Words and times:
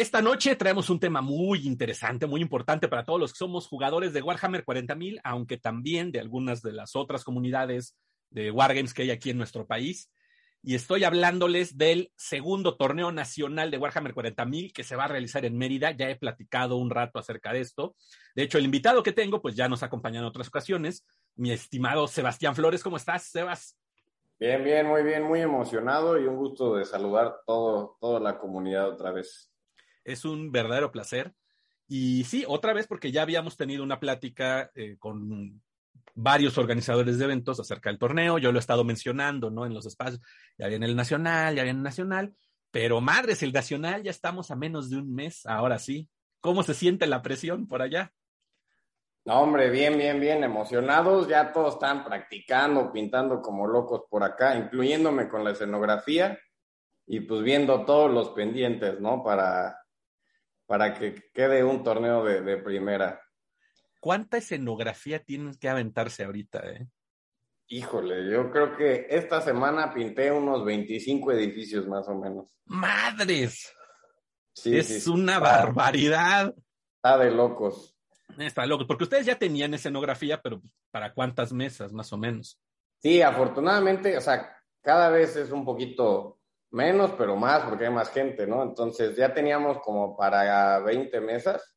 Esta 0.00 0.22
noche 0.22 0.56
traemos 0.56 0.88
un 0.88 0.98
tema 0.98 1.20
muy 1.20 1.66
interesante, 1.66 2.26
muy 2.26 2.40
importante 2.40 2.88
para 2.88 3.04
todos 3.04 3.20
los 3.20 3.34
que 3.34 3.36
somos 3.36 3.68
jugadores 3.68 4.14
de 4.14 4.22
Warhammer 4.22 4.64
40.000, 4.64 5.20
aunque 5.22 5.58
también 5.58 6.10
de 6.10 6.20
algunas 6.20 6.62
de 6.62 6.72
las 6.72 6.96
otras 6.96 7.22
comunidades 7.22 7.98
de 8.30 8.50
Wargames 8.50 8.94
que 8.94 9.02
hay 9.02 9.10
aquí 9.10 9.28
en 9.28 9.36
nuestro 9.36 9.66
país. 9.66 10.10
Y 10.62 10.74
estoy 10.74 11.04
hablándoles 11.04 11.76
del 11.76 12.12
segundo 12.16 12.78
torneo 12.78 13.12
nacional 13.12 13.70
de 13.70 13.76
Warhammer 13.76 14.14
40.000 14.14 14.72
que 14.72 14.84
se 14.84 14.96
va 14.96 15.04
a 15.04 15.08
realizar 15.08 15.44
en 15.44 15.58
Mérida. 15.58 15.90
Ya 15.90 16.08
he 16.08 16.16
platicado 16.16 16.76
un 16.76 16.88
rato 16.88 17.18
acerca 17.18 17.52
de 17.52 17.60
esto. 17.60 17.94
De 18.34 18.44
hecho, 18.44 18.56
el 18.56 18.64
invitado 18.64 19.02
que 19.02 19.12
tengo, 19.12 19.42
pues 19.42 19.54
ya 19.54 19.68
nos 19.68 19.82
ha 19.82 19.86
acompañado 19.86 20.24
en 20.24 20.30
otras 20.30 20.48
ocasiones. 20.48 21.04
Mi 21.36 21.52
estimado 21.52 22.06
Sebastián 22.08 22.56
Flores, 22.56 22.82
¿cómo 22.82 22.96
estás, 22.96 23.24
Sebas? 23.24 23.76
Bien, 24.38 24.64
bien, 24.64 24.86
muy 24.86 25.02
bien, 25.02 25.24
muy 25.24 25.42
emocionado 25.42 26.18
y 26.18 26.24
un 26.24 26.36
gusto 26.36 26.76
de 26.76 26.86
saludar 26.86 27.40
todo, 27.46 27.98
toda 28.00 28.18
la 28.18 28.38
comunidad 28.38 28.88
otra 28.88 29.12
vez. 29.12 29.49
Es 30.04 30.24
un 30.24 30.52
verdadero 30.52 30.90
placer. 30.92 31.32
Y 31.86 32.24
sí, 32.24 32.44
otra 32.46 32.72
vez 32.72 32.86
porque 32.86 33.10
ya 33.10 33.22
habíamos 33.22 33.56
tenido 33.56 33.82
una 33.82 33.98
plática 33.98 34.70
eh, 34.74 34.96
con 34.98 35.60
varios 36.14 36.58
organizadores 36.58 37.18
de 37.18 37.24
eventos 37.24 37.58
acerca 37.58 37.90
del 37.90 37.98
torneo. 37.98 38.38
Yo 38.38 38.52
lo 38.52 38.58
he 38.58 38.60
estado 38.60 38.84
mencionando, 38.84 39.50
¿no? 39.50 39.66
En 39.66 39.74
los 39.74 39.86
espacios. 39.86 40.20
Ya 40.58 40.68
viene 40.68 40.86
el 40.86 40.96
nacional, 40.96 41.54
ya 41.56 41.64
viene 41.64 41.78
el 41.78 41.84
nacional. 41.84 42.34
Pero 42.70 43.00
madres, 43.00 43.42
el 43.42 43.52
nacional 43.52 44.02
ya 44.02 44.10
estamos 44.10 44.50
a 44.50 44.56
menos 44.56 44.90
de 44.90 44.96
un 44.96 45.12
mes, 45.12 45.44
ahora 45.46 45.78
sí. 45.78 46.08
¿Cómo 46.40 46.62
se 46.62 46.74
siente 46.74 47.06
la 47.06 47.22
presión 47.22 47.66
por 47.66 47.82
allá? 47.82 48.12
No, 49.24 49.40
hombre, 49.40 49.68
bien, 49.70 49.98
bien, 49.98 50.20
bien, 50.20 50.44
emocionados. 50.44 51.28
Ya 51.28 51.52
todos 51.52 51.74
están 51.74 52.04
practicando, 52.04 52.92
pintando 52.92 53.42
como 53.42 53.66
locos 53.66 54.02
por 54.08 54.22
acá, 54.22 54.56
incluyéndome 54.56 55.28
con 55.28 55.44
la 55.44 55.50
escenografía 55.50 56.38
y 57.06 57.20
pues 57.20 57.42
viendo 57.42 57.84
todos 57.84 58.10
los 58.10 58.30
pendientes, 58.30 59.00
¿no? 59.00 59.22
Para, 59.22 59.79
para 60.70 60.94
que 60.94 61.16
quede 61.34 61.64
un 61.64 61.82
torneo 61.82 62.22
de, 62.24 62.56
primera. 62.58 63.20
¿Cuánta 63.98 64.36
escenografía 64.36 65.18
tienen 65.18 65.56
que 65.56 65.68
aventarse 65.68 66.22
ahorita? 66.22 66.60
Eh? 66.60 66.86
Híjole, 67.66 68.30
yo 68.30 68.52
creo 68.52 68.76
que 68.76 69.08
esta 69.10 69.40
semana 69.40 69.92
pinté 69.92 70.30
unos 70.30 70.64
25 70.64 71.32
edificios 71.32 71.88
más 71.88 72.06
o 72.06 72.14
menos. 72.14 72.46
¡Madres! 72.66 73.74
Sí, 74.52 74.78
es 74.78 75.08
una 75.08 75.40
barbaridad. 75.40 76.54
Está 76.94 77.18
de 77.18 77.32
locos. 77.32 77.98
Está 78.38 78.64
loco, 78.64 78.86
porque 78.86 79.04
ustedes 79.04 79.26
ya 79.26 79.36
tenían 79.36 79.74
escenografía, 79.74 80.40
pero 80.40 80.62
¿para 80.92 81.12
cuántas 81.12 81.52
mesas 81.52 81.92
más 81.92 82.12
o 82.12 82.16
menos? 82.16 82.60
Sí, 82.98 83.20
afortunadamente, 83.22 84.16
o 84.16 84.20
sea, 84.20 84.56
cada 84.82 85.10
vez 85.10 85.34
es 85.34 85.50
un 85.50 85.64
poquito 85.64 86.39
menos, 86.70 87.12
pero 87.18 87.36
más 87.36 87.64
porque 87.64 87.86
hay 87.86 87.92
más 87.92 88.10
gente, 88.10 88.46
¿no? 88.46 88.62
Entonces 88.62 89.16
ya 89.16 89.32
teníamos 89.34 89.78
como 89.80 90.16
para 90.16 90.78
20 90.80 91.20
mesas, 91.20 91.76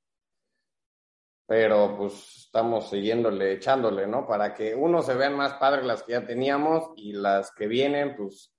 pero 1.45 1.95
pues 1.97 2.45
estamos 2.45 2.89
siguiéndole, 2.89 3.53
echándole, 3.53 4.07
¿no? 4.07 4.25
Para 4.27 4.53
que 4.53 4.75
uno 4.75 5.01
se 5.01 5.15
vean 5.15 5.35
más 5.35 5.53
padres 5.55 5.85
las 5.85 6.03
que 6.03 6.13
ya 6.13 6.25
teníamos 6.25 6.91
y 6.95 7.13
las 7.13 7.51
que 7.51 7.67
vienen, 7.67 8.15
pues 8.15 8.53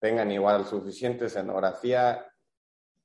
tengan 0.00 0.30
igual 0.30 0.64
suficiente 0.64 1.26
escenografía 1.26 2.24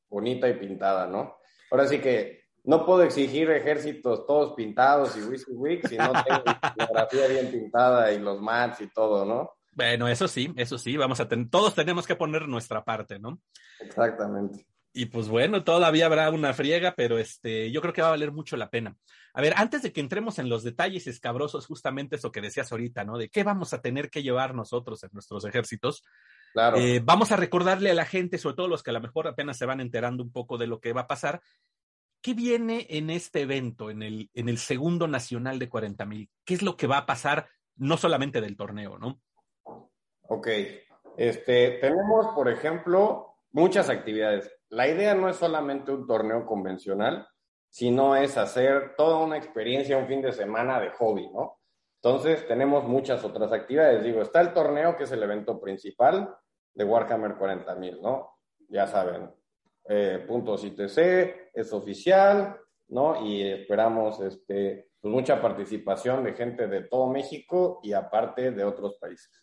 bonita 0.09 0.47
y 0.47 0.53
pintada, 0.53 1.07
¿no? 1.07 1.37
Ahora 1.71 1.87
sí 1.87 1.99
que 1.99 2.43
no 2.63 2.85
puedo 2.85 3.03
exigir 3.03 3.49
ejércitos 3.51 4.25
todos 4.25 4.53
pintados 4.53 5.17
y 5.17 5.21
Whisky 5.21 5.53
Week 5.53 5.87
si 5.87 5.97
no 5.97 6.13
tengo 6.23 6.43
escenografía 6.77 7.27
bien 7.27 7.51
pintada 7.51 8.11
y 8.11 8.19
los 8.19 8.39
mats 8.39 8.81
y 8.81 8.93
todo, 8.93 9.25
¿no? 9.25 9.51
Bueno, 9.75 10.07
eso 10.07 10.27
sí, 10.27 10.53
eso 10.55 10.77
sí, 10.77 10.97
vamos 10.97 11.19
a 11.19 11.27
tener, 11.27 11.49
todos 11.49 11.73
tenemos 11.73 12.05
que 12.05 12.15
poner 12.15 12.47
nuestra 12.47 12.83
parte, 12.83 13.19
¿no? 13.19 13.39
Exactamente. 13.79 14.65
Y 14.95 15.07
pues 15.07 15.27
bueno, 15.27 15.63
todavía 15.63 16.05
habrá 16.05 16.29
una 16.29 16.53
friega, 16.53 16.93
pero 16.95 17.17
este, 17.17 17.71
yo 17.71 17.81
creo 17.81 17.93
que 17.93 18.03
va 18.03 18.09
a 18.09 18.11
valer 18.11 18.31
mucho 18.31 18.55
la 18.57 18.69
pena. 18.69 18.95
A 19.33 19.41
ver, 19.41 19.55
antes 19.57 19.81
de 19.81 19.91
que 19.91 20.01
entremos 20.01 20.37
en 20.37 20.49
los 20.49 20.61
detalles 20.63 21.07
escabrosos, 21.07 21.65
justamente 21.65 22.17
eso 22.17 22.31
que 22.31 22.41
decías 22.41 22.71
ahorita, 22.71 23.03
¿no? 23.03 23.17
De 23.17 23.29
qué 23.29 23.43
vamos 23.43 23.73
a 23.73 23.81
tener 23.81 24.11
que 24.11 24.21
llevar 24.21 24.53
nosotros 24.53 25.03
en 25.03 25.09
nuestros 25.11 25.45
ejércitos. 25.45 26.03
Claro. 26.53 26.77
Eh, 26.77 27.01
vamos 27.03 27.31
a 27.31 27.37
recordarle 27.37 27.89
a 27.89 27.95
la 27.95 28.05
gente, 28.05 28.37
sobre 28.37 28.55
todo 28.55 28.67
los 28.67 28.83
que 28.83 28.91
a 28.91 28.93
lo 28.93 29.01
mejor 29.01 29.27
apenas 29.27 29.57
se 29.57 29.65
van 29.65 29.81
enterando 29.81 30.21
un 30.21 30.31
poco 30.31 30.59
de 30.59 30.67
lo 30.67 30.79
que 30.79 30.93
va 30.93 31.01
a 31.01 31.07
pasar, 31.07 31.41
¿qué 32.21 32.35
viene 32.35 32.85
en 32.91 33.09
este 33.09 33.41
evento, 33.41 33.89
en 33.89 34.03
el, 34.03 34.29
en 34.35 34.47
el 34.47 34.59
segundo 34.59 35.07
nacional 35.07 35.57
de 35.57 35.69
40 35.69 36.05
mil? 36.05 36.29
¿Qué 36.45 36.53
es 36.53 36.61
lo 36.61 36.77
que 36.77 36.85
va 36.85 36.99
a 36.99 37.05
pasar, 37.07 37.47
no 37.75 37.97
solamente 37.97 38.41
del 38.41 38.55
torneo, 38.55 38.99
¿no? 38.99 39.19
Ok, 40.27 40.47
este, 41.17 41.71
tenemos, 41.81 42.27
por 42.33 42.49
ejemplo, 42.49 43.35
muchas 43.51 43.89
actividades. 43.89 44.51
La 44.69 44.87
idea 44.87 45.13
no 45.15 45.29
es 45.29 45.35
solamente 45.35 45.91
un 45.91 46.07
torneo 46.07 46.45
convencional, 46.45 47.27
sino 47.69 48.15
es 48.15 48.37
hacer 48.37 48.95
toda 48.95 49.17
una 49.17 49.37
experiencia, 49.37 49.97
un 49.97 50.07
fin 50.07 50.21
de 50.21 50.31
semana 50.31 50.79
de 50.79 50.91
hobby, 50.91 51.29
¿no? 51.31 51.59
Entonces, 52.01 52.47
tenemos 52.47 52.83
muchas 52.83 53.23
otras 53.23 53.51
actividades. 53.51 54.03
Digo, 54.03 54.21
está 54.21 54.41
el 54.41 54.53
torneo, 54.53 54.97
que 54.97 55.03
es 55.03 55.11
el 55.11 55.23
evento 55.23 55.59
principal 55.59 56.35
de 56.73 56.83
Warhammer 56.83 57.35
40.000, 57.35 58.01
¿no? 58.01 58.37
Ya 58.69 58.87
saben, 58.87 59.31
eh, 59.87 60.23
puntos 60.27 60.63
ITC, 60.63 61.51
es 61.53 61.73
oficial, 61.73 62.59
¿no? 62.89 63.25
Y 63.25 63.47
esperamos 63.47 64.19
este, 64.21 64.89
pues, 64.99 65.13
mucha 65.13 65.41
participación 65.41 66.23
de 66.23 66.33
gente 66.33 66.67
de 66.67 66.83
todo 66.83 67.07
México 67.07 67.79
y 67.83 67.93
aparte 67.93 68.51
de 68.51 68.63
otros 68.63 68.97
países. 68.99 69.42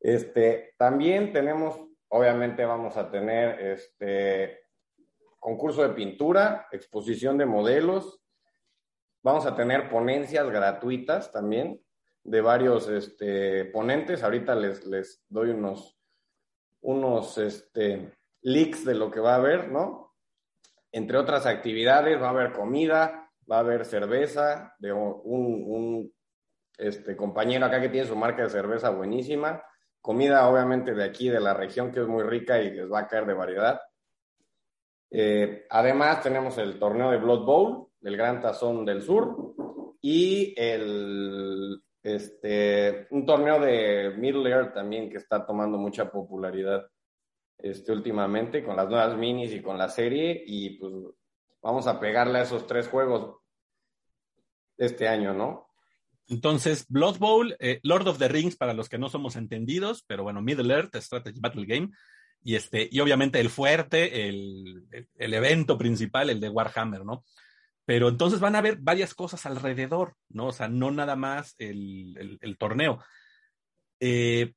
Este, 0.00 0.74
también 0.78 1.32
tenemos, 1.32 1.78
obviamente 2.08 2.64
vamos 2.64 2.96
a 2.96 3.10
tener 3.10 3.60
este 3.60 4.60
concurso 5.38 5.82
de 5.82 5.94
pintura, 5.94 6.68
exposición 6.72 7.36
de 7.36 7.46
modelos, 7.46 8.22
vamos 9.22 9.44
a 9.44 9.54
tener 9.54 9.90
ponencias 9.90 10.48
gratuitas 10.48 11.30
también 11.30 11.82
de 12.24 12.40
varios 12.40 12.88
este, 12.88 13.66
ponentes. 13.66 14.22
Ahorita 14.22 14.54
les, 14.54 14.86
les 14.86 15.22
doy 15.28 15.50
unos, 15.50 15.98
unos 16.80 17.36
este, 17.38 18.12
de 18.42 18.94
lo 18.94 19.10
que 19.10 19.20
va 19.20 19.34
a 19.34 19.38
haber, 19.38 19.70
¿no? 19.70 20.14
Entre 20.92 21.18
otras 21.18 21.46
actividades, 21.46 22.20
va 22.20 22.28
a 22.28 22.30
haber 22.30 22.52
comida, 22.52 23.30
va 23.50 23.56
a 23.56 23.60
haber 23.60 23.84
cerveza 23.84 24.74
de 24.78 24.92
un, 24.92 25.20
un 25.24 26.14
este, 26.78 27.16
compañero 27.16 27.66
acá 27.66 27.80
que 27.80 27.90
tiene 27.90 28.08
su 28.08 28.16
marca 28.16 28.42
de 28.42 28.50
cerveza 28.50 28.90
buenísima 28.90 29.62
comida 30.00 30.48
obviamente 30.48 30.94
de 30.94 31.04
aquí, 31.04 31.28
de 31.28 31.40
la 31.40 31.54
región, 31.54 31.92
que 31.92 32.00
es 32.00 32.06
muy 32.06 32.22
rica 32.22 32.60
y 32.60 32.70
les 32.70 32.90
va 32.90 33.00
a 33.00 33.08
caer 33.08 33.26
de 33.26 33.34
variedad. 33.34 33.80
Eh, 35.10 35.66
además 35.68 36.22
tenemos 36.22 36.56
el 36.58 36.78
torneo 36.78 37.10
de 37.10 37.18
Blood 37.18 37.44
Bowl 37.44 37.88
del 38.00 38.16
Gran 38.16 38.40
Tazón 38.40 38.84
del 38.84 39.02
Sur 39.02 39.54
y 40.00 40.54
el, 40.56 41.82
este, 42.02 43.08
un 43.10 43.26
torneo 43.26 43.60
de 43.60 44.14
Middle 44.16 44.48
Earth 44.48 44.74
también 44.74 45.10
que 45.10 45.18
está 45.18 45.44
tomando 45.44 45.76
mucha 45.76 46.10
popularidad 46.10 46.86
este, 47.58 47.92
últimamente 47.92 48.64
con 48.64 48.76
las 48.76 48.88
nuevas 48.88 49.16
minis 49.16 49.52
y 49.52 49.60
con 49.60 49.76
la 49.76 49.88
serie 49.88 50.42
y 50.46 50.78
pues 50.78 50.92
vamos 51.60 51.86
a 51.86 52.00
pegarle 52.00 52.38
a 52.38 52.42
esos 52.42 52.66
tres 52.66 52.88
juegos 52.88 53.36
este 54.78 55.08
año, 55.08 55.34
¿no? 55.34 55.69
Entonces, 56.30 56.86
Blood 56.88 57.18
Bowl, 57.18 57.56
eh, 57.58 57.80
Lord 57.82 58.06
of 58.08 58.18
the 58.18 58.28
Rings, 58.28 58.56
para 58.56 58.72
los 58.72 58.88
que 58.88 58.98
no 58.98 59.10
somos 59.10 59.36
entendidos, 59.36 60.04
pero 60.06 60.22
bueno, 60.22 60.40
Middle 60.40 60.72
Earth, 60.72 60.94
Strategy 60.96 61.40
Battle 61.40 61.66
Game, 61.66 61.90
y 62.42 62.54
este, 62.54 62.88
y 62.90 63.00
obviamente 63.00 63.40
el 63.40 63.50
fuerte, 63.50 64.28
el, 64.28 64.86
el, 65.18 65.34
evento 65.34 65.76
principal, 65.76 66.30
el 66.30 66.40
de 66.40 66.48
Warhammer, 66.48 67.04
¿no? 67.04 67.24
Pero 67.84 68.08
entonces 68.08 68.40
van 68.40 68.54
a 68.54 68.60
haber 68.60 68.76
varias 68.78 69.12
cosas 69.14 69.44
alrededor, 69.44 70.14
¿no? 70.28 70.46
O 70.46 70.52
sea, 70.52 70.68
no 70.68 70.90
nada 70.90 71.16
más 71.16 71.54
el, 71.58 72.38
el 72.40 72.56
torneo. 72.56 73.02
Eh, 73.98 74.54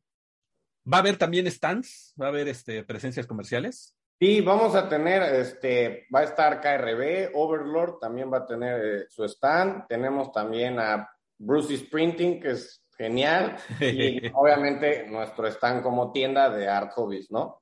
¿Va 0.92 0.98
a 0.98 1.00
haber 1.00 1.18
también 1.18 1.50
stands? 1.50 2.14
¿Va 2.22 2.28
a 2.28 2.30
haber 2.30 2.48
este, 2.48 2.84
presencias 2.84 3.26
comerciales? 3.26 3.98
Sí, 4.20 4.42
vamos 4.42 4.76
a 4.76 4.88
tener, 4.88 5.22
este, 5.22 6.08
va 6.14 6.20
a 6.20 6.24
estar 6.24 6.62
KRB, 6.62 7.32
Overlord 7.34 8.00
también 8.00 8.32
va 8.32 8.38
a 8.38 8.46
tener 8.46 8.86
eh, 8.86 9.06
su 9.10 9.24
stand. 9.26 9.88
Tenemos 9.88 10.32
también 10.32 10.80
a 10.80 11.13
Bruce's 11.38 11.84
Printing, 11.84 12.40
que 12.40 12.52
es 12.52 12.84
genial, 12.98 13.58
y 13.80 14.28
obviamente 14.34 15.08
nuestro 15.08 15.48
stand 15.48 15.84
como 15.84 16.12
tienda 16.12 16.50
de 16.50 16.68
Art 16.68 16.92
Hobbies, 16.94 17.32
¿no? 17.32 17.62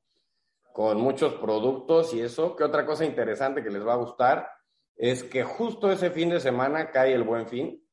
Con 0.74 1.02
muchos 1.02 1.34
productos 1.36 2.14
y 2.14 2.22
eso. 2.22 2.56
¿Qué 2.56 2.64
otra 2.64 2.86
cosa 2.86 3.06
interesante 3.06 3.64
que 3.64 3.70
les 3.70 3.86
va 3.86 3.94
a 3.94 3.98
gustar? 3.98 4.50
Es 4.96 5.24
que 5.24 5.44
justo 5.44 5.92
ese 5.92 6.12
fin 6.12 6.30
de 6.30 6.40
semana 6.40 6.92
cae 6.92 7.14
el 7.14 7.24
buen 7.24 7.48
fin. 7.48 7.84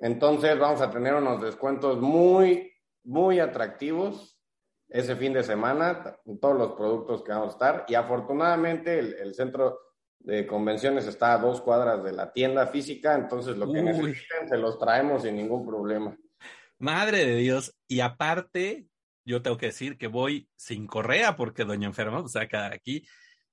Entonces 0.00 0.58
vamos 0.58 0.80
a 0.80 0.90
tener 0.90 1.14
unos 1.14 1.42
descuentos 1.42 2.00
muy, 2.00 2.72
muy 3.04 3.40
atractivos 3.40 4.38
ese 4.88 5.16
fin 5.16 5.32
de 5.32 5.42
semana, 5.42 6.16
en 6.24 6.38
todos 6.38 6.56
los 6.56 6.72
productos 6.72 7.22
que 7.22 7.32
vamos 7.32 7.48
a 7.48 7.52
estar. 7.52 7.84
Y 7.88 7.94
afortunadamente 7.94 8.98
el, 8.98 9.14
el 9.14 9.34
centro 9.34 9.85
de 10.20 10.46
convenciones 10.46 11.06
está 11.06 11.34
a 11.34 11.38
dos 11.38 11.60
cuadras 11.60 12.02
de 12.02 12.12
la 12.12 12.32
tienda 12.32 12.66
física, 12.66 13.14
entonces 13.14 13.56
lo 13.56 13.72
que 13.72 13.82
necesiten 13.82 14.48
se 14.48 14.58
los 14.58 14.78
traemos 14.78 15.22
sin 15.22 15.36
ningún 15.36 15.66
problema. 15.66 16.16
Madre 16.78 17.24
de 17.24 17.36
Dios, 17.36 17.74
y 17.88 18.00
aparte, 18.00 18.86
yo 19.24 19.40
tengo 19.42 19.56
que 19.56 19.66
decir 19.66 19.96
que 19.96 20.08
voy 20.08 20.48
sin 20.56 20.86
correa 20.86 21.36
porque 21.36 21.64
Doña 21.64 21.86
Enferma, 21.86 22.20
o 22.20 22.28
sea, 22.28 22.48
aquí, 22.72 23.06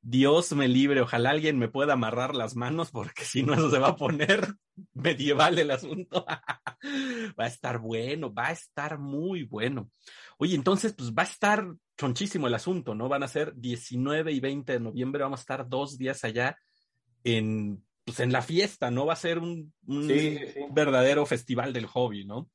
Dios 0.06 0.52
me 0.52 0.68
libre, 0.68 1.00
ojalá 1.00 1.30
alguien 1.30 1.58
me 1.58 1.70
pueda 1.70 1.94
amarrar 1.94 2.36
las 2.36 2.58
manos 2.58 2.92
porque 2.92 3.24
si 3.24 3.42
no 3.42 3.54
eso 3.54 3.72
se 3.72 3.80
va 3.80 3.90
a 3.90 3.96
poner 3.96 4.54
medieval 4.94 5.58
el 5.58 5.72
asunto. 5.72 6.26
va 7.40 7.46
a 7.46 7.48
estar 7.48 7.80
bueno, 7.80 8.34
va 8.34 8.48
a 8.48 8.52
estar 8.52 9.00
muy 9.00 9.44
bueno. 9.44 9.90
Oye, 10.38 10.56
entonces 10.56 10.94
pues 10.94 11.14
va 11.14 11.24
a 11.24 11.26
estar 11.26 11.66
chonchísimo 11.98 12.48
el 12.48 12.54
asunto, 12.54 12.94
¿no? 12.94 13.08
Van 13.08 13.24
a 13.24 13.30
ser 13.30 13.56
19 13.56 14.34
y 14.34 14.42
20 14.42 14.74
de 14.74 14.80
noviembre, 14.82 15.24
vamos 15.24 15.40
a 15.40 15.44
estar 15.44 15.70
dos 15.70 15.98
días 15.98 16.26
allá 16.26 16.58
en, 17.24 17.82
pues, 18.04 18.20
en 18.20 18.34
la 18.34 18.42
fiesta, 18.42 18.92
¿no? 18.92 19.06
Va 19.06 19.14
a 19.14 19.16
ser 19.16 19.40
un, 19.40 19.74
verdadero 20.72 21.26
festival 21.26 21.72
del 21.72 21.86
hobby, 21.86 22.26
¿no? 22.26 22.50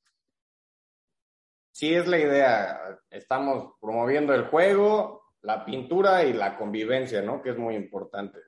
Sí, 1.72 1.94
es 1.94 2.06
la 2.06 2.18
idea. 2.18 2.78
Estamos 3.08 3.72
promoviendo 3.80 4.34
el 4.34 4.48
juego, 4.48 5.17
la 5.42 5.64
pintura 5.64 6.24
y 6.24 6.32
la 6.32 6.56
convivencia, 6.56 7.22
¿no? 7.22 7.42
Que 7.42 7.50
es 7.50 7.58
muy 7.58 7.74
importante 7.74 8.38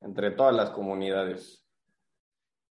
entre, 0.00 0.30
todas 0.32 0.54
las 0.54 0.70
comunidades. 0.70 1.64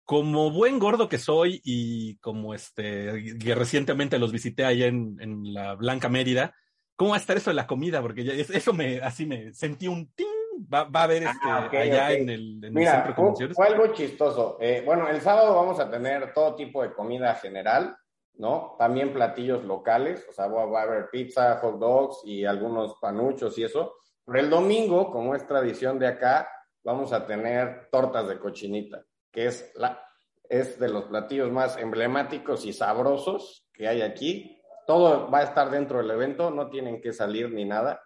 Como 0.05 0.51
buen 0.51 0.79
gordo 0.79 1.09
que 1.09 1.17
soy 1.17 1.61
y 1.63 2.17
como 2.19 2.53
este, 2.53 3.35
que 3.37 3.55
recientemente 3.55 4.19
los 4.19 4.31
visité 4.31 4.63
allá 4.63 4.87
en, 4.87 5.17
en 5.19 5.53
la 5.53 5.75
Blanca 5.75 6.07
Mérida, 6.07 6.55
¿cómo 6.95 7.11
va 7.11 7.17
a 7.17 7.19
estar 7.19 7.35
eso 7.35 7.49
de 7.49 7.55
la 7.55 7.67
comida? 7.67 8.01
Porque 8.01 8.45
eso 8.53 8.73
me, 8.73 8.99
así 8.99 9.25
me 9.25 9.53
sentí 9.53 9.87
un 9.87 10.11
ting. 10.13 10.25
Va, 10.73 10.85
va 10.85 11.01
a 11.01 11.03
haber 11.03 11.23
este, 11.23 11.37
ah, 11.43 11.69
allá 11.71 12.13
en 12.13 12.29
el, 12.29 12.63
en 12.63 12.73
Mira, 12.73 13.05
centro 13.05 13.33
de 13.37 13.53
Fue, 13.53 13.67
algo 13.67 13.93
chistoso. 13.93 14.57
Eh, 14.59 14.81
bueno, 14.83 15.07
el 15.07 15.21
sábado 15.21 15.55
vamos 15.55 15.79
a 15.79 15.89
tener 15.89 16.33
todo 16.33 16.55
tipo 16.55 16.81
de 16.81 16.93
comida 16.93 17.35
general 17.35 17.95
¿no? 18.37 18.75
También 18.77 19.13
platillos 19.13 19.63
locales, 19.63 20.25
o 20.29 20.33
sea, 20.33 20.47
va 20.47 20.81
a 20.81 20.83
haber 20.83 21.09
pizza, 21.09 21.57
hot 21.59 21.79
dogs 21.79 22.21
y 22.25 22.45
algunos 22.45 22.95
panuchos 22.99 23.57
y 23.57 23.63
eso. 23.63 23.95
Pero 24.25 24.39
el 24.39 24.49
domingo, 24.49 25.11
como 25.11 25.35
es 25.35 25.45
tradición 25.47 25.99
de 25.99 26.07
acá, 26.07 26.47
vamos 26.83 27.13
a 27.13 27.25
tener 27.25 27.89
tortas 27.91 28.27
de 28.27 28.39
cochinita, 28.39 29.03
que 29.31 29.47
es, 29.47 29.71
la, 29.75 30.01
es 30.49 30.79
de 30.79 30.89
los 30.89 31.05
platillos 31.05 31.51
más 31.51 31.77
emblemáticos 31.77 32.65
y 32.65 32.73
sabrosos 32.73 33.67
que 33.73 33.87
hay 33.87 34.01
aquí. 34.01 34.61
Todo 34.85 35.29
va 35.29 35.39
a 35.39 35.43
estar 35.43 35.69
dentro 35.69 35.97
del 35.99 36.11
evento, 36.11 36.51
no 36.51 36.69
tienen 36.69 37.01
que 37.01 37.11
salir 37.11 37.51
ni 37.51 37.65
nada, 37.65 38.01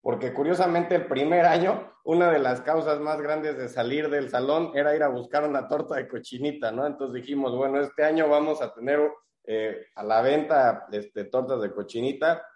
porque 0.00 0.32
curiosamente 0.32 0.94
el 0.94 1.06
primer 1.06 1.46
año, 1.46 1.92
una 2.04 2.30
de 2.30 2.38
las 2.38 2.60
causas 2.60 3.00
más 3.00 3.20
grandes 3.20 3.58
de 3.58 3.68
salir 3.68 4.08
del 4.08 4.30
salón 4.30 4.70
era 4.74 4.94
ir 4.94 5.02
a 5.02 5.08
buscar 5.08 5.48
una 5.48 5.66
torta 5.68 5.96
de 5.96 6.08
cochinita, 6.08 6.70
¿no? 6.70 6.86
Entonces 6.86 7.22
dijimos, 7.22 7.56
bueno, 7.56 7.80
este 7.80 8.04
año 8.04 8.28
vamos 8.28 8.62
a 8.62 8.72
tener 8.72 9.00
eh, 9.46 9.86
a 9.94 10.02
la 10.02 10.20
venta 10.22 10.86
este, 10.92 11.24
tortas 11.24 11.60
de 11.60 11.72
cochinita 11.72 12.46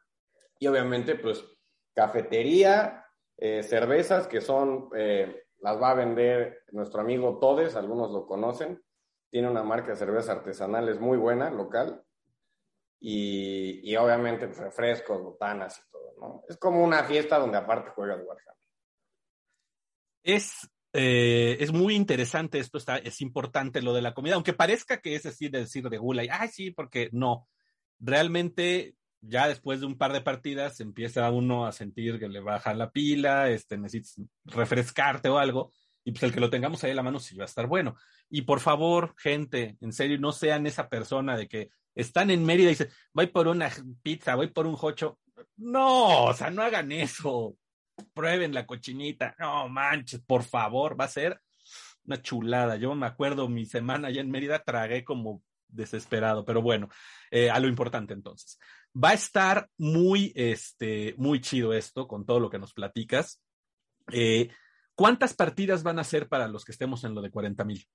y 0.58 0.66
obviamente 0.66 1.14
pues 1.14 1.44
cafetería, 1.94 3.06
eh, 3.36 3.62
cervezas 3.62 4.26
que 4.26 4.40
son, 4.40 4.90
eh, 4.94 5.44
las 5.60 5.80
va 5.80 5.90
a 5.90 5.94
vender 5.94 6.64
nuestro 6.72 7.00
amigo 7.00 7.38
Todes, 7.38 7.76
algunos 7.76 8.10
lo 8.10 8.26
conocen, 8.26 8.82
tiene 9.30 9.48
una 9.48 9.62
marca 9.62 9.90
de 9.90 9.96
cervezas 9.96 10.36
artesanales 10.36 10.98
muy 11.00 11.16
buena, 11.16 11.50
local, 11.50 12.04
y, 12.98 13.80
y 13.90 13.96
obviamente 13.96 14.46
pues, 14.46 14.58
refrescos, 14.58 15.22
botanas 15.22 15.78
y 15.78 15.90
todo, 15.90 16.14
¿no? 16.20 16.44
Es 16.48 16.58
como 16.58 16.82
una 16.84 17.04
fiesta 17.04 17.38
donde 17.38 17.56
aparte 17.56 17.90
juegas 17.90 18.18
Warhammer. 18.18 18.56
Es 20.22 20.68
eh, 20.92 21.56
es 21.60 21.72
muy 21.72 21.94
interesante 21.94 22.58
esto, 22.58 22.78
está, 22.78 22.96
es 22.98 23.20
importante 23.20 23.82
lo 23.82 23.94
de 23.94 24.02
la 24.02 24.14
comida, 24.14 24.34
aunque 24.34 24.52
parezca 24.52 25.00
que 25.00 25.14
es 25.14 25.26
así 25.26 25.48
de 25.48 25.60
decir 25.60 25.88
de 25.88 25.98
gula, 25.98 26.24
y, 26.24 26.28
ay, 26.30 26.48
sí, 26.48 26.70
porque 26.70 27.08
no, 27.12 27.48
realmente 27.98 28.94
ya 29.20 29.48
después 29.48 29.80
de 29.80 29.86
un 29.86 29.98
par 29.98 30.12
de 30.12 30.22
partidas 30.22 30.80
empieza 30.80 31.30
uno 31.30 31.66
a 31.66 31.72
sentir 31.72 32.18
que 32.18 32.28
le 32.28 32.40
baja 32.40 32.74
la 32.74 32.90
pila, 32.90 33.50
este, 33.50 33.76
necesitas 33.78 34.26
refrescarte 34.44 35.28
o 35.28 35.38
algo, 35.38 35.72
y 36.04 36.12
pues 36.12 36.22
el 36.24 36.32
que 36.32 36.40
lo 36.40 36.50
tengamos 36.50 36.82
ahí 36.82 36.90
en 36.90 36.96
la 36.96 37.02
mano 37.02 37.20
sí 37.20 37.36
va 37.36 37.44
a 37.44 37.46
estar 37.46 37.66
bueno. 37.66 37.94
Y 38.30 38.42
por 38.42 38.60
favor, 38.60 39.14
gente, 39.18 39.76
en 39.80 39.92
serio, 39.92 40.18
no 40.18 40.32
sean 40.32 40.66
esa 40.66 40.88
persona 40.88 41.36
de 41.36 41.46
que 41.46 41.70
están 41.94 42.30
en 42.30 42.44
Mérida 42.44 42.68
y 42.68 42.70
dicen, 42.70 42.88
voy 43.12 43.26
por 43.26 43.48
una 43.48 43.70
pizza, 44.02 44.34
voy 44.34 44.48
por 44.48 44.66
un 44.66 44.76
jocho. 44.76 45.18
No, 45.56 46.24
o 46.24 46.34
sea, 46.34 46.50
no 46.50 46.62
hagan 46.62 46.90
eso 46.92 47.56
prueben 48.12 48.54
la 48.54 48.66
cochinita. 48.66 49.34
No 49.38 49.68
manches, 49.68 50.20
por 50.20 50.42
favor, 50.42 50.98
va 50.98 51.04
a 51.04 51.08
ser 51.08 51.40
una 52.04 52.20
chulada. 52.20 52.76
Yo 52.76 52.94
me 52.94 53.06
acuerdo 53.06 53.48
mi 53.48 53.66
semana 53.66 54.08
allá 54.08 54.20
en 54.20 54.30
Mérida, 54.30 54.62
tragué 54.62 55.04
como 55.04 55.42
desesperado, 55.68 56.44
pero 56.44 56.62
bueno, 56.62 56.88
eh, 57.30 57.50
a 57.50 57.60
lo 57.60 57.68
importante 57.68 58.12
entonces. 58.12 58.58
Va 58.92 59.10
a 59.10 59.14
estar 59.14 59.68
muy, 59.78 60.32
este, 60.34 61.14
muy 61.16 61.40
chido 61.40 61.72
esto 61.72 62.08
con 62.08 62.26
todo 62.26 62.40
lo 62.40 62.50
que 62.50 62.58
nos 62.58 62.72
platicas. 62.72 63.40
Eh, 64.12 64.50
¿Cuántas 64.94 65.34
partidas 65.34 65.82
van 65.82 65.98
a 65.98 66.04
ser 66.04 66.28
para 66.28 66.48
los 66.48 66.64
que 66.64 66.72
estemos 66.72 67.04
en 67.04 67.14
lo 67.14 67.22
de 67.22 67.30
40 67.30 67.64
mil? 67.64 67.86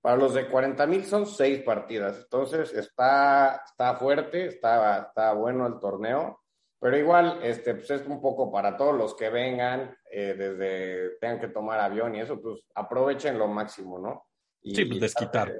Para 0.00 0.16
los 0.16 0.34
de 0.34 0.48
40 0.48 0.86
mil 0.86 1.04
son 1.06 1.26
seis 1.26 1.62
partidas, 1.62 2.18
entonces 2.18 2.74
está, 2.74 3.62
está 3.64 3.96
fuerte, 3.96 4.48
está, 4.48 4.98
está 4.98 5.32
bueno 5.32 5.66
el 5.66 5.78
torneo. 5.80 6.43
Pero 6.80 6.98
igual, 6.98 7.40
este, 7.42 7.74
pues 7.74 7.90
es 7.90 8.06
un 8.06 8.20
poco 8.20 8.52
para 8.52 8.76
todos 8.76 8.94
los 8.94 9.14
que 9.14 9.30
vengan, 9.30 9.96
eh, 10.10 10.34
desde 10.36 11.16
tengan 11.18 11.40
que 11.40 11.48
tomar 11.48 11.80
avión 11.80 12.14
y 12.14 12.20
eso, 12.20 12.40
pues 12.40 12.60
aprovechen 12.74 13.38
lo 13.38 13.48
máximo, 13.48 13.98
¿no? 13.98 14.26
Y, 14.60 14.74
sí, 14.74 14.84
pues 14.84 15.00
desquitar. 15.00 15.52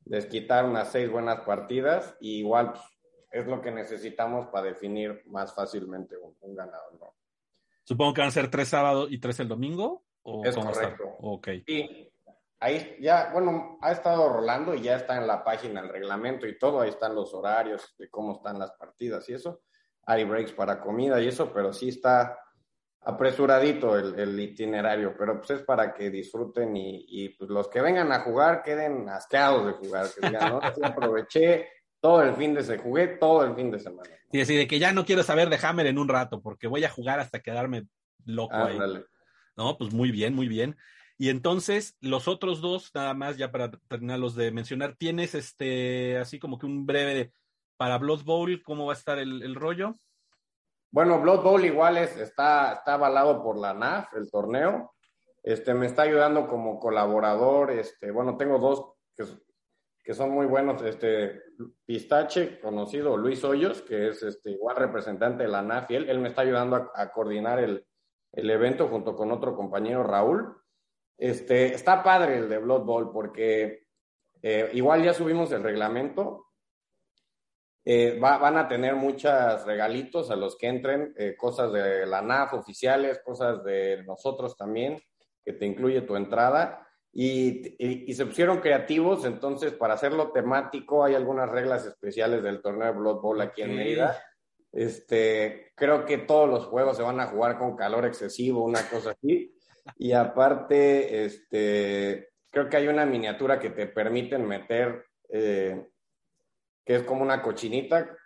desquitar 0.00 0.64
unas 0.64 0.90
seis 0.90 1.10
buenas 1.10 1.40
partidas 1.40 2.16
y 2.20 2.38
igual 2.38 2.72
pues, 2.72 2.84
es 3.30 3.46
lo 3.46 3.60
que 3.60 3.70
necesitamos 3.70 4.46
para 4.48 4.68
definir 4.68 5.22
más 5.26 5.54
fácilmente 5.54 6.16
un, 6.16 6.54
ganador, 6.54 6.98
¿no? 6.98 7.14
Supongo 7.84 8.14
que 8.14 8.20
van 8.22 8.28
a 8.28 8.32
ser 8.32 8.50
tres 8.50 8.68
sábados 8.68 9.08
y 9.10 9.18
tres 9.18 9.40
el 9.40 9.48
domingo. 9.48 10.04
¿o 10.22 10.44
es 10.44 10.56
correcto. 10.56 11.04
Ok. 11.20 11.48
Y 11.66 12.10
ahí 12.60 12.96
ya, 13.00 13.30
bueno, 13.32 13.78
ha 13.80 13.92
estado 13.92 14.28
rolando 14.28 14.74
y 14.74 14.82
ya 14.82 14.96
está 14.96 15.16
en 15.16 15.26
la 15.26 15.42
página 15.44 15.80
el 15.80 15.88
reglamento 15.88 16.46
y 16.46 16.58
todo, 16.58 16.80
ahí 16.80 16.90
están 16.90 17.14
los 17.14 17.34
horarios 17.34 17.94
de 17.98 18.08
cómo 18.08 18.32
están 18.32 18.58
las 18.58 18.72
partidas 18.72 19.28
y 19.28 19.34
eso 19.34 19.60
hay 20.10 20.24
breaks 20.24 20.52
para 20.52 20.80
comida 20.80 21.20
y 21.20 21.28
eso, 21.28 21.52
pero 21.52 21.72
sí 21.72 21.90
está 21.90 22.36
apresuradito 23.02 23.96
el, 23.96 24.38
itinerario, 24.38 25.14
pero 25.16 25.38
pues 25.38 25.50
es 25.50 25.62
para 25.62 25.94
que 25.94 26.10
disfruten 26.10 26.76
y, 26.76 27.28
pues 27.30 27.48
los 27.48 27.68
que 27.68 27.80
vengan 27.80 28.10
a 28.10 28.20
jugar 28.20 28.62
queden 28.62 29.08
asqueados 29.08 29.66
de 29.66 29.72
jugar, 29.72 30.08
que 30.12 30.26
digan, 30.26 30.52
¿no? 30.52 30.60
aproveché 30.82 31.68
todo 32.00 32.22
el 32.22 32.34
fin 32.34 32.54
de 32.54 32.62
semana, 32.62 32.82
jugué 32.82 33.06
todo 33.06 33.44
el 33.44 33.54
fin 33.54 33.70
de 33.70 33.78
semana. 33.78 34.10
Sí, 34.32 34.40
así 34.40 34.56
de 34.56 34.66
que 34.66 34.80
ya 34.80 34.92
no 34.92 35.04
quiero 35.04 35.22
saber 35.22 35.48
de 35.48 35.58
Hammer 35.62 35.86
en 35.86 35.98
un 35.98 36.08
rato, 36.08 36.42
porque 36.42 36.66
voy 36.66 36.82
a 36.84 36.90
jugar 36.90 37.20
hasta 37.20 37.40
quedarme 37.40 37.86
loco 38.24 38.54
ahí. 38.54 38.78
No, 39.56 39.78
pues 39.78 39.92
muy 39.92 40.10
bien, 40.10 40.34
muy 40.34 40.48
bien. 40.48 40.76
Y 41.18 41.28
entonces, 41.28 41.96
los 42.00 42.26
otros 42.26 42.60
dos, 42.60 42.90
nada 42.94 43.14
más, 43.14 43.36
ya 43.36 43.52
para 43.52 43.70
terminarlos 43.70 44.34
de 44.34 44.50
mencionar, 44.50 44.96
tienes 44.96 45.34
este, 45.34 46.18
así 46.18 46.38
como 46.38 46.58
que 46.58 46.66
un 46.66 46.86
breve 46.86 47.32
para 47.80 47.96
Blood 47.96 48.24
Bowl, 48.24 48.62
¿cómo 48.62 48.84
va 48.84 48.92
a 48.92 48.96
estar 48.96 49.18
el, 49.18 49.54
rollo? 49.54 49.94
Bueno, 50.92 51.20
Blood 51.20 51.42
Bowl 51.42 51.64
igual 51.64 51.98
es, 51.98 52.16
está, 52.16 52.72
está 52.72 52.94
avalado 52.94 53.42
por 53.42 53.56
la 53.56 53.72
NAF, 53.72 54.12
el 54.14 54.28
torneo. 54.28 54.92
Este, 55.42 55.72
me 55.72 55.86
está 55.86 56.02
ayudando 56.02 56.48
como 56.48 56.80
colaborador. 56.80 57.70
Este, 57.70 58.10
bueno, 58.10 58.36
tengo 58.36 58.58
dos 58.58 58.94
que, 59.16 60.14
son 60.14 60.30
muy 60.30 60.46
buenos. 60.46 60.82
Este, 60.82 61.42
Pistache, 61.86 62.58
conocido 62.60 63.16
Luis 63.16 63.44
Hoyos, 63.44 63.82
que 63.82 64.08
es 64.08 64.22
este, 64.24 64.50
igual 64.50 64.76
representante 64.76 65.44
de 65.44 65.48
la 65.48 65.62
NAF, 65.62 65.90
y 65.92 65.94
él, 65.94 66.18
me 66.18 66.28
está 66.28 66.42
ayudando 66.42 66.90
a, 66.92 67.12
coordinar 67.12 67.60
el, 67.60 67.86
evento 68.32 68.88
junto 68.88 69.14
con 69.14 69.30
otro 69.30 69.54
compañero 69.54 70.02
Raúl. 70.02 70.56
Este, 71.16 71.72
está 71.72 72.02
padre 72.02 72.38
el 72.38 72.48
de 72.48 72.58
Blood 72.58 72.82
Bowl 72.82 73.12
porque 73.12 73.86
eh, 74.42 74.70
igual 74.72 75.04
ya 75.04 75.14
subimos 75.14 75.52
el 75.52 75.62
reglamento 75.62 76.49
eh, 77.92 78.16
van 78.20 78.56
a 78.56 78.68
tener 78.68 78.94
muchos 78.94 79.66
regalitos 79.66 80.30
a 80.30 80.36
los 80.36 80.56
que 80.56 80.68
entren, 80.68 81.12
eh, 81.18 81.34
cosas 81.36 81.72
de 81.72 82.06
la 82.06 82.22
NAF 82.22 82.54
oficiales, 82.54 83.20
cosas 83.24 83.64
de 83.64 84.04
nosotros 84.04 84.56
también, 84.56 85.02
que 85.44 85.54
te 85.54 85.66
incluye 85.66 86.02
tu 86.02 86.14
entrada. 86.14 86.86
Y, 87.12 87.74
se 88.14 88.26
pusieron 88.26 88.60
creativos, 88.60 89.24
entonces 89.24 89.72
para 89.72 89.94
hacerlo 89.94 90.30
temático 90.30 91.02
hay 91.02 91.16
algunas 91.16 91.48
reglas 91.48 91.84
especiales 91.84 92.44
del 92.44 92.62
torneo 92.62 92.92
de 92.92 92.96
Blood 92.96 93.20
Bowl 93.22 93.40
aquí 93.40 93.62
en 93.62 93.74
Mérida. 93.74 94.22
Este, 94.70 95.72
creo 95.74 96.04
que 96.04 96.18
todos 96.18 96.48
los 96.48 96.66
juegos 96.66 96.96
se 96.96 97.02
van 97.02 97.18
a 97.18 97.26
jugar 97.26 97.58
con 97.58 97.74
calor 97.74 98.06
excesivo, 98.06 98.62
una 98.62 98.88
cosa 98.88 99.10
así. 99.10 99.52
Y 99.98 100.12
aparte, 100.12 101.24
este, 101.24 102.28
creo 102.50 102.68
que 102.68 102.76
hay 102.76 102.86
una 102.86 103.04
miniatura 103.04 103.58
que 103.58 103.70
te 103.70 103.88
permiten 103.88 104.46
meter 104.46 105.06
eh, 105.28 105.89
que 106.84 106.96
es 106.96 107.02
como 107.02 107.22
una 107.22 107.42
cochinita, 107.42 108.16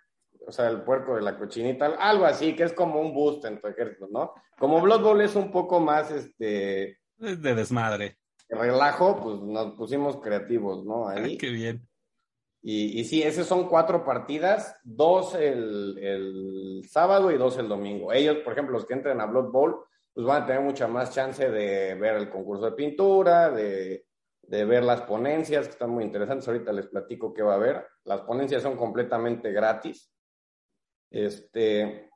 o 0.46 0.52
sea, 0.52 0.68
el 0.68 0.82
puerco 0.82 1.16
de 1.16 1.22
la 1.22 1.38
cochinita, 1.38 1.86
algo 1.98 2.24
así, 2.24 2.54
que 2.54 2.64
es 2.64 2.72
como 2.72 3.00
un 3.00 3.14
boost 3.14 3.44
en 3.46 3.60
tu 3.60 3.68
ejército, 3.68 4.08
¿no? 4.10 4.32
Como 4.58 4.80
Blood 4.80 5.02
Bowl 5.02 5.20
es 5.20 5.34
un 5.34 5.50
poco 5.50 5.80
más, 5.80 6.10
este... 6.10 6.98
De 7.16 7.54
desmadre. 7.54 8.18
Relajo, 8.48 9.20
pues 9.20 9.40
nos 9.40 9.74
pusimos 9.74 10.18
creativos, 10.18 10.84
¿no? 10.84 11.08
Ahí. 11.08 11.38
qué 11.38 11.50
bien. 11.50 11.88
Y, 12.62 12.98
y 13.00 13.04
sí, 13.04 13.22
esas 13.22 13.46
son 13.46 13.68
cuatro 13.68 14.04
partidas, 14.04 14.76
dos 14.84 15.34
el, 15.34 15.98
el, 15.98 16.82
sábado 16.88 17.30
y 17.30 17.36
dos 17.36 17.58
el 17.58 17.68
domingo. 17.68 18.12
Ellos, 18.12 18.38
por 18.38 18.54
ejemplo, 18.54 18.72
los 18.72 18.86
que 18.86 18.94
entren 18.94 19.20
a 19.20 19.26
Blood 19.26 19.50
Bowl, 19.50 19.76
pues 20.14 20.26
van 20.26 20.42
a 20.42 20.46
tener 20.46 20.62
mucha 20.62 20.88
más 20.88 21.10
chance 21.10 21.50
de 21.50 21.94
ver 21.94 22.16
el 22.16 22.30
concurso 22.30 22.64
de 22.64 22.72
pintura, 22.72 23.50
de, 23.50 24.06
de 24.48 24.64
ver 24.64 24.84
las 24.84 25.02
ponencias, 25.02 25.66
que 25.66 25.72
están 25.72 25.90
muy 25.90 26.04
interesantes. 26.04 26.46
Ahorita 26.46 26.72
les 26.72 26.86
platico 26.86 27.32
qué 27.32 27.42
va 27.42 27.52
a 27.52 27.56
haber. 27.56 27.86
Las 28.04 28.22
ponencias 28.22 28.62
son 28.62 28.76
completamente 28.76 29.52
gratis. 29.52 30.12
Este, 31.10 32.10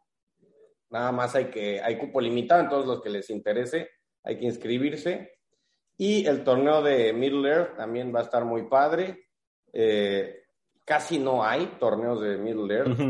nada 0.91 1.13
más 1.13 1.35
hay 1.35 1.47
que, 1.47 1.81
hay 1.81 1.99
cupo 1.99 2.21
limitado, 2.21 2.63
en 2.63 2.69
todos 2.69 2.87
los 2.87 3.03
que 3.03 3.11
les 3.11 3.31
interese, 3.31 3.91
hay 4.25 4.39
que 4.39 4.47
inscribirse. 4.47 5.39
Y 5.97 6.27
el 6.27 6.45
torneo 6.45 6.83
de 6.83 7.13
Middle 7.13 7.49
Earth 7.49 7.77
también 7.77 8.15
va 8.15 8.21
a 8.21 8.25
estar 8.25 8.45
muy 8.45 8.69
padre. 8.69 9.29
Eh, 9.73 10.43
casi 10.85 11.19
no 11.19 11.45
hay 11.45 11.67
torneos 11.79 12.21
de 12.21 12.39
Middle 12.39 12.75
Earth. 12.75 13.01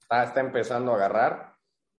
está, 0.00 0.24
está 0.24 0.40
empezando 0.40 0.92
a 0.92 0.96
agarrar. 0.96 1.53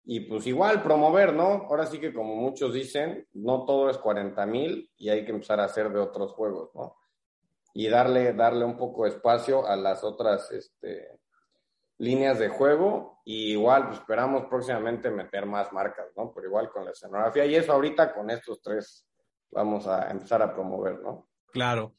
Y 0.07 0.21
pues 0.21 0.45
igual 0.45 0.83
promover, 0.83 1.33
¿no? 1.33 1.65
Ahora 1.69 1.87
sí 1.87 1.99
que 1.99 2.13
como 2.13 2.35
muchos 2.35 2.73
dicen, 2.73 3.27
no 3.33 3.65
todo 3.65 3.89
es 3.89 3.97
40 3.97 4.45
mil 4.45 4.91
y 4.97 5.09
hay 5.09 5.25
que 5.25 5.31
empezar 5.31 5.59
a 5.59 5.65
hacer 5.65 5.91
de 5.91 5.99
otros 5.99 6.33
juegos, 6.33 6.69
¿no? 6.75 6.95
Y 7.73 7.87
darle, 7.87 8.33
darle 8.33 8.65
un 8.65 8.77
poco 8.77 9.03
de 9.03 9.09
espacio 9.09 9.65
a 9.65 9.75
las 9.75 10.03
otras 10.03 10.51
este, 10.51 11.09
líneas 11.97 12.37
de 12.37 12.49
juego. 12.49 13.21
Y 13.25 13.53
igual 13.53 13.87
pues, 13.87 13.99
esperamos 13.99 14.45
próximamente 14.45 15.09
meter 15.09 15.47
más 15.47 15.73
marcas, 15.73 16.07
¿no? 16.15 16.31
Pero 16.33 16.47
igual 16.47 16.69
con 16.69 16.85
la 16.85 16.91
escenografía. 16.91 17.45
Y 17.45 17.55
eso 17.55 17.73
ahorita 17.73 18.13
con 18.13 18.29
estos 18.29 18.61
tres 18.61 19.07
vamos 19.51 19.87
a 19.87 20.11
empezar 20.11 20.41
a 20.43 20.53
promover, 20.53 21.01
¿no? 21.01 21.29
Claro. 21.51 21.95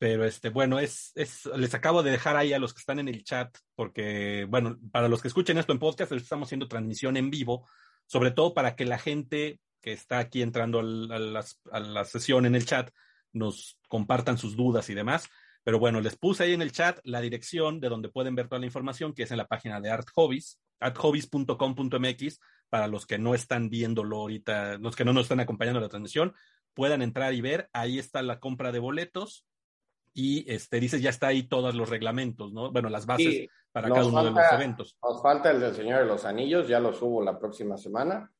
Pero 0.00 0.24
este, 0.24 0.48
bueno, 0.48 0.78
es, 0.78 1.12
es, 1.14 1.44
les 1.44 1.74
acabo 1.74 2.02
de 2.02 2.10
dejar 2.10 2.34
ahí 2.34 2.54
a 2.54 2.58
los 2.58 2.72
que 2.72 2.78
están 2.78 3.00
en 3.00 3.08
el 3.08 3.22
chat, 3.22 3.54
porque, 3.74 4.46
bueno, 4.48 4.78
para 4.90 5.08
los 5.08 5.20
que 5.20 5.28
escuchen 5.28 5.58
esto 5.58 5.74
en 5.74 5.78
podcast, 5.78 6.10
estamos 6.12 6.48
haciendo 6.48 6.68
transmisión 6.68 7.18
en 7.18 7.28
vivo, 7.28 7.68
sobre 8.06 8.30
todo 8.30 8.54
para 8.54 8.76
que 8.76 8.86
la 8.86 8.98
gente 8.98 9.60
que 9.82 9.92
está 9.92 10.18
aquí 10.18 10.40
entrando 10.40 10.78
a 10.78 10.82
la, 10.82 11.44
a 11.70 11.80
la 11.80 12.04
sesión 12.06 12.46
en 12.46 12.54
el 12.54 12.64
chat 12.64 12.90
nos 13.34 13.76
compartan 13.88 14.38
sus 14.38 14.56
dudas 14.56 14.88
y 14.88 14.94
demás. 14.94 15.28
Pero 15.64 15.78
bueno, 15.78 16.00
les 16.00 16.16
puse 16.16 16.44
ahí 16.44 16.54
en 16.54 16.62
el 16.62 16.72
chat 16.72 16.98
la 17.04 17.20
dirección 17.20 17.78
de 17.78 17.90
donde 17.90 18.08
pueden 18.08 18.34
ver 18.34 18.48
toda 18.48 18.60
la 18.60 18.66
información, 18.66 19.12
que 19.12 19.24
es 19.24 19.30
en 19.32 19.36
la 19.36 19.48
página 19.48 19.82
de 19.82 19.90
Art 19.90 20.08
Hobbies, 20.14 20.58
arthobbies.com.mx, 20.80 22.40
para 22.70 22.88
los 22.88 23.04
que 23.04 23.18
no 23.18 23.34
están 23.34 23.68
viéndolo 23.68 24.16
ahorita, 24.16 24.78
los 24.78 24.96
que 24.96 25.04
no 25.04 25.12
nos 25.12 25.24
están 25.24 25.40
acompañando 25.40 25.78
la 25.78 25.90
transmisión, 25.90 26.32
puedan 26.72 27.02
entrar 27.02 27.34
y 27.34 27.42
ver. 27.42 27.68
Ahí 27.74 27.98
está 27.98 28.22
la 28.22 28.40
compra 28.40 28.72
de 28.72 28.78
boletos 28.78 29.44
y 30.12 30.50
este, 30.52 30.80
dices, 30.80 31.02
ya 31.02 31.10
está 31.10 31.28
ahí 31.28 31.44
todos 31.44 31.74
los 31.74 31.88
reglamentos, 31.88 32.52
¿no? 32.52 32.70
Bueno, 32.72 32.88
las 32.88 33.06
bases 33.06 33.48
para 33.72 33.88
cada 33.88 34.06
uno 34.06 34.24
de 34.24 34.30
los 34.30 34.52
eventos. 34.52 34.96
Nos 35.02 35.22
falta 35.22 35.50
el 35.50 35.60
del 35.60 35.74
Señor 35.74 36.00
de 36.00 36.06
los 36.06 36.24
Anillos, 36.24 36.68
ya 36.68 36.80
lo 36.80 36.92
subo 36.92 37.22
la 37.22 37.38
próxima 37.38 37.76
semana. 37.76 38.30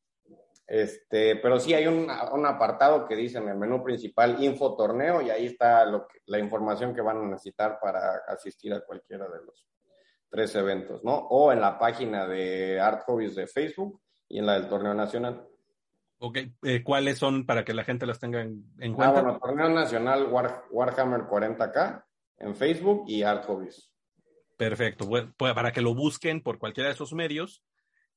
Este, 0.66 1.34
pero 1.36 1.58
sí 1.58 1.74
hay 1.74 1.88
un, 1.88 2.08
un, 2.32 2.46
apartado 2.46 3.04
que 3.04 3.16
dice 3.16 3.38
en 3.38 3.48
el 3.48 3.56
menú 3.56 3.82
principal 3.82 4.40
Info 4.42 4.76
Torneo 4.76 5.20
y 5.20 5.28
ahí 5.28 5.46
está 5.46 5.84
lo 5.84 6.06
que, 6.06 6.20
la 6.26 6.38
información 6.38 6.94
que 6.94 7.00
van 7.00 7.16
a 7.16 7.26
necesitar 7.26 7.80
para 7.82 8.22
asistir 8.28 8.72
a 8.72 8.80
cualquiera 8.80 9.26
de 9.28 9.44
los 9.44 9.66
tres 10.30 10.54
eventos, 10.54 11.02
¿no? 11.02 11.16
O 11.16 11.50
en 11.50 11.60
la 11.60 11.76
página 11.76 12.24
de 12.26 12.78
Art 12.78 13.02
Hobbies 13.04 13.34
de 13.34 13.48
Facebook 13.48 14.00
y 14.28 14.38
en 14.38 14.46
la 14.46 14.54
del 14.54 14.68
Torneo 14.68 14.94
Nacional. 14.94 15.44
Ok, 16.22 16.38
eh, 16.62 16.82
¿cuáles 16.84 17.16
son 17.16 17.46
para 17.46 17.64
que 17.64 17.72
la 17.72 17.82
gente 17.82 18.04
las 18.04 18.18
tenga 18.18 18.42
en, 18.42 18.62
en 18.78 18.92
cuenta? 18.92 19.18
Ah, 19.18 19.22
bueno, 19.22 19.38
Torneo 19.38 19.70
Nacional 19.70 20.26
War, 20.30 20.64
Warhammer 20.70 21.22
40K 21.22 22.04
en 22.36 22.54
Facebook 22.54 23.04
y 23.06 23.22
Art 23.22 23.46
Hobbies. 23.46 23.90
Perfecto, 24.58 25.06
bueno, 25.06 25.32
pues 25.38 25.54
para 25.54 25.72
que 25.72 25.80
lo 25.80 25.94
busquen 25.94 26.42
por 26.42 26.58
cualquiera 26.58 26.88
de 26.88 26.94
esos 26.94 27.14
medios, 27.14 27.62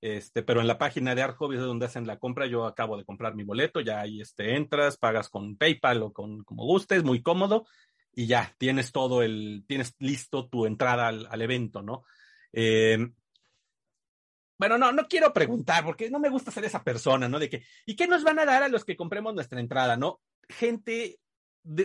este, 0.02 0.44
pero 0.44 0.60
en 0.60 0.68
la 0.68 0.78
página 0.78 1.16
de 1.16 1.22
Art 1.22 1.38
Hobbies 1.38 1.62
es 1.62 1.66
donde 1.66 1.86
hacen 1.86 2.06
la 2.06 2.20
compra, 2.20 2.46
yo 2.46 2.66
acabo 2.66 2.98
de 2.98 3.06
comprar 3.06 3.36
mi 3.36 3.44
boleto, 3.44 3.80
ya 3.80 4.02
ahí 4.02 4.20
este, 4.20 4.58
entras, 4.58 4.98
pagas 4.98 5.30
con 5.30 5.56
PayPal 5.56 6.04
o 6.04 6.12
con 6.12 6.44
como 6.44 6.66
gustes, 6.66 7.06
muy 7.06 7.22
cómodo, 7.22 7.66
y 8.14 8.28
ya 8.28 8.54
tienes 8.58 8.92
todo 8.92 9.24
el, 9.24 9.64
tienes 9.66 9.96
listo 10.00 10.50
tu 10.50 10.66
entrada 10.66 11.08
al, 11.08 11.26
al 11.32 11.42
evento, 11.42 11.82
¿no? 11.82 12.04
Eh, 12.52 12.98
bueno, 14.58 14.78
no, 14.78 14.92
no 14.92 15.08
quiero 15.08 15.34
preguntar 15.34 15.84
porque 15.84 16.10
no 16.10 16.20
me 16.20 16.30
gusta 16.30 16.52
ser 16.52 16.66
esa 16.66 16.84
persona, 16.84 17.28
¿no? 17.28 17.40
De 17.40 17.50
que, 17.50 17.64
¿y 17.86 17.96
qué 17.96 18.08
nos 18.08 18.24
van 18.24 18.40
a 18.40 18.46
dar 18.46 18.64
a 18.64 18.70
los 18.70 18.86
que 18.86 18.96
compremos 18.96 19.34
nuestra 19.34 19.60
entrada, 19.60 19.98
no? 19.98 20.22
Gente, 20.50 21.20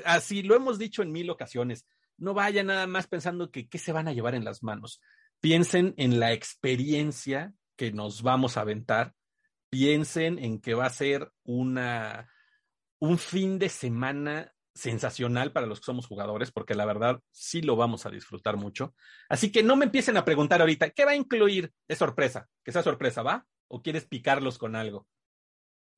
así 0.05 0.43
lo 0.43 0.55
hemos 0.55 0.79
dicho 0.79 1.03
en 1.03 1.13
mil 1.13 1.31
ocasiones, 1.31 1.87
no 2.19 2.35
vayan 2.35 2.67
nada 2.67 2.87
más 2.87 3.07
pensando 3.07 3.51
que 3.51 3.69
qué 3.69 3.79
se 3.79 3.93
van 3.93 4.09
a 4.09 4.13
llevar 4.13 4.35
en 4.35 4.45
las 4.45 4.63
manos. 4.63 5.01
Piensen 5.41 5.95
en 5.97 6.19
la 6.19 6.33
experiencia 6.33 7.55
que 7.77 7.93
nos 7.93 8.23
vamos 8.23 8.57
a 8.57 8.63
aventar. 8.63 9.15
Piensen 9.71 10.39
en 10.39 10.61
que 10.61 10.75
va 10.75 10.87
a 10.87 10.91
ser 10.91 11.31
una, 11.45 12.29
un 12.99 13.19
fin 13.19 13.59
de 13.59 13.69
semana 13.69 14.53
sensacional 14.79 15.53
para 15.53 15.67
los 15.67 15.81
que 15.81 15.87
somos 15.87 16.07
jugadores, 16.07 16.53
porque 16.53 16.75
la 16.75 16.87
verdad 16.87 17.21
sí 17.31 17.63
lo 17.63 17.77
vamos 17.77 18.07
a 18.07 18.11
disfrutar 18.11 18.57
mucho. 18.57 18.95
Así 19.29 19.51
que 19.51 19.63
no 19.63 19.77
me 19.77 19.85
empiecen 19.85 20.17
a 20.17 20.25
preguntar 20.25 20.61
ahorita, 20.61 20.91
¿qué 20.91 21.05
va 21.05 21.11
a 21.11 21.17
incluir? 21.17 21.73
Es 21.89 21.99
sorpresa, 21.99 22.49
que 22.65 22.73
sea 22.73 22.83
sorpresa, 22.83 23.23
¿va? 23.23 23.45
¿O 23.67 23.83
quieres 23.83 24.07
picarlos 24.07 24.57
con 24.57 24.77
algo? 24.77 25.07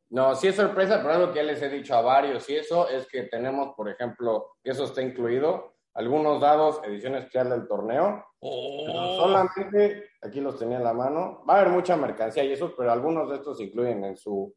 No, 0.08 0.34
sí 0.34 0.49
es 0.49 0.56
sorpresa, 0.56 0.99
pero 1.02 1.14
algo 1.14 1.32
que 1.32 1.37
ya 1.37 1.42
les 1.44 1.62
he 1.62 1.68
dicho 1.68 1.94
a 1.94 2.00
varios 2.00 2.49
y 2.49 2.56
eso 2.56 2.88
es 2.88 3.06
que 3.06 3.25
tenemos, 3.25 3.75
por 3.76 3.88
ejemplo, 3.88 4.56
que 4.64 4.70
eso 4.70 4.84
está 4.84 5.02
incluido, 5.02 5.76
algunos 5.94 6.40
dados, 6.40 6.80
edición 6.84 7.14
especial 7.16 7.50
del 7.50 7.68
torneo. 7.68 8.25
Oh. 8.40 9.16
Solamente, 9.18 10.10
aquí 10.22 10.40
los 10.40 10.58
tenía 10.58 10.78
en 10.78 10.84
la 10.84 10.94
mano, 10.94 11.44
va 11.49 11.56
a 11.56 11.60
haber 11.60 11.72
mucha 11.72 11.96
mercancía 11.96 12.44
y 12.44 12.52
eso, 12.52 12.75
pero 12.76 12.90
algunos 12.90 13.28
de 13.28 13.37
estos 13.37 13.60
incluyen 13.60 14.04
en 14.04 14.16
su, 14.16 14.52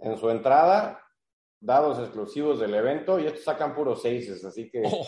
en 0.00 0.16
su 0.16 0.30
entrada 0.30 1.01
dados 1.62 1.98
exclusivos 2.00 2.60
del 2.60 2.74
evento 2.74 3.18
y 3.18 3.26
estos 3.26 3.44
sacan 3.44 3.74
puros 3.74 4.02
seises, 4.02 4.44
así 4.44 4.68
que... 4.68 4.82
Oh, 4.84 5.06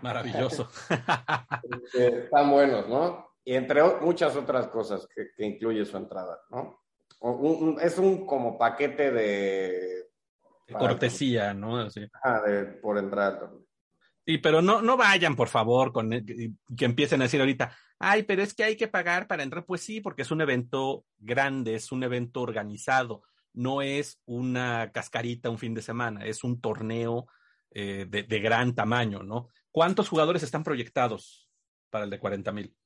maravilloso. 0.00 0.68
están 1.92 2.50
buenos, 2.50 2.88
¿no? 2.88 3.34
Y 3.44 3.54
entre 3.54 3.82
muchas 4.00 4.36
otras 4.36 4.68
cosas 4.68 5.06
que, 5.14 5.30
que 5.36 5.44
incluye 5.44 5.84
su 5.84 5.96
entrada, 5.96 6.40
¿no? 6.50 6.80
Un, 7.20 7.68
un, 7.68 7.80
es 7.80 7.98
un 7.98 8.24
como 8.26 8.56
paquete 8.56 9.10
de... 9.10 10.04
de 10.66 10.74
cortesía, 10.78 11.52
¿no? 11.52 11.78
Así. 11.78 12.06
Ah, 12.22 12.40
de, 12.40 12.64
por 12.64 12.96
entrada. 12.96 13.50
Sí, 14.26 14.38
pero 14.38 14.62
no, 14.62 14.80
no 14.80 14.96
vayan, 14.96 15.36
por 15.36 15.48
favor, 15.48 15.92
con 15.92 16.10
que 16.10 16.84
empiecen 16.84 17.20
a 17.20 17.24
decir 17.24 17.40
ahorita, 17.40 17.76
ay, 17.98 18.22
pero 18.22 18.42
es 18.42 18.54
que 18.54 18.64
hay 18.64 18.76
que 18.76 18.88
pagar 18.88 19.26
para 19.26 19.42
entrar. 19.42 19.66
Pues 19.66 19.82
sí, 19.82 20.00
porque 20.00 20.22
es 20.22 20.30
un 20.30 20.40
evento 20.40 21.04
grande, 21.18 21.74
es 21.74 21.92
un 21.92 22.04
evento 22.04 22.40
organizado 22.40 23.22
no 23.54 23.82
es 23.82 24.20
una 24.26 24.92
cascarita 24.92 25.50
un 25.50 25.58
fin 25.58 25.74
de 25.74 25.82
semana, 25.82 26.24
es 26.26 26.44
un 26.44 26.60
torneo 26.60 27.26
eh, 27.70 28.06
de, 28.08 28.24
de, 28.24 28.38
gran 28.40 28.74
tamaño, 28.74 29.22
¿no? 29.22 29.48
¿Cuántos 29.70 30.08
jugadores 30.08 30.42
están 30.42 30.62
proyectados 30.62 31.50
para 31.90 32.04
el 32.04 32.10
de 32.10 32.18
40 32.18 32.52
mil? 32.52 32.76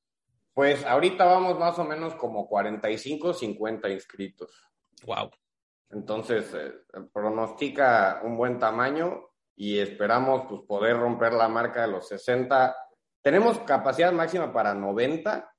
Pues 0.53 0.85
ahorita 0.85 1.25
vamos 1.25 1.57
más 1.59 1.77
o 1.79 1.83
menos 1.83 2.15
como 2.15 2.47
45, 2.47 3.33
50 3.33 3.89
inscritos. 3.89 4.51
Wow. 5.05 5.31
Entonces, 5.91 6.53
eh, 6.53 6.73
pronostica 7.13 8.21
un 8.23 8.37
buen 8.37 8.59
tamaño 8.59 9.29
y 9.55 9.79
esperamos 9.79 10.43
pues, 10.47 10.61
poder 10.61 10.97
romper 10.97 11.33
la 11.33 11.47
marca 11.47 11.81
de 11.81 11.89
los 11.89 12.07
60. 12.07 12.75
Tenemos 13.21 13.59
capacidad 13.59 14.11
máxima 14.11 14.53
para 14.53 14.73
90, 14.73 15.51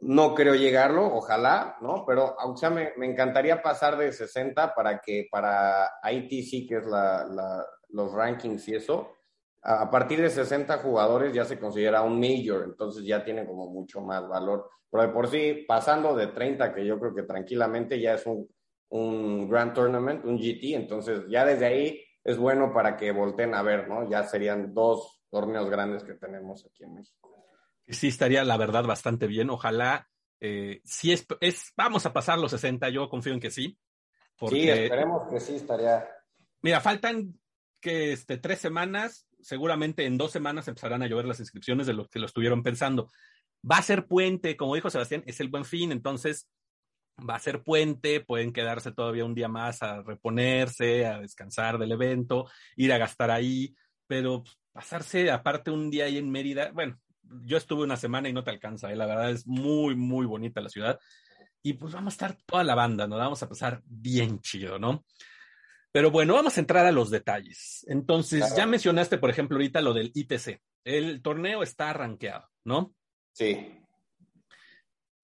no 0.00 0.34
creo 0.34 0.54
llegarlo, 0.54 1.06
ojalá, 1.14 1.76
¿no? 1.80 2.04
Pero 2.06 2.38
aunque 2.40 2.60
sea, 2.60 2.70
me, 2.70 2.92
me, 2.96 3.06
encantaría 3.06 3.62
pasar 3.62 3.96
de 3.96 4.12
60 4.12 4.74
para 4.74 5.00
que 5.00 5.28
para 5.30 5.90
ITC, 6.10 6.68
que 6.68 6.76
es 6.78 6.86
la, 6.86 7.64
los 7.88 8.12
rankings 8.12 8.68
y 8.68 8.76
eso, 8.76 9.16
a, 9.62 9.82
a, 9.82 9.90
partir 9.90 10.20
de 10.20 10.30
60 10.30 10.78
jugadores 10.78 11.32
ya 11.32 11.44
se 11.44 11.58
considera 11.58 12.02
un 12.02 12.18
major, 12.18 12.64
entonces 12.64 13.04
ya 13.04 13.24
tiene 13.24 13.46
como 13.46 13.66
mucho 13.66 14.00
más 14.00 14.26
valor. 14.28 14.68
Pero 14.90 15.02
de 15.04 15.08
por 15.10 15.28
sí, 15.28 15.64
pasando 15.68 16.16
de 16.16 16.28
30, 16.28 16.74
que 16.74 16.84
yo 16.84 16.98
creo 16.98 17.14
que 17.14 17.22
tranquilamente 17.22 18.00
ya 18.00 18.14
es 18.14 18.26
un, 18.26 18.48
un 18.88 19.48
Grand 19.48 19.72
Tournament, 19.74 20.24
un 20.24 20.38
GT, 20.38 20.74
entonces 20.74 21.22
ya 21.28 21.44
desde 21.44 21.66
ahí 21.66 22.04
es 22.24 22.38
bueno 22.38 22.72
para 22.72 22.96
que 22.96 23.12
volteen 23.12 23.54
a 23.54 23.62
ver, 23.62 23.88
¿no? 23.88 24.08
Ya 24.08 24.24
serían 24.24 24.74
dos 24.74 25.22
torneos 25.30 25.70
grandes 25.70 26.02
que 26.02 26.14
tenemos 26.14 26.66
aquí 26.66 26.84
en 26.84 26.94
México 26.94 27.29
sí 27.90 28.08
estaría, 28.08 28.44
la 28.44 28.56
verdad, 28.56 28.84
bastante 28.84 29.26
bien. 29.26 29.50
Ojalá, 29.50 30.08
eh, 30.40 30.80
si 30.84 31.12
es, 31.12 31.26
es, 31.40 31.72
vamos 31.76 32.06
a 32.06 32.12
pasar 32.12 32.38
los 32.38 32.50
60, 32.52 32.88
yo 32.90 33.08
confío 33.08 33.32
en 33.32 33.40
que 33.40 33.50
sí. 33.50 33.78
Porque, 34.36 34.62
sí, 34.62 34.68
esperemos 34.70 35.28
que 35.28 35.40
sí 35.40 35.56
estaría. 35.56 36.08
Mira, 36.62 36.80
faltan 36.80 37.38
que 37.80 38.12
este, 38.12 38.38
tres 38.38 38.58
semanas, 38.58 39.26
seguramente 39.40 40.04
en 40.04 40.18
dos 40.18 40.32
semanas 40.32 40.68
empezarán 40.68 41.02
a 41.02 41.06
llover 41.06 41.26
las 41.26 41.40
inscripciones 41.40 41.86
de 41.86 41.94
los 41.94 42.08
que 42.08 42.18
lo 42.18 42.26
estuvieron 42.26 42.62
pensando. 42.62 43.10
Va 43.68 43.78
a 43.78 43.82
ser 43.82 44.06
puente, 44.06 44.56
como 44.56 44.74
dijo 44.74 44.90
Sebastián, 44.90 45.22
es 45.26 45.40
el 45.40 45.48
buen 45.48 45.64
fin, 45.64 45.92
entonces 45.92 46.48
va 47.28 47.34
a 47.34 47.40
ser 47.40 47.62
puente, 47.62 48.20
pueden 48.20 48.52
quedarse 48.52 48.92
todavía 48.92 49.24
un 49.24 49.34
día 49.34 49.48
más 49.48 49.82
a 49.82 50.02
reponerse, 50.02 51.06
a 51.06 51.20
descansar 51.20 51.78
del 51.78 51.92
evento, 51.92 52.50
ir 52.76 52.92
a 52.92 52.98
gastar 52.98 53.30
ahí, 53.30 53.74
pero 54.06 54.42
pasarse 54.72 55.30
aparte 55.30 55.70
un 55.70 55.90
día 55.90 56.06
ahí 56.06 56.16
en 56.16 56.30
Mérida, 56.30 56.70
bueno, 56.72 56.98
yo 57.44 57.56
estuve 57.56 57.84
una 57.84 57.96
semana 57.96 58.28
y 58.28 58.32
no 58.32 58.44
te 58.44 58.50
alcanza, 58.50 58.90
¿eh? 58.92 58.96
la 58.96 59.06
verdad 59.06 59.30
es 59.30 59.46
muy, 59.46 59.94
muy 59.96 60.26
bonita 60.26 60.60
la 60.60 60.68
ciudad. 60.68 60.98
y 61.62 61.74
pues 61.74 61.92
vamos 61.92 62.14
a 62.14 62.16
estar 62.16 62.38
toda 62.46 62.64
la 62.64 62.74
banda, 62.74 63.06
nos 63.06 63.18
vamos 63.18 63.42
a 63.42 63.48
pasar 63.48 63.82
bien 63.84 64.40
chido, 64.40 64.78
¿no? 64.78 65.04
Pero 65.92 66.10
bueno, 66.10 66.34
vamos 66.34 66.56
a 66.56 66.60
entrar 66.60 66.86
a 66.86 66.92
los 66.92 67.10
detalles. 67.10 67.84
Entonces, 67.88 68.54
ya 68.56 68.64
mencionaste, 68.64 69.18
por 69.18 69.28
ejemplo, 69.28 69.56
ahorita 69.56 69.80
lo 69.80 69.92
del 69.92 70.12
ITC. 70.14 70.60
El 70.84 71.20
torneo 71.20 71.62
está 71.62 71.90
arranqueado, 71.90 72.48
¿no? 72.64 72.94
Sí. 73.32 73.76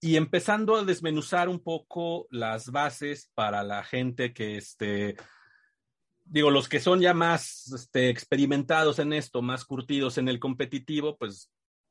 Y 0.01 0.17
empezando 0.17 0.75
a 0.75 0.83
desmenuzar 0.83 1.47
un 1.47 1.59
poco 1.59 2.27
las 2.31 2.69
bases 2.69 3.31
para 3.33 3.63
la 3.63 3.83
gente 3.83 4.33
que, 4.33 4.57
este, 4.57 5.15
digo, 6.25 6.51
los 6.51 6.67
que 6.67 6.81
son 6.81 6.99
ya 6.99 7.13
más 7.13 7.71
este, 7.71 8.09
experimentados 8.09 8.99
en 8.99 9.13
esto, 9.13 9.41
más 9.41 9.63
curtidos 9.63 10.17
en 10.17 10.27
el 10.27 10.39
competitivo, 10.39 11.17
pues 11.17 11.49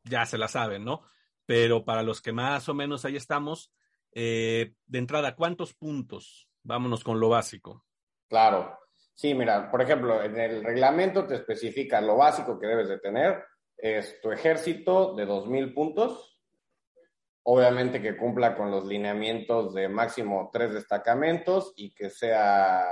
ya 0.09 0.27
se 0.27 0.39
la 0.39 0.49
saben, 0.49 0.85
¿no? 0.85 1.03
Pero 1.45 1.85
para 1.85 2.03
los 2.03 2.21
que 2.21 2.33
más 2.33 2.69
o 2.69 2.75
menos 2.75 3.05
ahí 3.05 3.17
estamos, 3.17 3.73
eh, 4.13 4.75
de 4.87 4.99
entrada, 4.99 5.37
¿cuántos 5.37 5.75
puntos? 5.75 6.49
Vámonos 6.63 7.05
con 7.05 7.21
lo 7.21 7.29
básico. 7.29 7.85
Claro. 8.29 8.79
Sí, 9.15 9.35
mira, 9.35 9.71
por 9.71 9.81
ejemplo, 9.81 10.23
en 10.23 10.39
el 10.39 10.63
reglamento 10.63 11.27
te 11.27 11.37
especifica 11.37 12.01
lo 12.01 12.17
básico 12.17 12.59
que 12.59 12.67
debes 12.67 12.89
de 12.89 12.99
tener, 12.99 13.45
es 13.77 14.21
tu 14.21 14.31
ejército 14.31 15.15
de 15.15 15.27
2.000 15.27 15.73
puntos, 15.73 16.39
obviamente 17.45 18.03
que 18.03 18.17
cumpla 18.17 18.57
con 18.57 18.71
los 18.71 18.85
lineamientos 18.85 19.73
de 19.73 19.89
máximo 19.89 20.51
tres 20.53 20.75
destacamentos 20.75 21.73
y 21.77 21.95
que 21.95 22.11
sea 22.11 22.85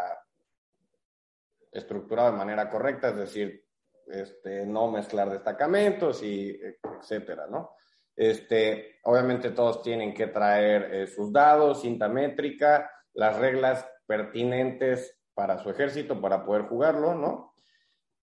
estructurado 1.73 2.31
de 2.31 2.39
manera 2.39 2.71
correcta, 2.71 3.09
es 3.09 3.17
decir, 3.17 3.64
este, 4.09 4.67
no 4.67 4.91
mezclar 4.91 5.31
destacamentos 5.31 6.23
y 6.23 6.59
etcétera, 7.01 7.47
¿no? 7.49 7.77
Este, 8.17 9.01
obviamente 9.03 9.51
todos 9.51 9.83
tienen 9.83 10.15
que 10.15 10.29
traer 10.29 10.95
eh, 10.95 11.07
sus 11.07 11.33
dados, 11.33 11.83
cinta 11.83 12.09
métrica, 12.09 12.91
las 13.13 13.39
reglas 13.39 13.89
pertinentes 14.07 15.19
para 15.35 15.59
su 15.59 15.71
ejército 15.71 16.21
para 16.21 16.45
poder 16.45 16.63
jugarlo, 16.63 17.15
¿no? 17.15 17.55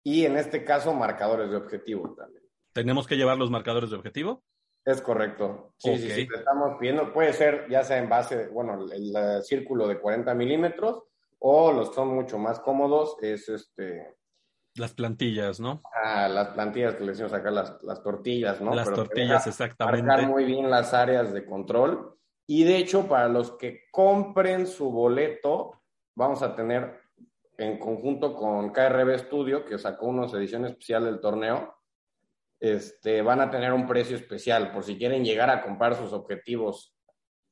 Y 0.04 0.26
en 0.26 0.38
este 0.38 0.64
caso, 0.64 0.94
marcadores 0.94 1.50
de 1.50 1.58
objetivo 1.58 2.14
también. 2.16 2.44
¿Tenemos 2.74 3.08
que 3.08 3.18
llevar 3.18 3.38
los 3.38 3.50
marcadores 3.50 3.90
de 3.90 3.96
objetivo? 3.96 4.44
Es 4.86 5.02
correcto. 5.02 5.74
Sí, 5.78 5.98
sí, 5.98 6.10
sí. 6.10 6.28
Estamos 6.34 6.80
viendo, 6.80 7.12
puede 7.12 7.34
ser 7.34 7.68
ya 7.70 7.84
sea 7.84 7.98
en 7.98 8.10
base, 8.10 8.48
bueno, 8.48 8.86
el, 8.92 9.44
círculo 9.44 9.88
de 9.88 10.00
40 10.00 10.34
milímetros 10.36 11.04
o 11.40 11.72
los 11.72 11.94
son 11.94 12.10
mucho 12.10 12.38
más 12.38 12.60
cómodos, 12.60 13.18
es 13.22 13.50
este. 13.50 14.16
Las 14.80 14.94
plantillas, 14.94 15.60
¿no? 15.60 15.82
Ah, 15.94 16.30
las 16.30 16.50
plantillas 16.50 16.96
que 16.96 17.04
le 17.04 17.12
decimos 17.12 17.34
acá, 17.34 17.52
las, 17.52 17.84
las 17.84 18.02
tortillas, 18.02 18.62
¿no? 18.62 18.74
Las 18.74 18.92
tortillas, 18.92 19.46
exactamente. 19.46 20.04
Marcar 20.04 20.28
muy 20.28 20.46
bien 20.46 20.70
las 20.70 20.94
áreas 20.94 21.34
de 21.34 21.46
control. 21.46 22.16
Y 22.48 22.64
de 22.64 22.78
hecho, 22.78 23.08
para 23.08 23.28
los 23.28 23.52
que 23.58 23.90
compren 23.92 24.66
su 24.66 24.90
boleto, 24.90 25.82
vamos 26.16 26.42
a 26.42 26.56
tener 26.56 27.02
en 27.58 27.78
conjunto 27.78 28.34
con 28.34 28.72
KRB 28.72 29.20
Studio, 29.20 29.66
que 29.66 29.78
sacó 29.78 30.08
una 30.08 30.26
edición 30.26 30.66
especial 30.66 31.04
del 31.04 31.20
torneo, 31.20 31.76
este, 32.60 33.22
van 33.22 33.42
a 33.42 33.52
tener 33.52 33.74
un 33.74 33.86
precio 33.86 34.16
especial. 34.16 34.72
Por 34.72 34.84
si 34.84 34.98
quieren 34.98 35.24
llegar 35.24 35.50
a 35.50 35.62
comprar 35.62 35.96
sus 35.96 36.14
objetivos 36.14 36.96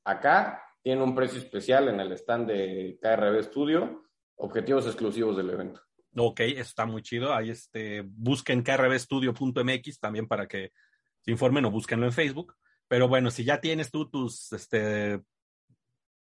acá, 0.06 0.64
tienen 0.82 1.04
un 1.04 1.14
precio 1.14 1.40
especial 1.40 1.90
en 1.90 2.00
el 2.00 2.14
stand 2.14 2.48
de 2.48 2.98
KRB 3.02 3.44
Studio, 3.44 4.06
objetivos 4.38 4.86
exclusivos 4.86 5.36
del 5.36 5.50
evento. 5.50 5.82
Ok, 6.18 6.40
está 6.42 6.86
muy 6.86 7.04
chido. 7.04 7.34
Ahí 7.34 7.52
este, 7.52 8.04
busquen 8.06 8.64
krbstudio.mx 8.64 10.00
también 10.00 10.28
para 10.28 10.48
que 10.48 10.72
se 11.22 11.32
informen 11.32 11.66
o 11.66 11.72
búsquenlo 11.72 12.06
en 12.06 12.14
Facebook. 12.14 12.56
Pero 12.88 13.08
bueno, 13.08 13.30
si 13.30 13.44
ya 13.44 13.60
tienes 13.60 13.92
tú 13.92 14.10
tus 14.10 14.52
este, 14.54 15.22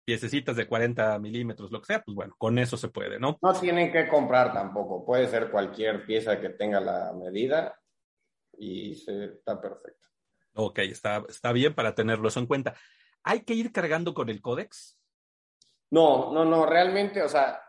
piececitas 0.03 0.55
de 0.55 0.67
40 0.67 1.19
milímetros, 1.19 1.71
lo 1.71 1.79
que 1.79 1.85
sea, 1.85 2.03
pues 2.03 2.15
bueno, 2.15 2.33
con 2.37 2.57
eso 2.57 2.75
se 2.75 2.89
puede, 2.89 3.19
¿no? 3.19 3.37
No 3.41 3.53
tienen 3.53 3.91
que 3.91 4.07
comprar 4.07 4.51
tampoco, 4.51 5.05
puede 5.05 5.27
ser 5.27 5.51
cualquier 5.51 6.05
pieza 6.05 6.41
que 6.41 6.49
tenga 6.49 6.79
la 6.79 7.13
medida 7.13 7.79
y 8.57 8.95
se, 8.95 9.25
está 9.25 9.61
perfecto. 9.61 10.07
Ok, 10.55 10.79
está, 10.79 11.23
está 11.29 11.51
bien 11.53 11.75
para 11.75 11.93
tenerlo 11.93 12.27
eso 12.27 12.39
en 12.39 12.47
cuenta. 12.47 12.75
¿Hay 13.23 13.41
que 13.41 13.53
ir 13.53 13.71
cargando 13.71 14.13
con 14.13 14.29
el 14.29 14.41
códex? 14.41 14.99
No, 15.91 16.33
no, 16.33 16.43
no, 16.43 16.65
realmente, 16.65 17.21
o 17.21 17.29
sea, 17.29 17.61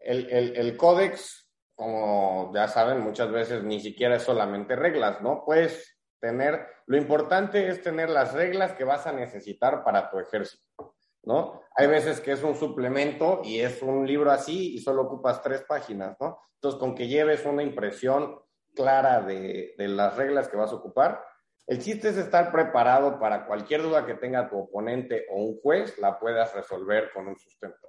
el, 0.00 0.30
el, 0.30 0.56
el 0.56 0.76
códex, 0.76 1.41
como 1.82 2.52
ya 2.54 2.68
saben, 2.68 3.00
muchas 3.00 3.30
veces 3.30 3.62
ni 3.64 3.80
siquiera 3.80 4.16
es 4.16 4.22
solamente 4.22 4.76
reglas, 4.76 5.20
¿no? 5.20 5.44
Puedes 5.44 5.98
tener, 6.20 6.66
lo 6.86 6.96
importante 6.96 7.68
es 7.68 7.82
tener 7.82 8.08
las 8.08 8.32
reglas 8.32 8.72
que 8.72 8.84
vas 8.84 9.06
a 9.06 9.12
necesitar 9.12 9.82
para 9.82 10.10
tu 10.10 10.18
ejército. 10.18 10.94
¿no? 11.24 11.62
Hay 11.76 11.86
veces 11.86 12.20
que 12.20 12.32
es 12.32 12.42
un 12.42 12.54
suplemento 12.54 13.40
y 13.44 13.60
es 13.60 13.82
un 13.82 14.06
libro 14.06 14.30
así 14.30 14.74
y 14.74 14.78
solo 14.78 15.02
ocupas 15.02 15.42
tres 15.42 15.62
páginas, 15.62 16.16
¿no? 16.20 16.38
Entonces, 16.54 16.78
con 16.80 16.94
que 16.94 17.08
lleves 17.08 17.44
una 17.44 17.62
impresión 17.62 18.38
clara 18.74 19.20
de, 19.20 19.74
las 19.78 20.16
reglas 20.16 20.48
que 20.48 20.56
vas 20.56 20.72
a 20.72 20.76
ocupar, 20.76 21.24
el 21.66 21.78
chiste 21.80 22.08
es 22.08 22.16
estar 22.16 22.50
preparado 22.50 23.18
para 23.18 23.46
cualquier 23.46 23.82
duda 23.82 24.04
que 24.04 24.14
tenga 24.14 24.48
tu 24.48 24.58
oponente 24.58 25.26
o 25.30 25.36
un 25.36 25.60
juez, 25.60 25.96
la 25.98 26.18
puedas 26.18 26.54
resolver 26.54 27.10
con 27.12 27.28
un 27.28 27.38
sustento. 27.38 27.88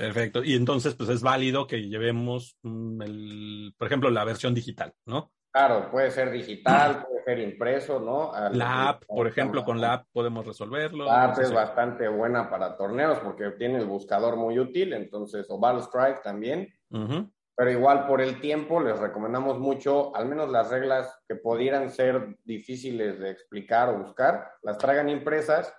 Perfecto. 0.00 0.42
Y 0.42 0.54
entonces, 0.54 0.94
pues 0.94 1.10
es 1.10 1.20
válido 1.20 1.66
que 1.66 1.82
llevemos, 1.82 2.56
mm, 2.62 3.02
el, 3.02 3.74
por 3.76 3.86
ejemplo, 3.86 4.08
la 4.08 4.24
versión 4.24 4.54
digital, 4.54 4.94
¿no? 5.04 5.30
Claro, 5.52 5.90
puede 5.90 6.10
ser 6.10 6.30
digital, 6.30 7.04
puede 7.06 7.22
ser 7.24 7.38
impreso, 7.40 8.00
¿no? 8.00 8.32
la 8.52 8.88
app, 8.88 9.04
por 9.04 9.26
ejemplo, 9.26 9.62
con 9.62 9.78
la 9.78 9.92
app 9.92 10.06
podemos 10.10 10.46
resolverlo. 10.46 11.04
La 11.04 11.24
app 11.24 11.38
es 11.38 11.52
bastante 11.52 12.08
buena 12.08 12.48
para 12.48 12.78
torneos 12.78 13.18
porque 13.18 13.50
tiene 13.58 13.78
el 13.78 13.84
buscador 13.84 14.36
muy 14.36 14.58
útil, 14.58 14.94
entonces, 14.94 15.46
o 15.50 15.58
Battle 15.58 15.82
Strike 15.82 16.22
también. 16.22 16.72
Pero 16.88 17.70
igual 17.70 18.06
por 18.06 18.22
el 18.22 18.40
tiempo 18.40 18.80
les 18.80 18.98
recomendamos 18.98 19.58
mucho, 19.58 20.16
al 20.16 20.26
menos 20.26 20.48
las 20.48 20.70
reglas 20.70 21.20
que 21.28 21.34
pudieran 21.34 21.90
ser 21.90 22.38
difíciles 22.44 23.18
de 23.18 23.30
explicar 23.32 23.90
o 23.90 23.98
buscar, 23.98 24.50
las 24.62 24.78
traigan 24.78 25.10
impresas, 25.10 25.70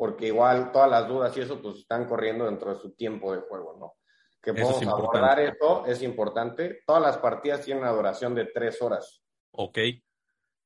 porque 0.00 0.28
igual 0.28 0.72
todas 0.72 0.90
las 0.90 1.06
dudas 1.06 1.36
y 1.36 1.42
eso 1.42 1.60
pues 1.60 1.76
están 1.76 2.06
corriendo 2.06 2.46
dentro 2.46 2.72
de 2.72 2.80
su 2.80 2.92
tiempo 2.92 3.34
de 3.34 3.42
juego, 3.42 3.76
¿no? 3.78 3.96
que 4.42 4.54
podemos 4.54 4.86
abordar 4.86 5.38
eso, 5.40 5.84
es 5.84 6.00
importante. 6.00 6.82
Todas 6.86 7.02
las 7.02 7.18
partidas 7.18 7.66
tienen 7.66 7.82
una 7.82 7.92
duración 7.92 8.34
de 8.34 8.46
tres 8.46 8.80
horas. 8.80 9.22
Ok. 9.50 9.76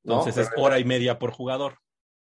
Entonces 0.04 0.36
es 0.36 0.50
hora 0.56 0.78
y 0.78 0.84
media 0.84 1.18
por 1.18 1.32
jugador. 1.32 1.78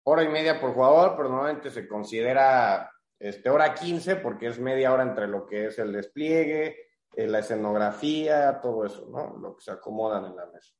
Hora 0.03 0.23
y 0.23 0.27
media 0.27 0.59
por 0.59 0.73
jugador, 0.73 1.13
pero 1.15 1.29
normalmente 1.29 1.69
se 1.69 1.87
considera 1.87 2.91
este, 3.17 3.49
hora 3.49 3.73
15 3.73 4.17
porque 4.17 4.47
es 4.47 4.59
media 4.59 4.91
hora 4.91 5.03
entre 5.03 5.29
lo 5.29 5.45
que 5.45 5.67
es 5.67 5.79
el 5.79 5.93
despliegue, 5.93 6.75
eh, 7.15 7.25
la 7.25 7.39
escenografía, 7.39 8.59
todo 8.61 8.85
eso, 8.85 9.07
¿no? 9.09 9.37
Lo 9.37 9.55
que 9.55 9.63
se 9.63 9.71
acomodan 9.71 10.25
en 10.25 10.35
la 10.35 10.47
mesa. 10.47 10.73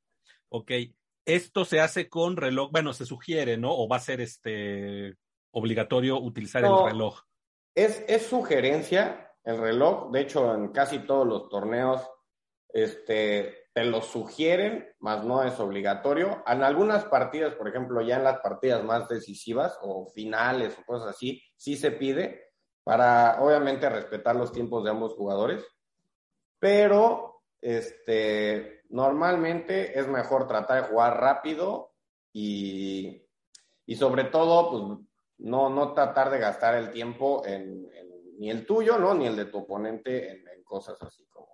Ok. 0.50 0.74
Esto 1.24 1.63
se 1.63 1.80
hace 1.80 2.10
con 2.10 2.36
reloj, 2.36 2.70
bueno, 2.70 2.92
se 2.92 3.06
sugiere, 3.06 3.56
¿no? 3.56 3.72
O 3.72 3.88
va 3.88 3.96
a 3.96 4.02
ser 4.02 4.20
este 4.20 5.16
obligatorio 5.52 6.20
utilizar 6.20 6.64
el 6.64 6.72
reloj. 6.86 7.22
Es, 7.76 8.04
es 8.08 8.26
sugerencia, 8.26 9.34
el 9.44 9.58
reloj. 9.60 10.12
De 10.12 10.22
hecho, 10.22 10.54
en 10.54 10.70
casi 10.70 11.00
todos 11.00 11.28
los 11.28 11.50
torneos 11.50 12.02
este, 12.70 13.70
te 13.74 13.86
lo 13.86 14.02
sugieren, 14.02 14.88
más 15.00 15.24
no 15.24 15.44
es 15.44 15.60
obligatorio. 15.60 16.44
En 16.48 16.64
algunas 16.64 17.06
partidas, 17.06 17.54
por 17.54 17.68
ejemplo, 17.68 18.02
ya 18.02 18.18
en 18.18 18.24
las 18.24 18.40
partidas 18.40 18.84
más 18.84 19.08
decisivas 19.08 19.78
o 19.82 20.08
finales 20.08 20.78
o 20.80 20.86
cosas 20.86 21.10
así, 21.10 21.42
sí 21.56 21.78
se 21.78 21.92
pide 21.92 22.54
para, 22.84 23.42
obviamente, 23.42 23.90
respetar 23.90 24.36
los 24.36 24.52
tiempos 24.52 24.84
de 24.84 24.90
ambos 24.90 25.14
jugadores. 25.14 25.64
Pero, 26.60 27.44
este, 27.62 28.82
normalmente 28.90 30.00
es 30.00 30.08
mejor 30.08 30.48
tratar 30.48 30.82
de 30.82 30.90
jugar 30.90 31.20
rápido 31.20 31.94
y, 32.34 33.24
y 33.86 33.96
sobre 33.96 34.26
todo, 34.26 34.72
pues, 34.72 35.07
no, 35.39 35.69
no 35.69 35.93
tratar 35.93 36.30
de 36.30 36.39
gastar 36.39 36.76
el 36.76 36.91
tiempo 36.91 37.45
en 37.45 37.88
ni 38.38 38.52
el 38.52 38.65
tuyo, 38.65 38.97
¿no? 38.97 39.13
Ni 39.13 39.28
el 39.28 39.36
de 39.36 39.45
tu 39.45 39.60
oponente 39.60 40.32
en, 40.32 40.47
cosas 40.63 41.02
así 41.02 41.26
como 41.28 41.47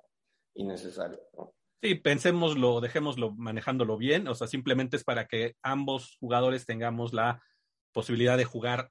innecesarias, 0.55 1.21
¿no? 1.37 1.53
Sí, 1.83 1.95
pensémoslo, 1.95 2.81
dejémoslo 2.81 3.31
manejándolo 3.35 3.95
bien, 3.95 4.27
o 4.27 4.33
sea, 4.33 4.47
simplemente 4.47 4.97
es 4.97 5.03
para 5.03 5.27
que 5.27 5.55
ambos 5.61 6.17
jugadores 6.19 6.65
tengamos 6.65 7.13
la 7.13 7.43
posibilidad 7.91 8.37
de 8.37 8.45
jugar 8.45 8.89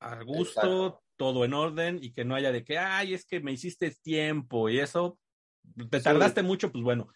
a 0.00 0.22
gusto, 0.24 1.02
todo 1.16 1.44
en 1.46 1.54
orden 1.54 1.98
y 2.02 2.12
que 2.12 2.26
no 2.26 2.34
haya 2.34 2.52
de 2.52 2.64
que, 2.64 2.76
ay, 2.78 3.14
es 3.14 3.24
que 3.24 3.40
me 3.40 3.52
hiciste 3.52 3.90
tiempo 4.02 4.68
y 4.68 4.80
eso, 4.80 5.18
te 5.90 6.00
tardaste 6.00 6.42
mucho, 6.42 6.70
pues 6.70 6.84
bueno, 6.84 7.08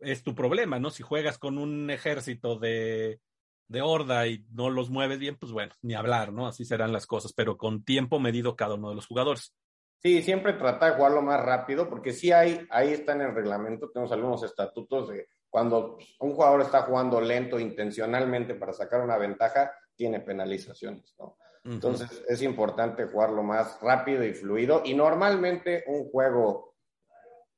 es 0.00 0.22
tu 0.22 0.34
problema, 0.34 0.78
¿no? 0.78 0.90
Si 0.90 1.02
juegas 1.02 1.38
con 1.38 1.56
un 1.56 1.88
ejército 1.88 2.58
de, 2.58 3.20
de 3.68 3.82
horda 3.82 4.26
y 4.26 4.44
no 4.52 4.70
los 4.70 4.90
mueves 4.90 5.18
bien, 5.18 5.36
pues 5.36 5.52
bueno, 5.52 5.72
ni 5.82 5.94
hablar, 5.94 6.32
¿no? 6.32 6.46
Así 6.46 6.64
serán 6.64 6.92
las 6.92 7.06
cosas, 7.06 7.32
pero 7.32 7.56
con 7.56 7.84
tiempo 7.84 8.18
medido 8.18 8.56
cada 8.56 8.74
uno 8.74 8.90
de 8.90 8.94
los 8.94 9.06
jugadores. 9.06 9.54
Sí, 9.98 10.22
siempre 10.22 10.52
trata 10.52 10.86
de 10.86 10.96
jugarlo 10.96 11.22
más 11.22 11.44
rápido, 11.44 11.88
porque 11.88 12.12
sí 12.12 12.30
hay, 12.30 12.66
ahí 12.70 12.92
está 12.92 13.12
en 13.12 13.22
el 13.22 13.34
reglamento, 13.34 13.90
tenemos 13.90 14.12
algunos 14.12 14.42
estatutos 14.42 15.08
de 15.08 15.28
cuando 15.48 15.98
un 16.20 16.34
jugador 16.34 16.60
está 16.60 16.82
jugando 16.82 17.20
lento 17.20 17.58
intencionalmente 17.58 18.54
para 18.54 18.72
sacar 18.72 19.00
una 19.00 19.16
ventaja, 19.16 19.72
tiene 19.94 20.20
penalizaciones, 20.20 21.14
¿no? 21.18 21.36
Entonces 21.64 22.22
es 22.28 22.42
importante 22.42 23.06
jugarlo 23.06 23.42
más 23.42 23.80
rápido 23.80 24.24
y 24.24 24.32
fluido. 24.34 24.82
Y 24.84 24.94
normalmente 24.94 25.82
un 25.88 26.08
juego 26.10 26.76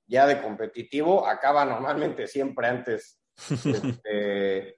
ya 0.07 0.27
de 0.27 0.41
competitivo 0.41 1.27
acaba 1.27 1.65
normalmente 1.65 2.27
siempre 2.27 2.69
antes 2.69 3.21
este, 3.67 4.78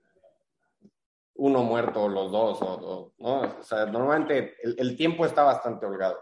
uno 1.41 1.63
muerto 1.63 2.07
los 2.07 2.31
dos, 2.31 2.59
o, 2.61 3.15
¿no? 3.19 3.41
O 3.41 3.63
sea, 3.63 3.87
normalmente 3.87 4.57
el, 4.63 4.95
tiempo 4.95 5.25
está 5.25 5.43
bastante 5.43 5.87
holgado. 5.87 6.19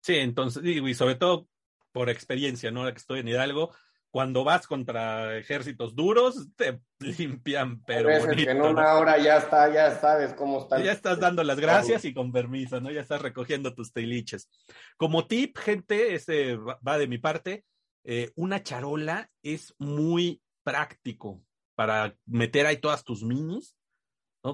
Sí, 0.00 0.16
entonces, 0.16 0.64
y 0.64 0.94
sobre 0.94 1.14
todo 1.14 1.46
por 1.92 2.10
experiencia, 2.10 2.72
¿no? 2.72 2.80
Ahora 2.80 2.92
que 2.92 2.98
estoy 2.98 3.20
en 3.20 3.28
Hidalgo, 3.28 3.70
cuando 4.10 4.42
vas 4.42 4.66
contra 4.66 5.38
ejércitos 5.38 5.94
duros, 5.94 6.48
te 6.56 6.80
limpian, 6.98 7.80
pero 7.84 8.08
bonito, 8.26 8.50
en 8.50 8.60
una 8.60 8.94
hora 8.94 9.18
ya 9.18 9.36
está, 9.36 9.72
ya 9.72 9.96
sabes 10.00 10.34
cómo 10.34 10.62
está. 10.62 10.82
Ya 10.82 10.92
estás 10.92 11.20
dando 11.20 11.44
las 11.44 11.60
gracias 11.60 12.04
y 12.04 12.12
con 12.12 12.32
permiso, 12.32 12.80
¿no? 12.80 12.90
Ya 12.90 13.02
estás 13.02 13.22
recogiendo 13.22 13.72
tus 13.72 13.92
tiliches. 13.92 14.50
Como 14.96 15.28
tip, 15.28 15.56
gente, 15.58 16.16
ese 16.16 16.56
va 16.56 16.98
de 16.98 17.06
mi 17.06 17.18
parte, 17.18 17.64
eh, 18.02 18.32
una 18.34 18.64
charola 18.64 19.30
es 19.44 19.76
muy 19.78 20.42
práctico 20.64 21.40
para 21.76 22.16
meter 22.26 22.66
ahí 22.66 22.78
todas 22.78 23.04
tus 23.04 23.22
minis, 23.22 23.77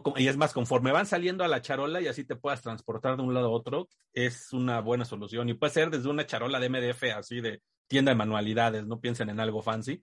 ¿no? 0.02 0.14
Y 0.16 0.28
es 0.28 0.36
más, 0.36 0.52
conforme 0.52 0.92
van 0.92 1.06
saliendo 1.06 1.44
a 1.44 1.48
la 1.48 1.60
charola 1.60 2.00
y 2.00 2.08
así 2.08 2.24
te 2.24 2.36
puedas 2.36 2.62
transportar 2.62 3.16
de 3.16 3.22
un 3.22 3.34
lado 3.34 3.46
a 3.46 3.50
otro, 3.50 3.88
es 4.12 4.52
una 4.52 4.80
buena 4.80 5.04
solución. 5.04 5.48
Y 5.48 5.54
puede 5.54 5.72
ser 5.72 5.90
desde 5.90 6.08
una 6.08 6.26
charola 6.26 6.58
de 6.58 6.68
MDF, 6.68 7.02
así 7.16 7.40
de 7.40 7.62
tienda 7.86 8.10
de 8.10 8.16
manualidades, 8.16 8.86
no 8.86 9.00
piensen 9.00 9.30
en 9.30 9.40
algo 9.40 9.62
fancy, 9.62 10.02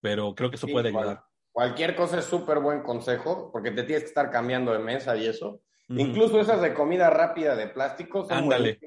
pero 0.00 0.34
creo 0.34 0.50
que 0.50 0.56
eso 0.56 0.66
puede 0.66 0.88
ayudar. 0.88 1.24
Cualquier 1.52 1.96
cosa 1.96 2.18
es 2.18 2.26
súper 2.26 2.60
buen 2.60 2.82
consejo, 2.82 3.50
porque 3.50 3.70
te 3.70 3.82
tienes 3.82 4.02
que 4.02 4.08
estar 4.08 4.30
cambiando 4.30 4.72
de 4.72 4.78
mesa 4.78 5.16
y 5.16 5.26
eso. 5.26 5.62
Incluso 5.88 6.40
esas 6.40 6.60
de 6.60 6.74
comida 6.74 7.10
rápida 7.10 7.56
de 7.56 7.68
plástico 7.68 8.24
son 8.24 8.36
Ándale. 8.36 8.78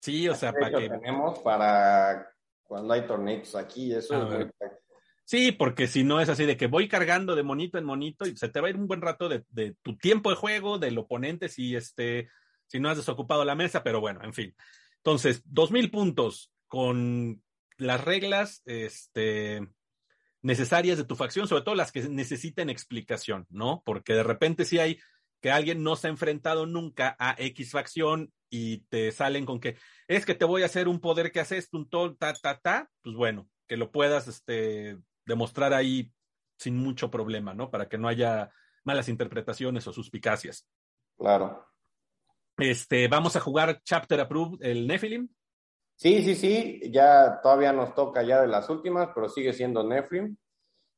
Sí, 0.00 0.28
o 0.28 0.34
sea, 0.34 0.52
para 0.52 0.70
que 0.70 0.88
tenemos 0.88 1.38
para 1.40 2.32
cuando 2.62 2.94
hay 2.94 3.06
torneos 3.06 3.54
aquí, 3.54 3.92
eso 3.92 4.22
es 4.22 4.34
muy 4.34 4.50
Sí, 5.30 5.52
porque 5.52 5.86
si 5.86 6.02
no 6.02 6.20
es 6.20 6.28
así 6.28 6.44
de 6.44 6.56
que 6.56 6.66
voy 6.66 6.88
cargando 6.88 7.36
de 7.36 7.44
monito 7.44 7.78
en 7.78 7.84
monito 7.84 8.26
y 8.26 8.36
se 8.36 8.48
te 8.48 8.60
va 8.60 8.66
a 8.66 8.70
ir 8.70 8.76
un 8.76 8.88
buen 8.88 9.00
rato 9.00 9.28
de, 9.28 9.76
tu 9.80 9.96
tiempo 9.96 10.28
de 10.28 10.34
juego, 10.34 10.80
del 10.80 10.98
oponente, 10.98 11.48
si 11.48 11.76
este, 11.76 12.28
si 12.66 12.80
no 12.80 12.88
has 12.88 12.96
desocupado 12.96 13.44
la 13.44 13.54
mesa, 13.54 13.84
pero 13.84 14.00
bueno, 14.00 14.24
en 14.24 14.34
fin. 14.34 14.56
Entonces, 14.96 15.42
dos 15.44 15.70
mil 15.70 15.88
puntos 15.88 16.52
con 16.66 17.44
las 17.76 18.02
reglas 18.02 18.62
este, 18.64 19.68
necesarias 20.42 20.98
de 20.98 21.04
tu 21.04 21.14
facción, 21.14 21.46
sobre 21.46 21.62
todo 21.62 21.76
las 21.76 21.92
que 21.92 22.08
necesiten 22.08 22.68
explicación, 22.68 23.46
¿no? 23.50 23.84
Porque 23.86 24.14
de 24.14 24.24
repente 24.24 24.64
si 24.64 24.80
hay 24.80 24.98
que 25.40 25.52
alguien 25.52 25.84
no 25.84 25.94
se 25.94 26.08
ha 26.08 26.10
enfrentado 26.10 26.66
nunca 26.66 27.14
a 27.20 27.36
X 27.38 27.70
facción 27.70 28.32
y 28.50 28.78
te 28.88 29.12
salen 29.12 29.46
con 29.46 29.60
que 29.60 29.76
es 30.08 30.26
que 30.26 30.34
te 30.34 30.44
voy 30.44 30.64
a 30.64 30.66
hacer 30.66 30.88
un 30.88 30.98
poder 30.98 31.30
que 31.30 31.38
haces, 31.38 31.68
un 31.70 31.88
tol, 31.88 32.18
ta, 32.18 32.32
ta, 32.34 32.58
ta, 32.58 32.90
pues 33.00 33.14
bueno, 33.14 33.48
que 33.68 33.76
lo 33.76 33.92
puedas 33.92 34.26
este, 34.26 34.98
demostrar 35.30 35.72
ahí 35.72 36.12
sin 36.58 36.76
mucho 36.76 37.10
problema, 37.10 37.54
¿no? 37.54 37.70
Para 37.70 37.88
que 37.88 37.96
no 37.96 38.08
haya 38.08 38.50
malas 38.84 39.08
interpretaciones 39.08 39.86
o 39.86 39.92
suspicacias. 39.92 40.68
Claro. 41.16 41.66
Este, 42.58 43.08
vamos 43.08 43.36
a 43.36 43.40
jugar 43.40 43.80
Chapter 43.82 44.20
Approved, 44.20 44.62
el 44.62 44.86
Nephilim. 44.86 45.28
Sí, 45.96 46.22
sí, 46.22 46.34
sí, 46.34 46.90
ya 46.92 47.40
todavía 47.42 47.72
nos 47.72 47.94
toca 47.94 48.22
ya 48.22 48.40
de 48.40 48.48
las 48.48 48.68
últimas, 48.68 49.10
pero 49.14 49.28
sigue 49.28 49.52
siendo 49.52 49.82
Nephilim. 49.82 50.36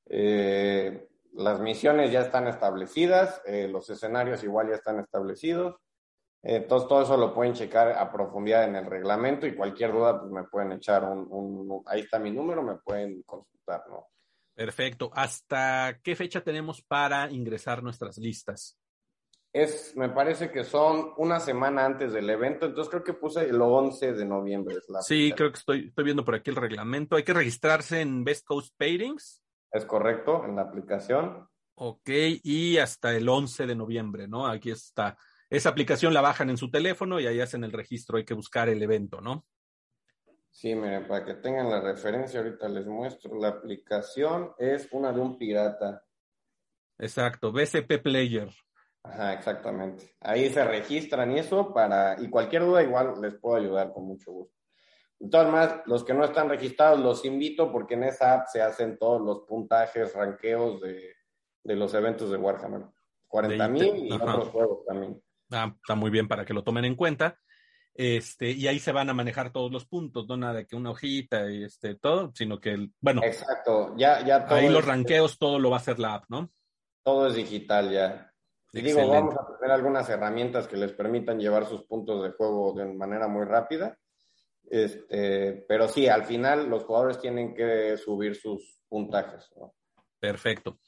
Eh, 0.07 1.09
las 1.35 1.61
misiones 1.61 2.11
ya 2.11 2.21
están 2.23 2.49
establecidas, 2.49 3.41
eh, 3.47 3.69
los 3.69 3.89
escenarios 3.91 4.43
igual 4.45 4.69
ya 4.69 4.77
están 4.77 4.99
establecidos. 4.99 5.77
Entonces, 6.45 6.89
todo 6.89 7.03
eso 7.03 7.17
lo 7.17 7.33
pueden 7.33 7.55
checar 7.55 7.93
a 7.93 8.11
profundidad 8.11 8.65
en 8.65 8.75
el 8.75 8.87
reglamento 8.87 9.47
y 9.47 9.55
cualquier 9.55 9.93
duda, 9.93 10.21
pues 10.21 10.33
me 10.33 10.45
pueden 10.45 10.73
echar 10.73 11.05
un, 11.05 11.83
ahí 11.87 12.01
está 12.01 12.19
mi 12.19 12.33
número, 12.33 12.63
me 12.63 12.77
pueden 12.77 13.23
consultar, 13.23 13.85
¿no? 13.89 14.09
Perfecto. 14.55 15.11
¿Hasta 15.15 15.99
qué 16.03 16.15
fecha 16.15 16.43
tenemos 16.43 16.83
para 16.83 17.31
ingresar 17.31 17.83
nuestras 17.83 18.19
listas? 18.19 18.79
es, 19.53 19.95
me 19.97 20.09
parece 20.09 20.51
que 20.51 20.65
son 20.65 21.13
una 21.19 21.39
semana 21.39 21.85
antes 21.85 22.13
del 22.13 22.29
evento, 22.31 22.67
entonces 22.67 22.91
creo 22.91 23.05
que 23.05 23.13
puse 23.13 23.43
el 23.49 23.61
11 23.61 24.15
de 24.15 24.25
noviembre. 24.25 24.77
sí, 25.03 25.33
creo 25.37 25.53
que 25.53 25.59
estoy, 25.59 25.89
estoy 25.89 26.05
viendo 26.05 26.25
por 26.25 26.35
aquí 26.35 26.51
el 26.51 26.57
reglamento. 26.57 27.17
Hay 27.17 27.23
que 27.23 27.35
registrarse 27.35 28.01
en 28.01 28.25
Best 28.25 28.47
Coast 28.47 28.75
Paintings. 28.79 29.43
Es 29.71 29.85
correcto, 29.85 30.45
en 30.47 30.57
la 30.57 30.63
aplicación. 30.63 31.47
Ok, 31.75 32.09
y 32.43 32.79
hasta 32.79 33.15
el 33.15 33.29
11 33.29 33.67
de 33.67 33.75
noviembre, 33.75 34.29
¿no? 34.29 34.47
Aquí 34.47 34.71
está. 34.71 35.17
Esa 35.51 35.69
aplicación 35.69 36.15
la 36.15 36.23
bajan 36.23 36.49
en 36.49 36.57
su 36.57 36.71
teléfono 36.71 37.21
y 37.21 37.27
ahí 37.27 37.41
hacen 37.41 37.63
el 37.65 37.73
registro, 37.73 38.17
hay 38.17 38.25
que 38.25 38.35
buscar 38.35 38.71
el 38.71 38.83
evento, 38.83 39.21
¿no? 39.21 39.45
Sí, 40.53 40.75
miren, 40.75 41.09
para 41.09 41.25
que 41.25 41.35
tengan 41.35 41.71
la 41.71 41.81
referencia, 41.81 42.41
ahorita 42.41 42.69
les 42.69 42.87
muestro. 42.87 43.35
La 43.41 43.49
aplicación 43.49 44.53
es 44.59 44.87
una 44.93 45.11
de 45.11 45.21
un 45.21 45.39
pirata. 45.39 46.05
Exacto, 46.99 47.51
BCP 47.51 48.03
Player. 48.03 48.51
Ajá, 49.03 49.33
exactamente. 49.33 50.15
Ahí 50.21 50.51
se 50.51 50.63
registran 50.63 51.33
y 51.33 51.39
eso 51.39 51.73
para, 51.73 52.21
y 52.21 52.29
cualquier 52.29 52.67
duda 52.67 52.83
igual 52.83 53.15
les 53.21 53.35
puedo 53.35 53.57
ayudar 53.57 53.93
con 53.93 54.05
mucho 54.05 54.31
gusto. 54.31 54.55
Entonces, 55.19 55.53
más, 55.53 55.75
los 55.87 56.05
que 56.05 56.15
no 56.15 56.25
están 56.25 56.51
registrados 56.51 57.01
los 57.01 57.25
invito 57.25 57.73
porque 57.73 57.95
en 57.95 58.05
esa 58.05 58.35
app 58.35 58.47
se 58.49 58.61
hacen 58.61 58.99
todos 58.99 59.23
los 59.23 59.41
puntajes, 59.47 60.15
ranqueos 60.15 60.81
de, 60.83 61.15
los 61.65 61.95
eventos 61.95 62.31
de 62.31 62.37
Warhammer. 62.37 62.83
40 63.27 63.69
mil 63.69 64.07
y 64.07 64.13
otros 64.13 64.49
juegos 64.49 64.85
también. 64.85 65.23
Ah, 65.51 65.75
está 65.81 65.95
muy 65.95 66.11
bien 66.11 66.29
para 66.29 66.45
que 66.45 66.53
lo 66.53 66.63
tomen 66.63 66.85
en 66.85 66.95
cuenta. 66.95 67.41
Este, 67.95 68.51
y 68.51 68.67
ahí 68.69 68.79
se 68.79 68.93
van 68.93 69.11
a 69.11 69.15
manejar 69.15 69.53
todos 69.53 69.71
los 69.71 69.85
puntos, 69.85 70.27
no 70.27 70.37
nada 70.37 70.55
de 70.55 70.67
que 70.67 70.77
una 70.77 70.91
hojita 70.91 71.51
y 71.51 71.65
este, 71.65 71.95
todo, 71.97 72.33
sino 72.35 72.59
que, 72.59 72.89
bueno. 73.01 73.23
Exacto, 73.23 73.95
ya, 73.97 74.25
ya 74.25 74.47
Ahí 74.49 74.69
los 74.69 74.85
ranqueos, 74.85 75.39
todo 75.39 75.59
lo 75.59 75.71
va 75.71 75.77
a 75.77 75.81
hacer 75.81 75.99
la 75.99 76.15
app, 76.15 76.25
¿no? 76.29 76.51
Todo 77.03 77.27
es 77.27 77.35
digital 77.35 77.91
ya. 77.91 78.33
Y 78.73 78.81
digo, 78.81 79.07
vamos 79.07 79.35
a 79.35 79.59
tener 79.59 79.71
algunas 79.71 80.09
herramientas 80.09 80.67
que 80.67 80.79
les 80.79 80.93
permitan 80.93 81.39
llevar 81.39 81.67
sus 81.67 81.85
puntos 81.85 82.23
de 82.23 82.31
juego 82.31 82.73
de 82.73 82.87
manera 82.87 83.29
muy 83.29 83.45
rápida. 83.45 83.99
Este, 84.71 85.65
pero 85.69 85.89
sí, 85.89 86.09
al 86.09 86.25
final 86.25 86.71
los 86.71 86.85
jugadores 86.85 87.21
tienen 87.21 87.55
que 87.55 87.99
subir 87.99 88.35
sus 88.35 88.81
puntajes. 88.89 89.51
Perfecto. 90.19 90.79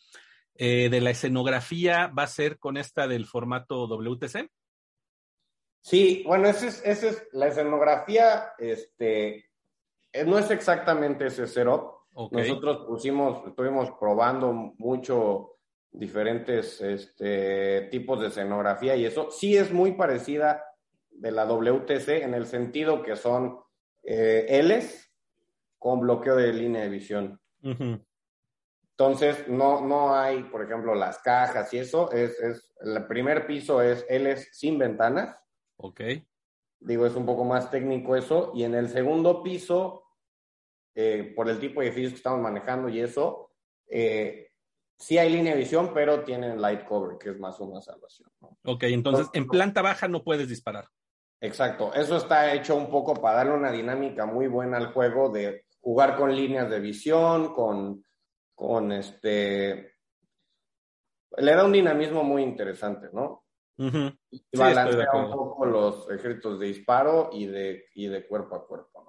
Eh, 0.55 0.89
de 0.89 1.01
la 1.03 1.11
escenografía, 1.11 2.07
¿va 2.07 2.23
a 2.23 2.29
ser 2.29 2.59
con 2.59 2.79
esta 2.79 3.07
del 3.07 3.27
formato 3.27 3.87
WTC? 3.87 4.49
Sí, 5.85 6.25
bueno, 6.27 6.49
esa 6.49 6.67
es, 6.67 6.83
es 6.83 7.29
la 7.33 7.49
escenografía, 7.49 8.55
este, 8.57 9.51
eh, 10.15 10.25
no 10.25 10.39
es 10.39 10.51
exactamente 10.51 11.27
ese 11.27 11.47
setup. 11.47 12.07
Nosotros 12.31 12.87
pusimos, 12.87 13.47
estuvimos 13.47 13.91
probando 14.01 14.51
mucho 14.79 15.59
diferentes 15.91 16.81
este, 16.81 17.83
tipos 17.91 18.19
de 18.19 18.29
escenografía 18.29 18.97
y 18.97 19.05
eso 19.05 19.31
sí 19.31 19.59
es 19.59 19.75
muy 19.75 19.93
parecida 19.93 20.65
de 21.11 21.31
la 21.33 21.45
WTC 21.45 22.09
en 22.23 22.33
el 22.33 22.47
sentido 22.47 23.03
que 23.03 23.15
son 23.15 23.59
eh, 24.05 24.63
Ls 24.63 25.13
con 25.79 26.01
bloqueo 26.01 26.37
de 26.37 26.51
línea 26.55 26.81
de 26.81 26.89
visión. 26.89 27.39
Entonces, 27.61 29.49
no, 29.49 29.83
no 29.83 30.17
hay, 30.17 30.45
por 30.45 30.63
ejemplo, 30.63 30.95
las 30.95 31.19
cajas 31.19 31.75
y 31.75 31.79
eso. 31.79 32.11
Es, 32.11 32.41
es, 32.41 32.75
el 32.81 33.07
primer 33.07 33.47
piso 33.47 33.83
es 33.83 34.07
Ls 34.09 34.49
sin 34.51 34.79
ventanas. 34.79 35.37
Ok. 35.77 36.01
Digo, 36.81 37.07
es 37.07 37.15
un 37.15 37.27
poco 37.27 37.45
más 37.45 37.71
técnico 37.71 38.17
eso. 38.17 38.53
Y 38.55 38.65
en 38.65 38.75
el 38.75 38.89
segundo 38.89 39.43
piso, 39.43 40.05
eh, 40.95 41.33
por 41.35 41.49
el 41.49 41.59
tipo 41.59 41.81
de 41.81 41.87
edificios 41.87 42.13
que 42.13 42.19
estamos 42.19 42.41
manejando 42.41 42.89
y 42.89 43.01
eso, 43.01 43.51
eh, 43.89 44.51
sí 44.99 45.19
hay 45.19 45.31
línea 45.31 45.53
de 45.55 45.61
visión, 45.61 45.93
pero 45.93 46.23
tienen 46.25 46.61
light 46.61 46.85
cover, 46.85 47.19
que 47.19 47.31
es 47.31 47.39
más 47.39 47.59
una 47.61 47.81
salvación. 47.81 48.29
Ok, 48.65 48.85
entonces 48.85 49.29
en 49.33 49.47
planta 49.47 49.83
baja 49.83 50.09
no 50.09 50.23
puedes 50.23 50.49
disparar. 50.49 50.87
Exacto, 51.41 51.93
eso 51.93 52.17
está 52.17 52.55
hecho 52.55 52.75
un 52.75 52.89
poco 52.89 53.15
para 53.15 53.39
darle 53.39 53.53
una 53.53 53.71
dinámica 53.71 54.25
muy 54.25 54.47
buena 54.47 54.79
al 54.79 54.93
juego 54.93 55.29
de 55.29 55.67
jugar 55.81 56.17
con 56.17 56.35
líneas 56.35 56.71
de 56.71 56.81
visión, 56.81 57.53
con, 57.53 58.05
con 58.55 58.93
este... 58.93 59.93
Le 61.37 61.55
da 61.55 61.65
un 61.65 61.73
dinamismo 61.73 62.23
muy 62.23 62.43
interesante, 62.43 63.09
¿no? 63.13 63.44
Y 63.77 64.57
balancea 64.57 65.07
un 65.15 65.31
poco 65.31 65.67
los 65.67 66.11
ejércitos 66.11 66.61
de 66.61 66.67
disparo 66.67 67.31
y 67.33 67.47
de, 67.47 67.87
y 67.95 68.07
de 68.07 68.27
cuerpo 68.27 68.57
a 68.57 68.67
cuerpo, 68.67 69.05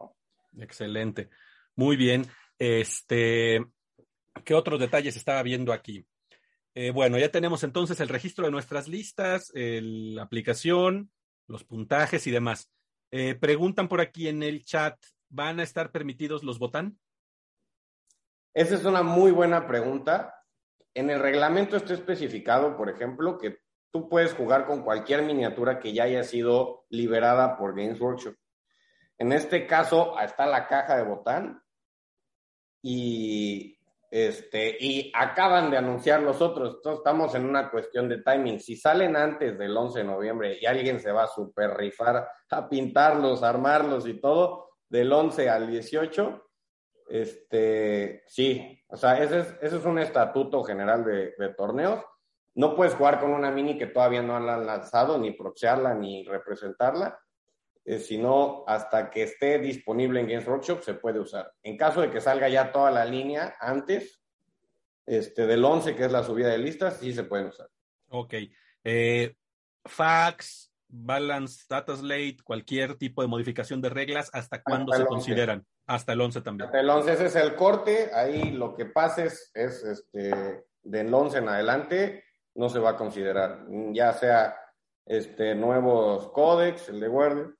¿no? 0.53 0.61
Excelente. 0.61 1.29
Muy 1.75 1.95
bien. 1.95 2.25
Este, 2.57 3.63
¿Qué 4.43 4.53
otros 4.53 4.79
detalles 4.79 5.15
estaba 5.15 5.43
viendo 5.43 5.73
aquí? 5.73 6.05
Eh, 6.73 6.91
bueno, 6.91 7.17
ya 7.17 7.29
tenemos 7.29 7.63
entonces 7.63 7.99
el 7.99 8.09
registro 8.09 8.45
de 8.45 8.51
nuestras 8.51 8.87
listas, 8.87 9.51
la 9.53 10.23
aplicación, 10.23 11.11
los 11.47 11.63
puntajes 11.63 12.25
y 12.27 12.31
demás. 12.31 12.71
Eh, 13.11 13.35
preguntan 13.35 13.87
por 13.87 14.01
aquí 14.01 14.27
en 14.27 14.43
el 14.43 14.63
chat, 14.65 14.97
¿van 15.29 15.59
a 15.59 15.63
estar 15.63 15.91
permitidos 15.91 16.43
los 16.43 16.59
botán? 16.59 16.99
Esa 18.53 18.75
es 18.75 18.85
una 18.85 19.03
muy 19.03 19.31
buena 19.31 19.67
pregunta. 19.67 20.33
En 20.93 21.09
el 21.09 21.19
reglamento 21.19 21.77
está 21.77 21.93
especificado, 21.93 22.75
por 22.77 22.89
ejemplo, 22.89 23.37
que 23.37 23.59
tú 23.91 24.09
puedes 24.09 24.33
jugar 24.33 24.65
con 24.65 24.83
cualquier 24.83 25.23
miniatura 25.23 25.79
que 25.79 25.93
ya 25.93 26.03
haya 26.03 26.23
sido 26.23 26.85
liberada 26.89 27.57
por 27.57 27.75
Games 27.75 27.99
Workshop. 27.99 28.35
En 29.17 29.31
este 29.31 29.65
caso, 29.65 30.19
está 30.19 30.45
la 30.45 30.67
caja 30.67 30.97
de 30.97 31.03
botán 31.03 31.61
y, 32.81 33.77
este, 34.11 34.77
y 34.79 35.11
acaban 35.15 35.71
de 35.71 35.77
anunciar 35.77 36.21
los 36.21 36.41
otros. 36.41 36.75
Entonces, 36.75 36.99
estamos 36.99 37.33
en 37.35 37.45
una 37.45 37.71
cuestión 37.71 38.09
de 38.09 38.21
timing. 38.21 38.59
Si 38.59 38.75
salen 38.75 39.15
antes 39.15 39.57
del 39.57 39.75
11 39.75 39.99
de 39.99 40.05
noviembre 40.05 40.57
y 40.59 40.65
alguien 40.65 40.99
se 40.99 41.11
va 41.11 41.23
a 41.23 41.27
super 41.27 41.75
rifar 41.75 42.27
a 42.49 42.69
pintarlos, 42.69 43.43
armarlos 43.43 44.07
y 44.07 44.19
todo, 44.19 44.71
del 44.89 45.11
11 45.11 45.49
al 45.49 45.69
18, 45.69 46.45
este, 47.07 48.23
sí, 48.27 48.83
o 48.87 48.97
sea, 48.97 49.21
ese 49.21 49.39
es, 49.39 49.55
ese 49.61 49.77
es 49.77 49.85
un 49.85 49.99
estatuto 49.99 50.63
general 50.63 51.03
de, 51.03 51.33
de, 51.37 51.53
torneos. 51.53 52.03
No 52.55 52.75
puedes 52.75 52.93
jugar 52.95 53.19
con 53.19 53.31
una 53.31 53.51
mini 53.51 53.77
que 53.77 53.87
todavía 53.87 54.21
no 54.21 54.35
han 54.35 54.65
lanzado, 54.65 55.17
ni 55.17 55.31
proxearla, 55.31 55.93
ni 55.93 56.23
representarla, 56.23 57.19
eh, 57.83 57.99
sino 57.99 58.63
hasta 58.65 59.11
que 59.11 59.23
esté 59.23 59.59
disponible 59.59 60.19
en 60.19 60.27
Games 60.27 60.47
Workshop 60.47 60.81
se 60.81 60.95
puede 60.95 61.19
usar. 61.19 61.51
En 61.61 61.77
caso 61.77 62.01
de 62.01 62.09
que 62.09 62.21
salga 62.21 62.49
ya 62.49 62.71
toda 62.71 62.91
la 62.91 63.05
línea 63.05 63.55
antes, 63.59 64.21
este, 65.05 65.45
del 65.45 65.63
11, 65.63 65.95
que 65.95 66.05
es 66.05 66.11
la 66.11 66.23
subida 66.23 66.47
de 66.47 66.57
listas, 66.57 66.97
sí 66.97 67.13
se 67.13 67.25
pueden 67.25 67.47
usar. 67.47 67.69
Ok. 68.09 68.33
Eh, 68.83 69.35
fax, 69.83 70.71
balance, 70.87 71.65
data 71.69 71.95
slate, 71.95 72.37
cualquier 72.43 72.95
tipo 72.95 73.21
de 73.21 73.27
modificación 73.27 73.81
de 73.81 73.89
reglas, 73.89 74.29
¿hasta 74.33 74.63
cuándo 74.63 74.93
se 74.93 75.05
consideran? 75.05 75.65
Hasta 75.85 76.13
el 76.13 76.21
11 76.21 76.41
también. 76.41 76.65
Hasta 76.67 76.79
el 76.79 76.89
11 76.89 77.13
ese 77.13 77.25
es 77.25 77.35
el 77.35 77.55
corte, 77.55 78.09
ahí 78.13 78.51
lo 78.51 78.73
que 78.75 78.85
pases 78.85 79.51
es 79.53 79.83
este, 79.83 80.65
del 80.81 81.13
11 81.13 81.37
en 81.37 81.49
adelante, 81.49 82.23
no 82.55 82.69
se 82.69 82.79
va 82.79 82.91
a 82.91 82.97
considerar, 82.97 83.65
ya 83.91 84.13
sea 84.13 84.55
este, 85.05 85.55
nuevos 85.55 86.31
códex, 86.31 86.89
el 86.89 86.99
de 86.99 87.07
guardia, 87.07 87.53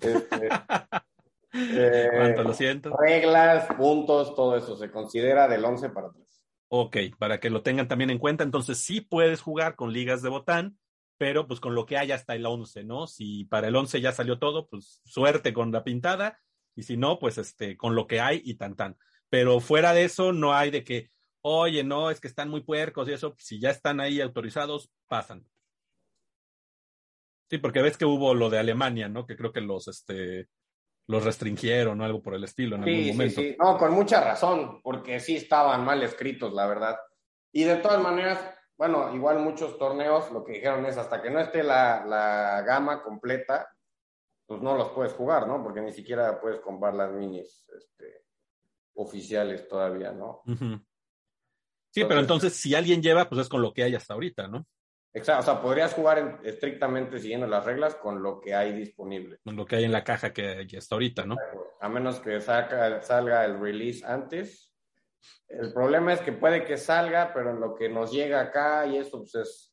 este, 0.00 0.48
eh, 1.52 2.34
lo 2.42 2.52
siento. 2.54 2.96
reglas, 2.96 3.66
puntos, 3.76 4.34
todo 4.34 4.56
eso 4.56 4.76
se 4.76 4.90
considera 4.90 5.48
del 5.48 5.64
11 5.64 5.90
para 5.90 6.08
atrás. 6.08 6.44
Ok, 6.68 6.96
para 7.18 7.40
que 7.40 7.50
lo 7.50 7.62
tengan 7.62 7.88
también 7.88 8.10
en 8.10 8.18
cuenta, 8.18 8.44
entonces 8.44 8.78
sí 8.78 9.00
puedes 9.00 9.40
jugar 9.40 9.74
con 9.74 9.92
ligas 9.92 10.22
de 10.22 10.28
botán, 10.28 10.78
pero 11.16 11.46
pues 11.46 11.60
con 11.60 11.74
lo 11.74 11.86
que 11.86 11.96
hay 11.96 12.12
hasta 12.12 12.34
el 12.34 12.46
11, 12.46 12.84
¿no? 12.84 13.06
Si 13.06 13.44
para 13.44 13.68
el 13.68 13.76
11 13.76 14.00
ya 14.00 14.12
salió 14.12 14.38
todo, 14.38 14.68
pues 14.68 15.00
suerte 15.04 15.52
con 15.52 15.72
la 15.72 15.82
pintada 15.82 16.38
y 16.74 16.84
si 16.84 16.96
no, 16.96 17.18
pues 17.18 17.38
este, 17.38 17.76
con 17.76 17.94
lo 17.94 18.06
que 18.06 18.20
hay 18.20 18.40
y 18.44 18.54
tan 18.54 18.76
tan. 18.76 18.96
Pero 19.30 19.60
fuera 19.60 19.92
de 19.94 20.04
eso, 20.04 20.32
no 20.32 20.54
hay 20.54 20.70
de 20.70 20.84
que, 20.84 21.10
oye, 21.42 21.84
no, 21.84 22.10
es 22.10 22.20
que 22.20 22.28
están 22.28 22.48
muy 22.48 22.62
puercos 22.62 23.08
y 23.08 23.12
eso, 23.12 23.34
si 23.38 23.60
ya 23.60 23.70
están 23.70 24.00
ahí 24.00 24.20
autorizados, 24.20 24.90
pasan. 25.06 25.46
Sí, 27.50 27.58
porque 27.58 27.80
ves 27.80 27.96
que 27.96 28.04
hubo 28.04 28.34
lo 28.34 28.50
de 28.50 28.58
Alemania, 28.58 29.08
¿no? 29.08 29.26
Que 29.26 29.36
creo 29.36 29.52
que 29.52 29.62
los, 29.62 29.88
este, 29.88 30.48
los 31.06 31.24
restringieron 31.24 32.00
o 32.00 32.04
algo 32.04 32.22
por 32.22 32.34
el 32.34 32.44
estilo 32.44 32.76
en 32.76 32.84
algún 32.84 33.06
momento. 33.08 33.40
Sí, 33.40 33.50
sí, 33.50 33.56
no, 33.58 33.78
con 33.78 33.92
mucha 33.92 34.20
razón, 34.20 34.82
porque 34.82 35.18
sí 35.20 35.36
estaban 35.36 35.84
mal 35.84 36.02
escritos, 36.02 36.52
la 36.52 36.66
verdad. 36.66 36.96
Y 37.52 37.64
de 37.64 37.76
todas 37.76 38.02
maneras, 38.02 38.38
bueno, 38.76 39.14
igual 39.14 39.38
muchos 39.38 39.78
torneos 39.78 40.30
lo 40.30 40.44
que 40.44 40.52
dijeron 40.52 40.84
es 40.84 40.98
hasta 40.98 41.22
que 41.22 41.30
no 41.30 41.40
esté 41.40 41.62
la, 41.62 42.04
la 42.04 42.62
gama 42.62 43.02
completa, 43.02 43.66
pues 44.46 44.60
no 44.60 44.76
los 44.76 44.90
puedes 44.90 45.14
jugar, 45.14 45.46
¿no? 45.46 45.62
Porque 45.62 45.80
ni 45.80 45.92
siquiera 45.92 46.38
puedes 46.40 46.60
comprar 46.60 46.94
las 46.94 47.12
minis 47.12 47.66
este, 47.74 48.24
oficiales 48.94 49.66
todavía, 49.68 50.12
¿no? 50.12 50.42
Sí, 51.90 52.04
pero 52.04 52.20
entonces 52.20 52.54
si 52.54 52.74
alguien 52.74 53.02
lleva, 53.02 53.28
pues 53.28 53.42
es 53.42 53.48
con 53.48 53.62
lo 53.62 53.72
que 53.72 53.82
hay 53.82 53.94
hasta 53.94 54.14
ahorita, 54.14 54.48
¿no? 54.48 54.66
Exacto, 55.14 55.40
o 55.40 55.44
sea, 55.44 55.62
podrías 55.62 55.94
jugar 55.94 56.40
estrictamente 56.44 57.18
siguiendo 57.18 57.46
las 57.46 57.64
reglas 57.64 57.94
con 57.96 58.22
lo 58.22 58.40
que 58.40 58.54
hay 58.54 58.72
disponible. 58.72 59.38
Con 59.42 59.56
lo 59.56 59.64
que 59.64 59.76
hay 59.76 59.84
en 59.84 59.92
la 59.92 60.04
caja 60.04 60.32
que 60.32 60.66
ya 60.66 60.78
está 60.78 60.94
ahorita, 60.94 61.24
¿no? 61.24 61.36
A 61.80 61.88
menos 61.88 62.20
que 62.20 62.40
saca, 62.40 63.00
salga 63.00 63.44
el 63.44 63.58
release 63.58 64.04
antes. 64.04 64.74
El 65.48 65.72
problema 65.72 66.12
es 66.12 66.20
que 66.20 66.32
puede 66.32 66.64
que 66.64 66.76
salga, 66.76 67.32
pero 67.32 67.50
en 67.50 67.60
lo 67.60 67.74
que 67.74 67.88
nos 67.88 68.12
llega 68.12 68.40
acá 68.40 68.86
y 68.86 68.98
eso, 68.98 69.18
pues 69.18 69.34
es 69.34 69.68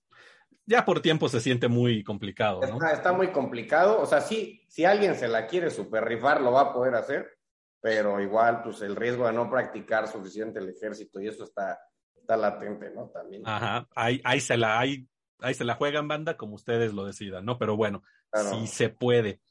ya 0.68 0.84
por 0.84 1.02
tiempo 1.02 1.30
se 1.30 1.40
siente 1.40 1.68
muy 1.68 2.04
complicado, 2.04 2.62
¿no? 2.62 2.80
Está, 2.88 3.14
muy 3.14 3.32
complicado. 3.32 4.02
O 4.02 4.06
sea, 4.06 4.22
sí, 4.22 4.66
si 4.68 4.84
alguien 4.84 5.16
se 5.16 5.28
la 5.28 5.46
quiere 5.46 5.70
super 5.70 6.04
rifar, 6.04 6.42
lo 6.42 6.52
va 6.52 6.62
a 6.62 6.74
poder 6.74 6.96
hacer, 6.96 7.38
pero 7.80 8.20
igual, 8.20 8.64
pues 8.64 8.82
el 8.82 8.96
riesgo 8.96 9.28
de 9.28 9.34
no 9.34 9.50
practicar 9.50 10.08
suficiente 10.08 10.60
el 10.60 10.70
ejército 10.70 11.22
y 11.22 11.28
eso 11.28 11.44
está, 11.44 11.80
está 12.26 12.38
latente, 12.38 12.90
¿no? 12.90 13.10
También. 13.10 13.44
Ajá, 13.46 13.88
ahí, 13.96 14.20
ahí, 14.24 14.42
se 14.42 14.58
la, 14.58 14.80
ahí, 14.80 15.08
ahí 15.40 15.54
se 15.54 15.64
la 15.64 15.76
juegan 15.76 16.08
banda 16.08 16.36
como 16.36 16.56
ustedes 16.56 16.94
lo 16.94 17.06
decidan, 17.06 17.46
¿no? 17.46 17.60
Pero 17.60 17.78
bueno, 17.78 18.02
sí 18.34 18.66
se 18.68 18.90
puede. 18.90 19.42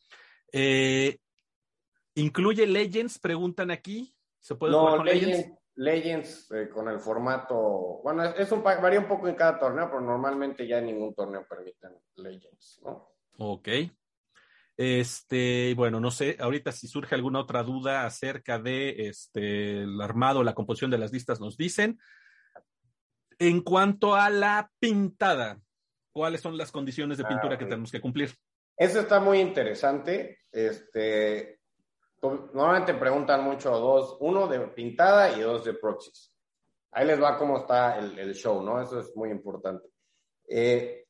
Eh, 0.52 1.18
¿Incluye 2.16 2.66
Legends? 2.66 3.18
Preguntan 3.18 3.70
aquí. 3.70 4.14
¿Se 4.40 4.56
puede 4.56 4.74
jugar 4.74 4.96
con 4.96 5.06
Legends? 5.06 5.58
Legends 5.76 6.50
eh, 6.52 6.68
con 6.68 6.88
el 6.88 7.00
formato, 7.00 8.00
bueno, 8.04 8.22
es, 8.24 8.52
un 8.52 8.62
varía 8.62 9.00
un 9.00 9.08
poco 9.08 9.26
en 9.26 9.34
cada 9.34 9.58
torneo, 9.58 9.88
pero 9.88 10.00
normalmente 10.00 10.68
ya 10.68 10.80
ningún 10.80 11.14
torneo 11.14 11.44
permiten 11.48 11.98
Legends, 12.16 12.80
¿no? 12.84 13.08
Ok. 13.38 13.68
Este, 14.76 15.74
bueno, 15.76 15.98
no 16.00 16.12
sé, 16.12 16.36
ahorita 16.38 16.70
si 16.70 16.86
surge 16.86 17.14
alguna 17.14 17.40
otra 17.40 17.64
duda 17.64 18.06
acerca 18.06 18.58
de 18.60 19.08
este 19.08 19.82
el 19.82 20.00
armado, 20.00 20.44
la 20.44 20.54
composición 20.54 20.92
de 20.92 20.98
las 20.98 21.12
listas, 21.12 21.40
nos 21.40 21.56
dicen. 21.56 21.98
En 23.38 23.60
cuanto 23.60 24.14
a 24.14 24.30
la 24.30 24.70
pintada, 24.78 25.60
¿cuáles 26.12 26.40
son 26.40 26.56
las 26.56 26.70
condiciones 26.70 27.18
de 27.18 27.24
pintura 27.24 27.58
que 27.58 27.64
ah, 27.64 27.68
tenemos 27.68 27.90
que 27.90 28.00
cumplir? 28.00 28.34
Eso 28.76 29.00
está 29.00 29.20
muy 29.20 29.40
interesante. 29.40 30.40
Este, 30.50 31.60
normalmente 32.22 32.94
preguntan 32.94 33.44
mucho 33.44 33.70
dos, 33.70 34.16
uno 34.20 34.46
de 34.46 34.60
pintada 34.68 35.36
y 35.36 35.40
dos 35.40 35.64
de 35.64 35.74
proxies. 35.74 36.32
Ahí 36.92 37.06
les 37.06 37.20
va 37.20 37.36
cómo 37.36 37.58
está 37.58 37.98
el, 37.98 38.34
show, 38.34 38.62
¿no? 38.62 38.80
Eso 38.80 39.00
es 39.00 39.14
muy 39.16 39.30
importante. 39.30 39.88
Eh, 40.48 41.06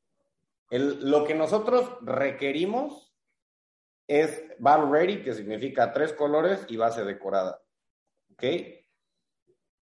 lo 0.71 1.25
que 1.25 1.35
nosotros 1.35 1.99
requerimos 2.01 3.15
es 4.07 4.45
Battle 4.59 4.91
Ready, 4.91 5.23
que 5.23 5.35
significa 5.35 5.93
tres 5.93 6.13
colores 6.15 6.65
y 6.69 6.77
base 6.77 7.05
decorada. 7.05 7.61
¿Ok? 8.33 8.45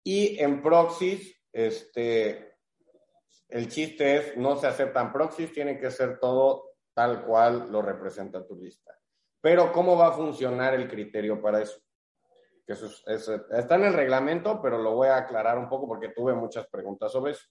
Y 0.04 0.40
en 0.40 0.64
proxies, 0.64 1.41
este, 1.54 2.58
el 3.50 3.68
chiste 3.68 4.16
es, 4.16 4.38
no 4.38 4.56
se 4.56 4.68
aceptan 4.68 5.12
proxies, 5.12 5.52
tiene 5.52 5.80
que 5.80 5.92
ser 5.92 6.20
todo 6.20 6.72
tal 6.94 7.26
cual 7.26 7.72
lo 7.72 7.82
representa 7.82 8.46
tu 8.46 8.56
lista. 8.56 8.98
Pero 9.42 9.72
¿cómo 9.72 9.98
va 9.98 10.08
a 10.08 10.14
funcionar 10.14 10.74
el 10.74 10.88
criterio 10.88 11.42
para 11.42 11.62
eso? 11.62 11.80
Que 12.66 12.74
eso, 12.74 12.88
está 13.52 13.76
en 13.76 13.84
el 13.84 13.94
reglamento, 13.94 14.62
pero 14.62 14.78
lo 14.78 14.96
voy 14.96 15.08
a 15.08 15.18
aclarar 15.18 15.58
un 15.58 15.68
poco 15.68 15.88
porque 15.88 16.10
tuve 16.10 16.34
muchas 16.34 16.68
preguntas 16.68 17.12
sobre 17.12 17.34
eso. 17.34 17.46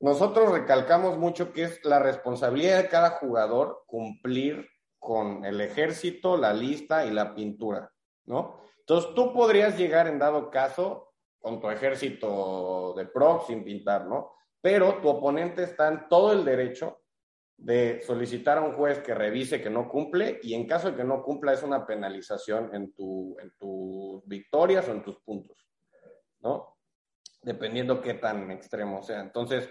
Nosotros 0.00 0.52
recalcamos 0.52 1.18
mucho 1.18 1.52
que 1.52 1.64
es 1.64 1.84
la 1.84 1.98
responsabilidad 1.98 2.82
de 2.82 2.88
cada 2.88 3.10
jugador 3.10 3.84
cumplir 3.86 4.68
con 4.98 5.44
el 5.44 5.60
ejército, 5.60 6.36
la 6.36 6.52
lista 6.52 7.04
y 7.04 7.10
la 7.10 7.34
pintura, 7.34 7.90
¿no? 8.24 8.60
Entonces 8.78 9.14
tú 9.14 9.32
podrías 9.32 9.76
llegar 9.76 10.06
en 10.06 10.18
dado 10.18 10.50
caso 10.50 11.09
con 11.40 11.60
tu 11.60 11.70
ejército 11.70 12.94
de 12.96 13.06
prox 13.06 13.46
sin 13.46 13.64
pintar, 13.64 14.06
¿no? 14.06 14.34
Pero 14.60 15.00
tu 15.00 15.08
oponente 15.08 15.62
está 15.64 15.88
en 15.88 16.08
todo 16.08 16.32
el 16.32 16.44
derecho 16.44 17.00
de 17.56 18.00
solicitar 18.06 18.58
a 18.58 18.62
un 18.62 18.72
juez 18.74 19.00
que 19.00 19.14
revise 19.14 19.60
que 19.60 19.70
no 19.70 19.88
cumple 19.88 20.40
y 20.42 20.54
en 20.54 20.66
caso 20.66 20.90
de 20.90 20.96
que 20.96 21.04
no 21.04 21.22
cumpla 21.22 21.52
es 21.52 21.62
una 21.62 21.86
penalización 21.86 22.74
en, 22.74 22.94
tu, 22.94 23.36
en 23.38 23.52
tus 23.58 24.26
victorias 24.26 24.88
o 24.88 24.92
en 24.92 25.02
tus 25.02 25.20
puntos, 25.20 25.66
¿no? 26.40 26.76
Dependiendo 27.42 28.00
qué 28.00 28.14
tan 28.14 28.50
extremo 28.50 29.02
sea. 29.02 29.20
Entonces, 29.20 29.68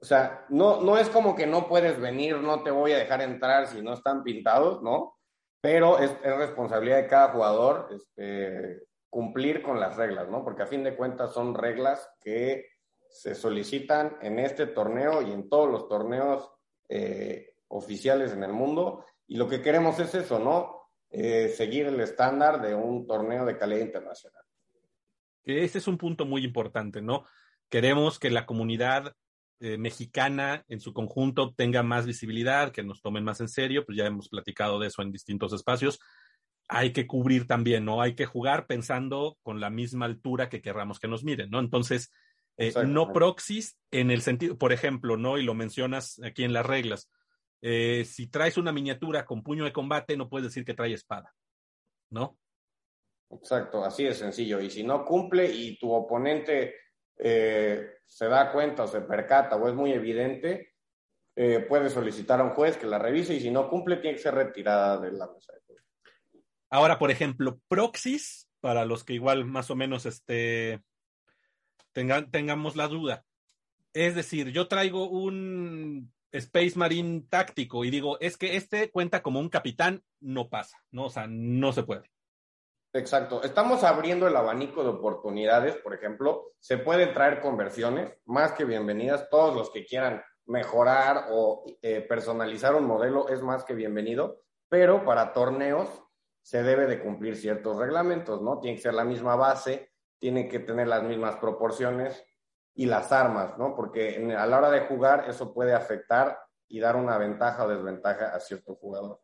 o 0.00 0.04
sea, 0.04 0.46
no, 0.48 0.80
no 0.80 0.96
es 0.96 1.08
como 1.10 1.34
que 1.34 1.46
no 1.46 1.68
puedes 1.68 2.00
venir, 2.00 2.36
no 2.36 2.62
te 2.62 2.70
voy 2.70 2.92
a 2.92 2.98
dejar 2.98 3.20
entrar 3.20 3.66
si 3.66 3.82
no 3.82 3.94
están 3.94 4.22
pintados, 4.22 4.82
¿no? 4.82 5.16
Pero 5.60 5.98
es, 5.98 6.10
es 6.22 6.36
responsabilidad 6.36 6.98
de 6.98 7.08
cada 7.08 7.32
jugador 7.32 7.88
este, 7.90 8.87
cumplir 9.10 9.62
con 9.62 9.80
las 9.80 9.96
reglas, 9.96 10.28
¿no? 10.28 10.44
Porque 10.44 10.62
a 10.62 10.66
fin 10.66 10.84
de 10.84 10.96
cuentas 10.96 11.32
son 11.32 11.54
reglas 11.54 12.08
que 12.20 12.66
se 13.08 13.34
solicitan 13.34 14.16
en 14.20 14.38
este 14.38 14.66
torneo 14.66 15.22
y 15.22 15.32
en 15.32 15.48
todos 15.48 15.70
los 15.70 15.88
torneos 15.88 16.50
eh, 16.88 17.54
oficiales 17.68 18.32
en 18.32 18.44
el 18.44 18.52
mundo 18.52 19.04
y 19.26 19.36
lo 19.36 19.48
que 19.48 19.62
queremos 19.62 19.98
es 19.98 20.14
eso, 20.14 20.38
¿no? 20.38 20.78
Eh, 21.10 21.48
seguir 21.48 21.86
el 21.86 22.00
estándar 22.00 22.60
de 22.60 22.74
un 22.74 23.06
torneo 23.06 23.44
de 23.44 23.56
calidad 23.56 23.80
internacional. 23.80 24.42
Ese 25.44 25.78
es 25.78 25.88
un 25.88 25.96
punto 25.96 26.26
muy 26.26 26.44
importante, 26.44 27.00
¿no? 27.00 27.24
Queremos 27.70 28.18
que 28.18 28.30
la 28.30 28.44
comunidad 28.44 29.14
eh, 29.60 29.78
mexicana 29.78 30.64
en 30.68 30.80
su 30.80 30.92
conjunto 30.92 31.54
tenga 31.54 31.82
más 31.82 32.06
visibilidad, 32.06 32.72
que 32.72 32.82
nos 32.82 33.00
tomen 33.00 33.24
más 33.24 33.40
en 33.40 33.48
serio, 33.48 33.84
pues 33.84 33.96
ya 33.96 34.06
hemos 34.06 34.28
platicado 34.28 34.78
de 34.78 34.88
eso 34.88 35.02
en 35.02 35.10
distintos 35.10 35.52
espacios. 35.52 35.98
Hay 36.68 36.92
que 36.92 37.06
cubrir 37.06 37.46
también, 37.46 37.84
¿no? 37.84 38.02
Hay 38.02 38.14
que 38.14 38.26
jugar 38.26 38.66
pensando 38.66 39.38
con 39.42 39.58
la 39.58 39.70
misma 39.70 40.06
altura 40.06 40.48
que 40.48 40.60
querramos 40.62 41.00
que 41.00 41.08
nos 41.08 41.24
miren, 41.24 41.50
¿no? 41.50 41.60
Entonces, 41.60 42.12
Eh, 42.60 42.72
no 42.88 43.12
proxies 43.12 43.78
en 43.92 44.10
el 44.10 44.20
sentido, 44.20 44.58
por 44.58 44.72
ejemplo, 44.72 45.16
¿no? 45.16 45.38
Y 45.38 45.44
lo 45.44 45.54
mencionas 45.54 46.20
aquí 46.24 46.42
en 46.42 46.52
las 46.52 46.66
reglas. 46.66 47.08
Eh, 47.62 48.04
si 48.04 48.26
traes 48.26 48.58
una 48.58 48.72
miniatura 48.72 49.24
con 49.24 49.44
puño 49.44 49.62
de 49.62 49.72
combate, 49.72 50.16
no 50.16 50.28
puedes 50.28 50.48
decir 50.48 50.64
que 50.64 50.74
trae 50.74 50.92
espada, 50.92 51.32
¿no? 52.10 52.36
Exacto, 53.30 53.84
así 53.84 54.02
de 54.02 54.12
sencillo. 54.12 54.60
Y 54.60 54.70
si 54.70 54.82
no 54.82 55.04
cumple 55.04 55.46
y 55.46 55.78
tu 55.78 55.92
oponente 55.92 56.74
eh, 57.16 58.00
se 58.04 58.26
da 58.26 58.50
cuenta 58.50 58.82
o 58.82 58.88
se 58.88 59.02
percata 59.02 59.54
o 59.54 59.68
es 59.68 59.74
muy 59.74 59.92
evidente, 59.92 60.74
puede 61.68 61.88
solicitar 61.90 62.40
a 62.40 62.44
un 62.44 62.50
juez 62.50 62.76
que 62.76 62.88
la 62.88 62.98
revise 62.98 63.34
y 63.34 63.40
si 63.40 63.52
no 63.52 63.68
cumple, 63.68 63.98
tiene 63.98 64.16
que 64.16 64.22
ser 64.24 64.34
retirada 64.34 64.98
de 64.98 65.12
la 65.12 65.28
mesa. 65.28 65.52
Ahora, 66.70 66.98
por 66.98 67.10
ejemplo, 67.10 67.58
proxies, 67.68 68.48
para 68.60 68.84
los 68.84 69.04
que 69.04 69.14
igual 69.14 69.44
más 69.44 69.70
o 69.70 69.76
menos 69.76 70.06
este, 70.06 70.82
tengamos 71.92 72.76
la 72.76 72.88
duda. 72.88 73.24
Es 73.94 74.14
decir, 74.14 74.50
yo 74.50 74.68
traigo 74.68 75.08
un 75.08 76.12
Space 76.32 76.78
Marine 76.78 77.24
táctico 77.28 77.84
y 77.84 77.90
digo, 77.90 78.18
es 78.20 78.36
que 78.36 78.56
este 78.56 78.90
cuenta 78.90 79.22
como 79.22 79.40
un 79.40 79.48
capitán, 79.48 80.02
no 80.20 80.48
pasa, 80.48 80.78
¿no? 80.90 81.06
O 81.06 81.10
sea, 81.10 81.26
no 81.28 81.72
se 81.72 81.84
puede. 81.84 82.10
Exacto. 82.92 83.42
Estamos 83.42 83.84
abriendo 83.84 84.26
el 84.26 84.36
abanico 84.36 84.82
de 84.82 84.90
oportunidades, 84.90 85.76
por 85.76 85.94
ejemplo, 85.94 86.52
se 86.58 86.78
pueden 86.78 87.12
traer 87.12 87.40
conversiones, 87.40 88.12
más 88.24 88.52
que 88.52 88.64
bienvenidas. 88.64 89.28
Todos 89.30 89.54
los 89.54 89.70
que 89.70 89.84
quieran 89.84 90.22
mejorar 90.46 91.26
o 91.30 91.64
eh, 91.82 92.00
personalizar 92.00 92.74
un 92.74 92.86
modelo 92.86 93.28
es 93.28 93.42
más 93.42 93.64
que 93.64 93.74
bienvenido, 93.74 94.40
pero 94.68 95.04
para 95.04 95.32
torneos 95.32 95.88
se 96.48 96.62
debe 96.62 96.86
de 96.86 96.98
cumplir 96.98 97.36
ciertos 97.36 97.76
reglamentos, 97.76 98.40
¿no? 98.40 98.58
Tiene 98.58 98.76
que 98.76 98.82
ser 98.82 98.94
la 98.94 99.04
misma 99.04 99.36
base, 99.36 99.92
tiene 100.18 100.48
que 100.48 100.60
tener 100.60 100.88
las 100.88 101.02
mismas 101.02 101.36
proporciones 101.36 102.24
y 102.74 102.86
las 102.86 103.12
armas, 103.12 103.58
¿no? 103.58 103.76
Porque 103.76 104.34
a 104.34 104.46
la 104.46 104.56
hora 104.56 104.70
de 104.70 104.86
jugar 104.86 105.26
eso 105.28 105.52
puede 105.52 105.74
afectar 105.74 106.38
y 106.66 106.80
dar 106.80 106.96
una 106.96 107.18
ventaja 107.18 107.66
o 107.66 107.68
desventaja 107.68 108.34
a 108.34 108.40
cierto 108.40 108.76
jugador. 108.76 109.20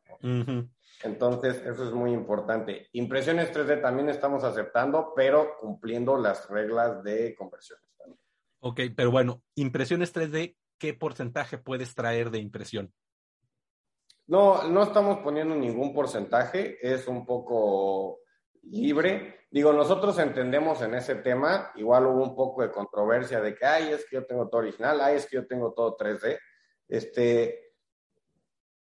Entonces, 1.03 1.63
eso 1.65 1.89
es 1.89 1.93
muy 1.93 2.13
importante. 2.13 2.89
Impresiones 2.93 3.51
3D 3.55 3.81
también 3.81 4.11
estamos 4.11 4.45
aceptando, 4.45 5.15
pero 5.17 5.57
cumpliendo 5.59 6.19
las 6.19 6.47
reglas 6.51 7.03
de 7.05 7.35
conversiones. 7.35 7.89
También. 7.97 8.21
Ok, 8.61 8.81
pero 8.95 9.11
bueno, 9.11 9.43
impresiones 9.55 10.15
3D, 10.15 10.59
¿qué 10.77 10.93
porcentaje 10.93 11.57
puedes 11.57 11.95
traer 11.95 12.31
de 12.31 12.41
impresión? 12.41 12.93
No, 14.27 14.65
no 14.69 14.83
estamos 14.83 15.19
poniendo 15.19 15.55
ningún 15.55 15.93
porcentaje, 15.93 16.79
es 16.81 17.07
un 17.07 17.27
poco 17.27 18.21
libre. 18.63 19.47
Digo, 19.51 19.73
nosotros 19.73 20.19
entendemos 20.19 20.81
en 20.83 20.95
ese 20.95 21.17
tema, 21.17 21.73
igual 21.77 22.07
hubo 22.07 22.23
un 22.23 22.35
poco 22.35 22.63
de 22.63 22.71
controversia 22.71 23.41
de 23.41 23.55
que, 23.55 23.67
ay, 23.67 23.93
es 23.93 24.07
que 24.09 24.17
yo 24.17 24.27
tengo 24.27 24.49
todo 24.49 24.63
original, 24.63 25.01
ay, 25.01 25.17
es 25.17 25.27
que 25.27 25.37
yo 25.37 25.47
tengo 25.47 25.73
todo 25.75 25.97
3D. 25.97 26.39
Este, 26.89 27.73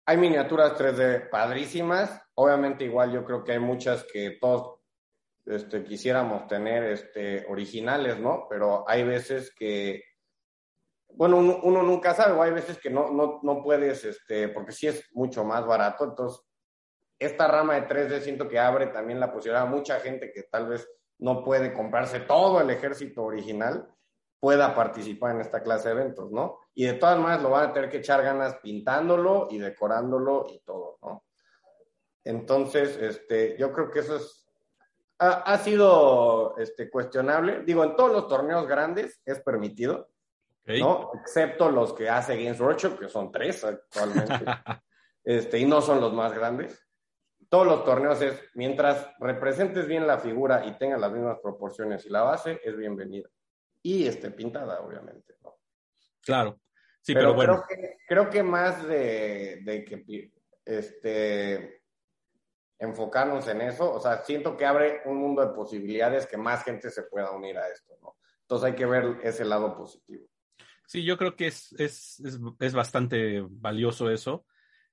hay 0.06 0.16
miniaturas 0.16 0.78
3D 0.78 1.28
padrísimas, 1.30 2.22
obviamente 2.34 2.84
igual 2.84 3.12
yo 3.12 3.24
creo 3.24 3.42
que 3.42 3.52
hay 3.52 3.58
muchas 3.58 4.04
que 4.04 4.38
todos 4.40 4.80
este, 5.46 5.82
quisiéramos 5.82 6.46
tener 6.46 6.84
este, 6.84 7.44
originales, 7.48 8.18
¿no? 8.18 8.46
Pero 8.48 8.88
hay 8.88 9.02
veces 9.02 9.54
que, 9.54 10.02
bueno, 11.16 11.38
uno, 11.38 11.82
nunca 11.82 12.14
sabe, 12.14 12.32
o 12.32 12.42
hay 12.42 12.52
veces 12.52 12.78
que 12.78 12.90
no, 12.90 13.10
no, 13.10 13.40
no 13.42 13.62
puedes, 13.62 14.04
este, 14.04 14.48
porque 14.48 14.72
sí 14.72 14.86
es 14.86 15.08
mucho 15.12 15.44
más 15.44 15.66
barato, 15.66 16.04
entonces 16.04 16.44
esta 17.18 17.46
rama 17.46 17.74
de 17.74 17.88
3D 17.88 18.20
siento 18.20 18.48
que 18.48 18.58
abre 18.58 18.88
también 18.88 19.20
la 19.20 19.32
posibilidad 19.32 19.62
a 19.62 19.70
mucha 19.70 20.00
gente 20.00 20.32
que 20.32 20.42
tal 20.44 20.68
vez 20.68 20.88
no 21.18 21.44
puede 21.44 21.72
comprarse 21.72 22.20
todo 22.20 22.60
el 22.60 22.70
ejército 22.70 23.22
original, 23.22 23.88
pueda 24.40 24.74
participar 24.74 25.34
en 25.34 25.40
esta 25.40 25.62
clase 25.62 25.88
de 25.88 25.94
eventos, 25.94 26.30
¿no? 26.30 26.58
Y 26.74 26.84
de 26.84 26.94
todas 26.94 27.18
maneras 27.18 27.42
lo 27.42 27.50
van 27.50 27.70
a 27.70 27.72
tener 27.72 27.88
que 27.88 27.98
echar 27.98 28.22
ganas 28.22 28.56
pintándolo 28.56 29.48
y 29.50 29.58
decorándolo 29.58 30.46
y 30.50 30.58
todo, 30.60 30.98
¿no? 31.00 31.24
Entonces, 32.24 32.96
este, 33.00 33.56
yo 33.58 33.72
creo 33.72 33.90
que 33.90 34.00
eso 34.00 34.16
es, 34.16 34.46
ha, 35.18 35.56
sido 35.58 36.56
este, 36.58 36.90
cuestionable. 36.90 37.62
Digo, 37.64 37.84
en 37.84 37.96
todos 37.96 38.12
los 38.12 38.28
torneos 38.28 38.66
grandes 38.66 39.20
es 39.24 39.40
permitido, 39.40 40.08
¿no? 40.66 41.10
Excepto 41.20 41.70
los 41.70 41.92
que 41.92 42.08
hace 42.08 42.42
Games 42.42 42.60
Workshop, 42.60 42.98
que 42.98 43.08
son 43.08 43.30
tres 43.30 43.64
actualmente, 43.64 44.44
este, 45.24 45.58
y 45.58 45.64
no 45.64 45.80
son 45.80 46.00
los 46.00 46.12
más 46.12 46.32
grandes 46.32 46.84
todos 47.54 47.68
los 47.68 47.84
torneos 47.84 48.20
es, 48.20 48.42
mientras 48.54 49.08
representes 49.20 49.86
bien 49.86 50.08
la 50.08 50.18
figura 50.18 50.66
y 50.66 50.76
tengas 50.76 51.00
las 51.00 51.12
mismas 51.12 51.38
proporciones 51.38 52.04
y 52.04 52.10
la 52.10 52.22
base, 52.22 52.60
es 52.64 52.76
bienvenida. 52.76 53.28
Y 53.80 54.08
esté 54.08 54.32
pintada, 54.32 54.80
obviamente. 54.80 55.36
¿no? 55.40 55.56
Claro. 56.20 56.58
Sí, 57.00 57.14
pero, 57.14 57.32
bueno. 57.32 57.62
Creo 57.68 57.80
que, 57.80 57.96
creo 58.08 58.30
que 58.30 58.42
más 58.42 58.84
de, 58.88 59.60
de 59.62 59.84
que 59.84 60.32
este, 60.64 61.84
enfocarnos 62.80 63.46
en 63.46 63.60
eso, 63.60 63.92
o 63.92 64.00
sea, 64.00 64.24
siento 64.24 64.56
que 64.56 64.66
abre 64.66 65.02
un 65.04 65.18
mundo 65.18 65.46
de 65.46 65.54
posibilidades 65.54 66.26
que 66.26 66.36
más 66.36 66.64
gente 66.64 66.90
se 66.90 67.04
pueda 67.04 67.30
unir 67.30 67.56
a 67.56 67.68
esto, 67.68 67.96
¿no? 68.02 68.16
Entonces 68.40 68.66
hay 68.66 68.74
que 68.74 68.86
ver 68.86 69.20
ese 69.22 69.44
lado 69.44 69.76
positivo. 69.76 70.26
Sí, 70.86 71.04
yo 71.04 71.16
creo 71.16 71.36
que 71.36 71.46
es, 71.46 71.72
es, 71.78 72.20
es, 72.20 72.38
es 72.60 72.74
bastante 72.74 73.42
valioso 73.48 74.10
eso. 74.10 74.44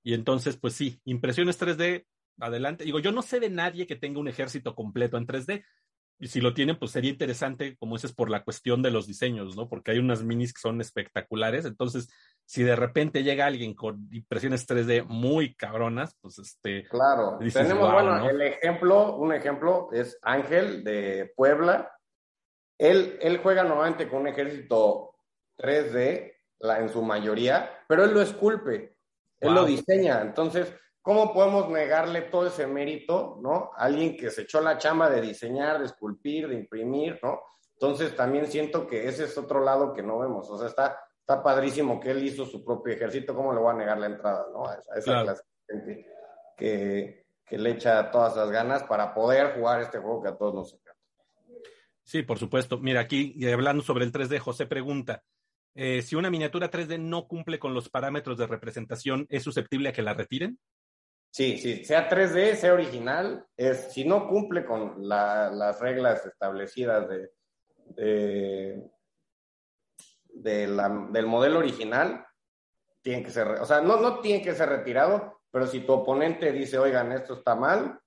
Y 0.04 0.14
entonces, 0.14 0.58
pues 0.58 0.74
sí, 0.74 1.00
impresiones 1.06 1.60
3D 1.60 2.06
adelante. 2.40 2.84
Digo, 2.84 3.00
yo 3.00 3.12
no 3.12 3.22
sé 3.22 3.40
de 3.40 3.50
nadie 3.50 3.88
que 3.88 3.96
tenga 3.96 4.20
un 4.20 4.28
ejército 4.28 4.76
completo 4.76 5.18
en 5.18 5.28
3D. 5.28 5.64
Y 6.20 6.28
si 6.28 6.40
lo 6.40 6.54
tienen, 6.54 6.78
pues 6.78 6.92
sería 6.92 7.10
interesante, 7.10 7.76
como 7.78 7.96
dices, 7.96 8.14
por 8.14 8.30
la 8.30 8.44
cuestión 8.44 8.84
de 8.84 8.92
los 8.92 9.08
diseños, 9.08 9.56
¿no? 9.56 9.68
Porque 9.68 9.90
hay 9.90 9.98
unas 9.98 10.24
minis 10.24 10.54
que 10.54 10.62
son 10.62 10.80
espectaculares. 10.80 11.66
Entonces, 11.66 12.10
si 12.46 12.62
de 12.62 12.76
repente 12.76 13.24
llega 13.24 13.48
alguien 13.48 13.74
con 13.74 14.08
impresiones 14.12 14.68
3D 14.68 15.04
muy 15.06 15.56
cabronas, 15.56 16.16
pues 16.22 16.38
este. 16.38 16.88
Claro, 16.90 17.40
tenemos, 17.52 17.92
bueno, 17.92 18.30
el 18.30 18.40
ejemplo, 18.42 19.16
un 19.16 19.34
ejemplo 19.34 19.90
es 19.92 20.20
Ángel 20.22 20.84
de 20.84 21.34
Puebla. 21.36 21.92
Él, 22.78 23.18
él 23.20 23.40
juega 23.40 23.64
normalmente 23.64 24.08
con 24.08 24.22
un 24.22 24.28
ejército 24.28 25.11
3D, 25.62 26.34
la, 26.60 26.80
en 26.80 26.90
su 26.90 27.02
mayoría, 27.02 27.84
pero 27.88 28.04
él 28.04 28.14
lo 28.14 28.22
esculpe, 28.22 28.98
él 29.40 29.54
lo 29.54 29.66
diseña. 29.66 30.22
Entonces, 30.22 30.74
¿cómo 31.02 31.34
podemos 31.34 31.70
negarle 31.70 32.22
todo 32.24 32.48
ese 32.48 32.68
mérito, 32.68 33.40
¿no? 33.42 33.72
A 33.76 33.86
alguien 33.86 34.16
que 34.16 34.30
se 34.30 34.44
echó 34.44 34.62
la 34.62 34.78
chamba 34.78 35.10
de 35.10 35.22
diseñar, 35.22 35.80
de 35.80 35.86
esculpir, 35.86 36.48
de 36.48 36.56
imprimir, 36.56 37.20
¿no? 37.24 37.42
Entonces 37.74 38.16
también 38.16 38.46
siento 38.46 38.86
que 38.86 39.08
ese 39.08 39.24
es 39.26 39.38
otro 39.38 39.64
lado 39.64 39.94
que 39.94 40.04
no 40.04 40.20
vemos. 40.20 40.48
O 40.50 40.58
sea, 40.58 40.68
está, 40.68 41.00
está 41.20 41.42
padrísimo 41.42 42.00
que 42.00 42.12
él 42.12 42.24
hizo 42.24 42.46
su 42.46 42.64
propio 42.64 42.94
ejército, 42.94 43.36
¿cómo 43.36 43.54
le 43.54 43.60
voy 43.60 43.72
a 43.72 43.78
negar 43.78 44.00
la 44.00 44.06
entrada, 44.06 44.46
¿no? 44.54 44.68
A 44.68 44.76
esa, 44.96 45.24
clase 45.24 45.44
de 45.68 45.74
gente 45.74 46.08
que, 46.56 47.26
que, 47.44 47.58
le 47.58 47.72
echa 47.72 48.12
todas 48.12 48.36
las 48.36 48.52
ganas 48.52 48.84
para 48.84 49.14
poder 49.16 49.56
jugar 49.56 49.82
este 49.82 49.98
juego 49.98 50.22
que 50.22 50.30
a 50.30 50.38
todos 50.38 50.54
nos 50.54 50.74
encanta. 50.74 51.02
Sí, 52.04 52.22
por 52.22 52.38
supuesto. 52.38 52.78
Mira, 52.78 53.00
aquí 53.00 53.36
hablando 53.52 53.82
sobre 53.82 54.06
el 54.06 54.12
3D, 54.12 54.38
José 54.38 54.68
pregunta, 54.68 55.24
eh, 55.76 56.02
si 56.02 56.16
una 56.16 56.30
miniatura 56.30 56.70
3D 56.70 57.00
no 57.00 57.28
cumple 57.28 57.60
con 57.60 57.74
los 57.74 57.90
parámetros 57.90 58.38
de 58.38 58.48
representación, 58.48 59.26
¿es 59.30 59.44
susceptible 59.44 59.90
a 59.90 59.94
que 59.94 60.02
la 60.02 60.14
retiren? 60.14 60.60
Sí, 61.30 61.58
sí, 61.58 61.86
sea 61.86 62.10
3D, 62.10 62.56
sea 62.56 62.74
original, 62.74 63.46
es, 63.56 63.94
si 63.94 64.04
no 64.04 64.28
cumple 64.28 64.66
con 64.66 65.08
las 65.08 65.80
reglas 65.80 66.26
establecidas 66.26 67.08
de, 67.08 67.32
del 70.34 71.26
modelo 71.26 71.60
original, 71.60 72.26
tiene 73.02 73.24
que 73.24 73.32
ser, 73.32 73.48
o 73.48 73.66
sea, 73.66 73.80
no, 73.80 73.98
no 74.02 74.20
tiene 74.20 74.44
que 74.44 74.54
ser 74.54 74.68
retirado, 74.68 75.42
pero 75.50 75.68
si 75.68 75.82
tu 75.82 75.94
oponente 75.94 76.52
dice, 76.52 76.78
oigan, 76.78 77.14
esto 77.14 77.36
está 77.36 77.56
mal, 77.56 78.02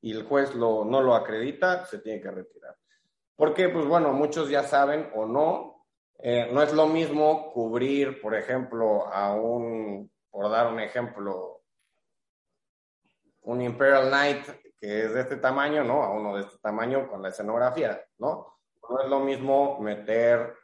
y 0.00 0.12
el 0.12 0.24
juez 0.24 0.54
lo, 0.54 0.84
no 0.84 1.00
lo 1.00 1.14
acredita, 1.14 1.86
se 1.86 1.98
tiene 1.98 2.20
que 2.20 2.30
retirar. 2.30 2.76
Porque, 3.36 3.68
pues 3.68 3.86
bueno, 3.86 4.12
muchos 4.12 4.50
ya 4.50 4.62
saben 4.62 5.10
o 5.14 5.26
no, 5.26 5.73
eh, 6.18 6.48
no 6.52 6.62
es 6.62 6.72
lo 6.72 6.86
mismo 6.86 7.52
cubrir, 7.52 8.20
por 8.20 8.34
ejemplo, 8.34 9.06
a 9.12 9.34
un, 9.34 10.10
por 10.30 10.50
dar 10.50 10.72
un 10.72 10.80
ejemplo, 10.80 11.62
un 13.42 13.60
Imperial 13.60 14.08
Knight 14.08 14.46
que 14.78 15.04
es 15.04 15.14
de 15.14 15.20
este 15.22 15.36
tamaño, 15.36 15.82
¿no? 15.84 16.02
A 16.02 16.10
uno 16.10 16.36
de 16.36 16.42
este 16.42 16.58
tamaño 16.58 17.08
con 17.08 17.22
la 17.22 17.30
escenografía, 17.30 18.02
¿no? 18.18 18.58
No 18.88 19.02
es 19.02 19.08
lo 19.08 19.20
mismo 19.20 19.80
meter 19.80 20.54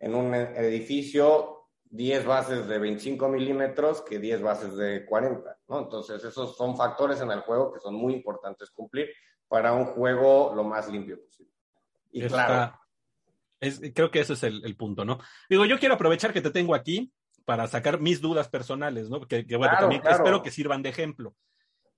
en 0.00 0.14
un 0.14 0.34
edificio 0.34 1.68
10 1.84 2.26
bases 2.26 2.66
de 2.66 2.78
25 2.78 3.28
milímetros 3.28 4.02
que 4.02 4.18
10 4.18 4.42
bases 4.42 4.76
de 4.76 5.06
40, 5.06 5.58
¿no? 5.68 5.78
Entonces, 5.78 6.24
esos 6.24 6.56
son 6.56 6.76
factores 6.76 7.20
en 7.20 7.30
el 7.30 7.40
juego 7.40 7.72
que 7.72 7.80
son 7.80 7.94
muy 7.94 8.14
importantes 8.14 8.70
cumplir 8.70 9.10
para 9.46 9.72
un 9.72 9.86
juego 9.86 10.52
lo 10.54 10.64
más 10.64 10.88
limpio 10.90 11.22
posible. 11.22 11.52
Y 12.10 12.26
claro. 12.26 12.76
Creo 13.94 14.10
que 14.10 14.20
ese 14.20 14.34
es 14.34 14.42
el, 14.42 14.76
punto, 14.76 15.04
¿no? 15.04 15.18
Digo, 15.48 15.64
yo 15.64 15.78
quiero 15.78 15.94
aprovechar 15.94 16.32
que 16.32 16.40
te 16.40 16.50
tengo 16.50 16.74
aquí 16.74 17.12
para 17.44 17.66
sacar 17.66 18.00
mis 18.00 18.20
dudas 18.20 18.48
personales, 18.48 19.08
¿no? 19.08 19.20
Que, 19.26 19.44
bueno, 19.56 19.74
también 19.78 20.02
espero 20.08 20.42
que 20.42 20.50
sirvan 20.50 20.82
de 20.82 20.90
ejemplo. 20.90 21.34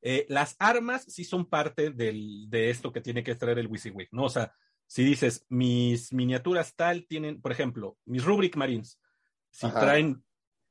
Eh, 0.02 0.26
las 0.28 0.56
armas 0.58 1.04
sí 1.08 1.24
son 1.24 1.46
parte 1.46 1.90
del, 1.90 2.48
de 2.48 2.70
esto 2.70 2.92
que 2.92 3.00
tiene 3.00 3.24
que 3.24 3.34
traer 3.34 3.58
el 3.58 3.66
WYSIWYG, 3.66 4.08
¿no? 4.12 4.24
O 4.24 4.30
sea, 4.30 4.52
Si 4.86 5.02
dices, 5.02 5.44
mis 5.48 6.12
miniaturas 6.12 6.74
tal 6.76 7.06
tienen, 7.08 7.40
por 7.40 7.50
ejemplo, 7.50 7.96
mis 8.04 8.24
Rubric 8.24 8.56
Marines, 8.56 9.00
si 9.50 9.68
traen 9.70 10.22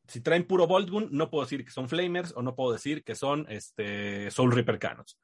si 0.07 0.21
traen 0.21 0.45
puro 0.45 0.67
Voltgun, 0.67 1.09
no 1.11 1.29
puedo 1.29 1.45
decir 1.45 1.65
que 1.65 1.71
son 1.71 1.89
Flamers 1.89 2.33
o 2.35 2.41
no 2.41 2.55
puedo 2.55 2.73
decir 2.73 3.03
que 3.03 3.15
son 3.15 3.45
este, 3.49 4.29
Soul 4.31 4.51
Reaper 4.51 4.79
Canons. 4.79 5.19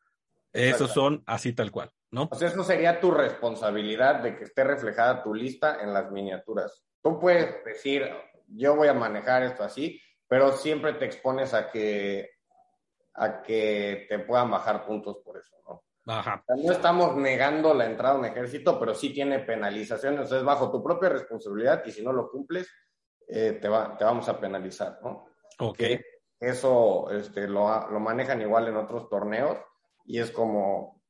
Esos 0.54 0.92
son 0.92 1.24
así 1.26 1.54
tal 1.54 1.72
cual, 1.72 1.92
¿no? 2.12 2.30
Pues 2.30 2.42
eso 2.42 2.64
sería 2.64 3.00
tu 3.00 3.12
responsabilidad 3.12 4.22
de 4.22 4.36
que 4.36 4.44
esté 4.44 4.64
reflejada 4.64 5.24
tu 5.24 5.34
lista 5.34 5.82
en 5.82 5.94
las 5.94 6.12
miniaturas. 6.12 6.84
Tú 7.02 7.20
puedes 7.20 7.64
decir, 7.64 8.10
yo 8.48 8.76
voy 8.76 8.90
a 8.90 8.94
manejar 8.94 9.44
esto 9.44 9.64
así, 9.64 10.00
pero 10.28 10.52
siempre 10.52 10.94
te 10.94 11.06
expones 11.06 11.54
a 11.54 11.70
que, 11.70 12.32
a 13.14 13.42
que 13.42 14.06
te 14.10 14.20
puedan 14.20 14.52
bajar 14.52 14.86
puntos 14.86 15.18
por 15.24 15.38
eso, 15.38 15.56
¿no? 15.68 15.84
Ajá. 16.08 16.44
no 16.48 16.72
estamos 16.72 17.16
negando 17.16 17.74
la 17.74 17.86
entrada 17.86 18.16
a 18.16 18.18
un 18.18 18.26
ejército, 18.26 18.80
pero 18.80 18.94
sí 18.96 19.14
tiene 19.14 19.40
penalizaciones, 19.40 20.32
es 20.32 20.44
bajo 20.44 20.72
tu 20.72 20.84
propia 20.84 21.10
responsabilidad 21.10 21.84
y 21.86 21.92
si 21.92 22.04
no 22.04 22.12
lo 22.12 22.30
cumples, 22.30 22.70
eh, 23.28 23.60
te, 23.62 23.70
va, 23.70 23.96
te 23.96 24.04
vamos 24.04 24.28
a 24.28 24.40
penalizar, 24.40 25.00
¿no? 25.04 25.28
Ok. 25.60 25.80
eso 26.40 27.10
este, 27.12 27.48
lo, 27.48 27.90
lo, 27.90 28.00
manejan 28.00 28.42
igual 28.42 28.68
en 28.68 28.78
otros 28.78 29.08
torneos 29.10 29.58
y 30.12 30.20
es 30.20 30.30
como, 30.30 31.02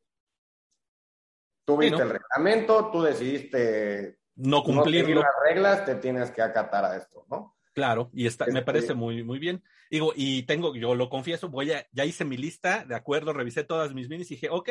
tú 1.66 1.76
viste 1.76 2.04
el 2.04 2.12
reglamento, 2.12 2.92
tú 2.92 3.02
decidiste 3.02 4.20
no 4.36 4.62
cumplir 4.62 5.10
las 5.10 5.26
reglas, 5.44 5.86
te 5.86 5.96
tienes 5.96 6.30
que 6.30 6.44
acatar 6.44 6.86
a 6.86 6.98
esto, 6.98 7.26
¿no? 7.28 7.58
Claro, 7.74 8.12
y 8.14 8.28
está, 8.28 8.46
me 8.46 8.62
parece 8.62 8.94
muy, 8.94 9.24
muy 9.24 9.40
bien. 9.40 9.64
Digo, 9.90 10.14
y 10.16 10.44
tengo, 10.44 10.76
yo 10.76 10.94
lo 10.94 11.10
confieso, 11.10 11.50
voy 11.50 11.72
a, 11.72 11.88
ya 11.92 12.06
hice 12.06 12.26
mi 12.26 12.38
lista, 12.38 12.86
de 12.86 12.94
acuerdo, 12.94 13.34
revisé 13.34 13.64
todas 13.64 13.92
mis 13.96 14.08
minis 14.08 14.30
y 14.30 14.36
dije, 14.36 14.50
ok, 14.52 14.70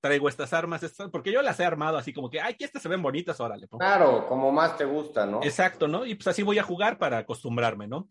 traigo 0.00 0.28
estas 0.28 0.52
armas, 0.52 0.82
estas, 0.82 1.08
porque 1.10 1.30
yo 1.30 1.40
las 1.40 1.60
he 1.60 1.64
armado 1.64 1.98
así 1.98 2.12
como 2.12 2.30
que, 2.30 2.40
ay, 2.40 2.54
que 2.54 2.64
estas 2.64 2.82
se 2.82 2.88
ven 2.88 3.00
bonitas, 3.00 3.38
órale. 3.38 3.68
Claro, 3.68 4.26
como 4.26 4.50
más 4.50 4.76
te 4.76 4.86
gusta, 4.86 5.24
¿no? 5.24 5.40
Exacto, 5.44 5.86
¿no? 5.86 6.04
Y 6.04 6.16
pues 6.16 6.26
así 6.26 6.42
voy 6.42 6.58
a 6.58 6.64
jugar 6.64 6.98
para 6.98 7.18
acostumbrarme, 7.18 7.86
¿no? 7.86 8.08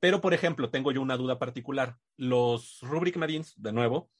Pero, 0.00 0.20
por 0.20 0.34
ejemplo, 0.34 0.70
tengo 0.70 0.90
yo 0.90 1.00
una 1.00 1.16
duda 1.16 1.38
particular. 1.38 1.98
Los 2.16 2.80
Rubric 2.82 3.16
Marines, 3.16 3.54
de 3.56 3.72
nuevo, 3.72 4.10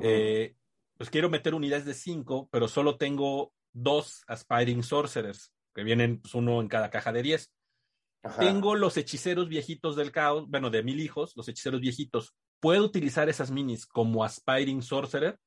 eh, 0.00 0.56
pues 0.96 1.10
quiero 1.10 1.28
meter 1.28 1.54
unidades 1.54 1.84
de 1.84 1.94
cinco, 1.94 2.48
pero 2.50 2.68
solo 2.68 2.96
tengo 2.96 3.52
dos 3.72 4.22
Aspiring 4.26 4.82
Sorcerers, 4.82 5.52
que 5.74 5.84
vienen 5.84 6.20
pues, 6.20 6.34
uno 6.34 6.60
en 6.60 6.68
cada 6.68 6.90
caja 6.90 7.12
de 7.12 7.22
diez. 7.22 7.52
Tengo 8.38 8.76
los 8.76 8.96
hechiceros 8.96 9.48
viejitos 9.48 9.96
del 9.96 10.12
caos, 10.12 10.48
bueno, 10.48 10.70
de 10.70 10.84
mil 10.84 11.00
hijos, 11.00 11.36
los 11.36 11.48
hechiceros 11.48 11.80
viejitos. 11.80 12.36
¿Puedo 12.60 12.84
utilizar 12.84 13.28
esas 13.28 13.50
minis 13.50 13.84
como 13.84 14.22
Aspiring 14.22 14.80
Sorcerer? 14.82 15.38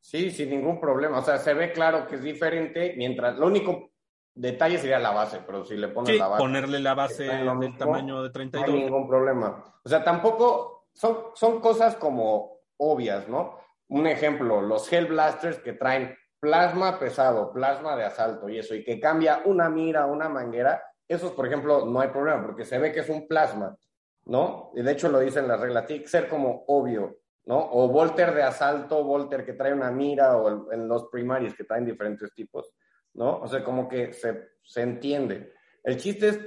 Sí, 0.00 0.30
sin 0.30 0.50
ningún 0.50 0.80
problema. 0.80 1.18
O 1.18 1.24
sea, 1.24 1.38
se 1.38 1.52
ve 1.52 1.72
claro 1.72 2.06
que 2.06 2.16
es 2.16 2.22
diferente, 2.22 2.94
mientras 2.96 3.36
lo 3.38 3.48
único 3.48 3.90
detalle 4.34 4.78
sería 4.78 4.98
la 4.98 5.10
base, 5.10 5.40
pero 5.44 5.64
si 5.64 5.76
le 5.76 5.88
pones 5.88 6.16
la 6.16 6.28
base. 6.28 6.42
Ponerle 6.42 6.78
la 6.78 6.94
base 6.94 7.24
del 7.24 7.76
tamaño 7.76 8.22
de 8.22 8.30
32. 8.30 8.68
No 8.68 8.74
hay 8.74 8.84
ningún 8.84 9.08
problema. 9.08 9.80
O 9.84 9.88
sea, 9.88 10.04
tampoco 10.04 10.88
son, 10.92 11.18
son 11.34 11.60
cosas 11.60 11.96
como 11.96 12.60
obvias, 12.76 13.28
¿no? 13.28 13.58
Un 13.92 14.06
ejemplo, 14.06 14.62
los 14.62 14.90
Hellblasters 14.90 15.58
que 15.58 15.74
traen 15.74 16.16
plasma 16.40 16.98
pesado, 16.98 17.52
plasma 17.52 17.94
de 17.94 18.04
asalto 18.04 18.48
y 18.48 18.58
eso, 18.58 18.74
y 18.74 18.82
que 18.82 18.98
cambia 18.98 19.42
una 19.44 19.68
mira, 19.68 20.06
una 20.06 20.30
manguera, 20.30 20.82
esos, 21.06 21.32
por 21.32 21.46
ejemplo, 21.46 21.84
no 21.84 22.00
hay 22.00 22.08
problema, 22.08 22.42
porque 22.42 22.64
se 22.64 22.78
ve 22.78 22.90
que 22.90 23.00
es 23.00 23.10
un 23.10 23.28
plasma, 23.28 23.76
¿no? 24.24 24.72
Y 24.74 24.80
de 24.80 24.92
hecho 24.92 25.10
lo 25.10 25.20
dicen 25.20 25.46
las 25.46 25.60
reglas, 25.60 25.84
tiene 25.84 26.04
que 26.04 26.08
ser 26.08 26.26
como 26.26 26.64
obvio. 26.68 27.18
¿no? 27.44 27.58
O 27.58 27.88
Volter 27.88 28.32
de 28.32 28.42
asalto, 28.42 29.04
Volter 29.04 29.44
que 29.44 29.52
trae 29.52 29.74
una 29.74 29.90
mira, 29.90 30.38
o 30.38 30.72
en 30.72 30.88
los 30.88 31.08
primarios 31.08 31.54
que 31.54 31.64
traen 31.64 31.84
diferentes 31.84 32.32
tipos, 32.32 32.72
¿no? 33.12 33.40
O 33.40 33.46
sea, 33.46 33.62
como 33.62 33.88
que 33.88 34.14
se, 34.14 34.52
se 34.62 34.80
entiende. 34.80 35.52
El 35.84 35.98
chiste 35.98 36.28
es, 36.28 36.40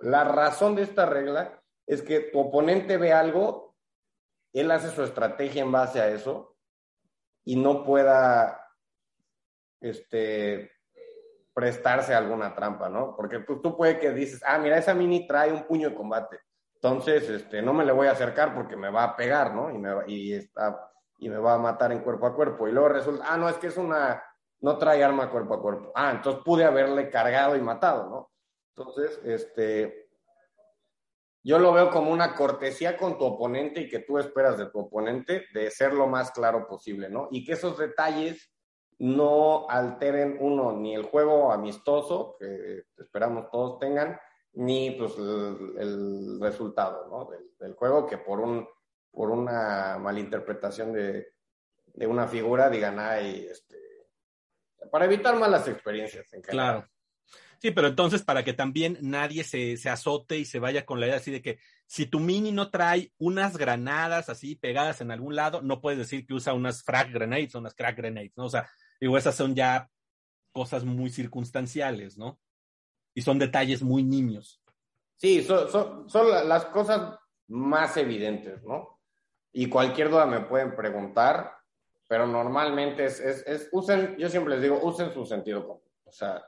la 0.00 0.24
razón 0.24 0.74
de 0.74 0.82
esta 0.82 1.06
regla 1.06 1.62
es 1.86 2.02
que 2.02 2.20
tu 2.20 2.40
oponente 2.40 2.98
ve 2.98 3.14
algo, 3.14 3.74
él 4.52 4.70
hace 4.70 4.90
su 4.90 5.02
estrategia 5.02 5.62
en 5.62 5.72
base 5.72 6.00
a 6.02 6.08
eso 6.08 6.49
y 7.44 7.56
no 7.56 7.84
pueda, 7.84 8.68
este, 9.80 10.72
prestarse 11.54 12.14
a 12.14 12.18
alguna 12.18 12.54
trampa, 12.54 12.88
¿no? 12.88 13.16
Porque 13.16 13.40
tú, 13.40 13.60
tú 13.60 13.76
puede 13.76 13.98
que 13.98 14.12
dices, 14.12 14.42
ah, 14.46 14.58
mira, 14.58 14.78
esa 14.78 14.94
mini 14.94 15.26
trae 15.26 15.52
un 15.52 15.64
puño 15.64 15.90
de 15.90 15.94
combate 15.94 16.38
entonces, 16.82 17.28
este, 17.28 17.60
no 17.60 17.74
me 17.74 17.84
le 17.84 17.92
voy 17.92 18.06
a 18.06 18.12
acercar 18.12 18.54
porque 18.54 18.74
me 18.74 18.88
va 18.88 19.04
a 19.04 19.16
pegar, 19.16 19.54
¿no? 19.54 19.70
Y 19.70 19.76
me, 19.76 19.90
y, 20.06 20.32
está, 20.32 20.90
y 21.18 21.28
me 21.28 21.36
va 21.36 21.54
a 21.54 21.58
matar 21.58 21.92
en 21.92 22.00
cuerpo 22.00 22.26
a 22.26 22.34
cuerpo. 22.34 22.66
Y 22.66 22.72
luego 22.72 22.88
resulta, 22.88 23.24
ah, 23.28 23.36
no, 23.36 23.50
es 23.50 23.56
que 23.58 23.66
es 23.66 23.76
una, 23.76 24.22
no 24.60 24.78
trae 24.78 25.04
arma 25.04 25.30
cuerpo 25.30 25.54
a 25.54 25.60
cuerpo. 25.60 25.92
Ah, 25.94 26.10
entonces 26.10 26.42
pude 26.42 26.64
haberle 26.64 27.10
cargado 27.10 27.54
y 27.54 27.60
matado, 27.60 28.08
¿no? 28.08 28.30
Entonces, 28.74 29.20
este, 29.24 30.08
yo 31.42 31.58
lo 31.58 31.72
veo 31.72 31.90
como 31.90 32.10
una 32.10 32.34
cortesía 32.34 32.96
con 32.96 33.16
tu 33.16 33.24
oponente 33.24 33.80
y 33.80 33.88
que 33.88 34.00
tú 34.00 34.18
esperas 34.18 34.58
de 34.58 34.66
tu 34.66 34.80
oponente 34.80 35.46
de 35.54 35.70
ser 35.70 35.94
lo 35.94 36.06
más 36.06 36.30
claro 36.32 36.66
posible, 36.66 37.08
¿no? 37.08 37.28
Y 37.30 37.44
que 37.44 37.52
esos 37.52 37.78
detalles 37.78 38.52
no 38.98 39.66
alteren 39.68 40.36
uno 40.40 40.72
ni 40.72 40.94
el 40.94 41.04
juego 41.04 41.52
amistoso 41.52 42.36
que 42.38 42.84
esperamos 42.98 43.50
todos 43.50 43.78
tengan, 43.78 44.20
ni 44.52 44.90
pues 44.90 45.16
el, 45.16 46.38
resultado 46.40 47.06
¿no? 47.08 47.30
del, 47.58 47.74
juego 47.74 48.06
que 48.06 48.18
por 48.18 48.40
un 48.40 48.68
por 49.12 49.30
una 49.30 49.98
malinterpretación 49.98 50.92
de, 50.92 51.32
de 51.86 52.06
una 52.06 52.28
figura 52.28 52.68
digan 52.68 52.98
ay 52.98 53.46
este 53.50 53.76
para 54.90 55.04
evitar 55.04 55.36
malas 55.36 55.66
experiencias 55.68 56.32
en 56.32 56.42
claro 56.42 56.86
sí 57.60 57.70
pero 57.70 57.88
entonces 57.88 58.22
para 58.22 58.44
que 58.44 58.52
también 58.52 58.98
nadie 59.00 59.44
se, 59.44 59.76
se 59.76 59.88
azote 59.88 60.38
y 60.38 60.44
se 60.44 60.58
vaya 60.58 60.84
con 60.84 61.00
la 61.00 61.06
idea 61.06 61.16
así 61.16 61.30
de 61.30 61.42
que 61.42 61.58
si 61.86 62.06
tu 62.06 62.20
mini 62.20 62.52
no 62.52 62.70
trae 62.70 63.12
unas 63.18 63.56
granadas 63.56 64.28
así 64.28 64.56
pegadas 64.56 65.00
en 65.00 65.10
algún 65.10 65.36
lado 65.36 65.62
no 65.62 65.80
puedes 65.80 65.98
decir 65.98 66.26
que 66.26 66.34
usa 66.34 66.54
unas 66.54 66.82
frag 66.82 67.12
grenades 67.12 67.54
o 67.54 67.58
unas 67.58 67.74
crack 67.74 67.96
grenades 67.96 68.32
no 68.36 68.46
o 68.46 68.50
sea 68.50 68.68
digo 69.00 69.16
esas 69.16 69.34
son 69.34 69.54
ya 69.54 69.88
cosas 70.52 70.84
muy 70.84 71.10
circunstanciales 71.10 72.18
no 72.18 72.38
y 73.14 73.22
son 73.22 73.38
detalles 73.38 73.82
muy 73.82 74.02
niños. 74.02 74.62
Sí, 75.16 75.42
son, 75.42 76.06
las 76.48 76.64
cosas 76.66 77.18
más 77.48 77.96
evidentes, 77.96 78.62
¿no? 78.62 79.00
Y 79.52 79.68
cualquier 79.68 80.10
duda 80.10 80.26
me 80.26 80.40
pueden 80.40 80.76
preguntar, 80.76 81.52
pero 82.06 82.26
normalmente 82.26 83.04
es, 83.04 83.20
es, 83.20 83.44
es, 83.46 83.68
usen, 83.72 84.16
yo 84.16 84.28
siempre 84.28 84.54
les 84.54 84.62
digo, 84.62 84.80
usen 84.82 85.12
su 85.12 85.26
sentido 85.26 85.66
común. 85.66 85.82
O 86.04 86.12
sea, 86.12 86.42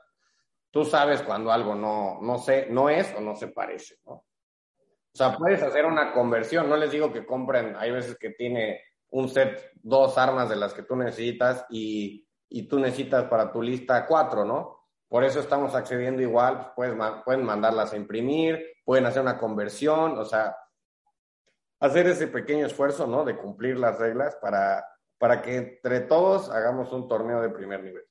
tú 0.73 0.83
sabes 0.83 1.21
cuando 1.21 1.51
algo 1.51 1.75
no, 1.75 2.19
no, 2.19 2.39
sé, 2.39 2.65
no 2.71 2.89
es 2.89 3.13
o 3.15 3.21
no 3.21 3.35
se 3.35 3.49
parece, 3.49 3.99
¿no? 4.07 4.13
O 4.13 5.15
sea, 5.15 5.37
puedes 5.37 5.61
hacer 5.61 5.85
una 5.85 6.11
conversión, 6.11 6.67
no 6.67 6.75
les 6.75 6.89
digo 6.89 7.13
que 7.13 7.27
compren, 7.27 7.75
hay 7.75 7.91
veces 7.91 8.17
que 8.17 8.31
tiene 8.31 8.81
un 9.11 9.29
set, 9.29 9.71
dos 9.75 10.17
armas 10.17 10.49
de 10.49 10.55
las 10.55 10.73
que 10.73 10.81
tú 10.81 10.95
necesitas 10.95 11.67
y, 11.69 12.27
y 12.49 12.67
tú 12.67 12.79
necesitas 12.79 13.25
para 13.25 13.51
tu 13.51 13.61
lista 13.61 14.07
cuatro, 14.07 14.45
¿no? 14.45 14.79
Por 15.07 15.23
eso 15.23 15.39
estamos 15.39 15.75
accediendo 15.75 16.23
igual, 16.23 16.71
pues 16.75 16.91
pueden 17.23 17.45
mandarlas 17.45 17.93
a 17.93 17.97
imprimir, 17.97 18.65
pueden 18.83 19.05
hacer 19.05 19.21
una 19.21 19.37
conversión, 19.37 20.17
o 20.17 20.25
sea, 20.25 20.57
hacer 21.81 22.07
ese 22.07 22.25
pequeño 22.25 22.65
esfuerzo, 22.65 23.05
¿no? 23.05 23.23
De 23.23 23.37
cumplir 23.37 23.77
las 23.77 23.99
reglas 23.99 24.35
para, 24.37 24.83
para 25.19 25.43
que 25.43 25.55
entre 25.55 25.99
todos 25.99 26.49
hagamos 26.49 26.91
un 26.91 27.07
torneo 27.07 27.43
de 27.43 27.49
primer 27.49 27.83
nivel. 27.83 28.05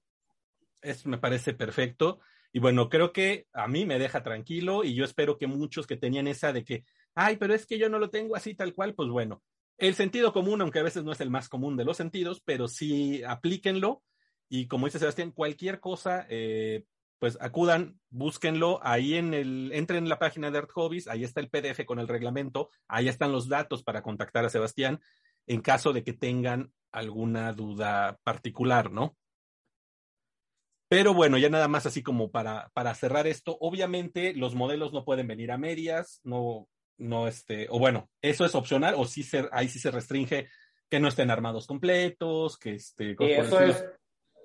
Eso 0.80 1.08
me 1.08 1.18
parece 1.18 1.54
perfecto. 1.54 2.20
Y 2.53 2.59
bueno, 2.59 2.88
creo 2.88 3.12
que 3.12 3.46
a 3.53 3.66
mí 3.66 3.86
me 3.86 3.98
deja 3.98 4.22
tranquilo 4.22 4.84
y 4.84 4.94
yo 4.94 5.05
espero 5.05 5.38
que 5.38 5.46
muchos 5.46 5.86
que 5.86 5.96
tenían 5.96 6.26
esa 6.26 6.53
de 6.53 6.64
que, 6.64 6.84
ay, 7.14 7.36
pero 7.36 7.55
es 7.55 7.66
que 7.66 7.78
yo 7.78 7.88
no 7.88 7.98
lo 7.98 8.11
tengo 8.11 8.36
así 8.36 8.55
tal 8.55 8.74
cual, 8.74 8.94
pues 8.94 9.09
bueno, 9.09 9.42
el 9.78 9.94
sentido 9.94 10.32
común, 10.32 10.61
aunque 10.61 10.78
a 10.78 10.84
veces 10.84 11.03
no 11.03 11.12
es 11.12 11.20
el 11.20 11.30
más 11.30 11.48
común 11.48 11.76
de 11.76 11.84
los 11.84 11.96
sentidos, 11.96 12.42
pero 12.44 12.68
sí 12.68 13.22
aplíquenlo. 13.24 14.03
Y 14.48 14.66
como 14.66 14.86
dice 14.86 14.98
Sebastián, 14.98 15.30
cualquier 15.30 15.80
cosa, 15.80 16.26
eh, 16.28 16.84
pues 17.18 17.38
acudan, 17.40 17.98
búsquenlo, 18.11 18.80
ahí 18.82 19.14
en 19.14 19.32
el, 19.32 19.70
entren 19.72 20.05
en 20.05 20.09
la 20.09 20.18
página 20.18 20.50
de 20.50 20.59
Art 20.59 20.70
Hobbies, 20.72 21.09
ahí 21.09 21.24
está 21.24 21.40
el 21.40 21.48
PDF 21.48 21.86
con 21.86 22.00
el 22.00 22.09
reglamento, 22.09 22.68
ahí 22.86 23.09
están 23.09 23.32
los 23.32 23.48
datos 23.48 23.82
para 23.82 24.03
contactar 24.03 24.44
a 24.44 24.50
Sebastián 24.50 25.00
en 25.46 25.62
caso 25.62 25.92
de 25.92 26.05
que 26.05 26.12
tengan 26.12 26.72
alguna 26.90 27.53
duda 27.53 28.18
particular, 28.24 28.90
¿no? 28.90 29.16
Pero 30.93 31.14
bueno, 31.14 31.38
ya 31.38 31.49
nada 31.49 31.68
más 31.68 31.86
así 31.86 32.03
como 32.03 32.30
para, 32.30 32.70
para 32.74 32.95
cerrar 32.95 33.26
esto, 33.26 33.57
obviamente 33.61 34.34
los 34.34 34.55
modelos 34.55 34.93
no 34.93 35.07
pueden 35.07 35.26
venir 35.26 35.51
a 35.51 35.57
medias, 35.57 36.20
no, 36.22 36.68
no 36.99 37.28
este, 37.28 37.66
o 37.70 37.78
bueno, 37.78 38.11
eso 38.20 38.45
es 38.45 38.55
opcional, 38.55 38.97
o 38.99 39.07
sí 39.07 39.22
se, 39.22 39.49
ahí 39.53 39.68
sí 39.68 39.78
se 39.78 39.90
restringe 39.90 40.51
que 40.90 41.01
no 41.01 41.09
estén 41.09 41.30
armados 41.30 41.66
completos, 41.66 42.59
que 42.59 42.74
este. 42.74 43.16
eso 43.18 43.61
es, 43.61 43.82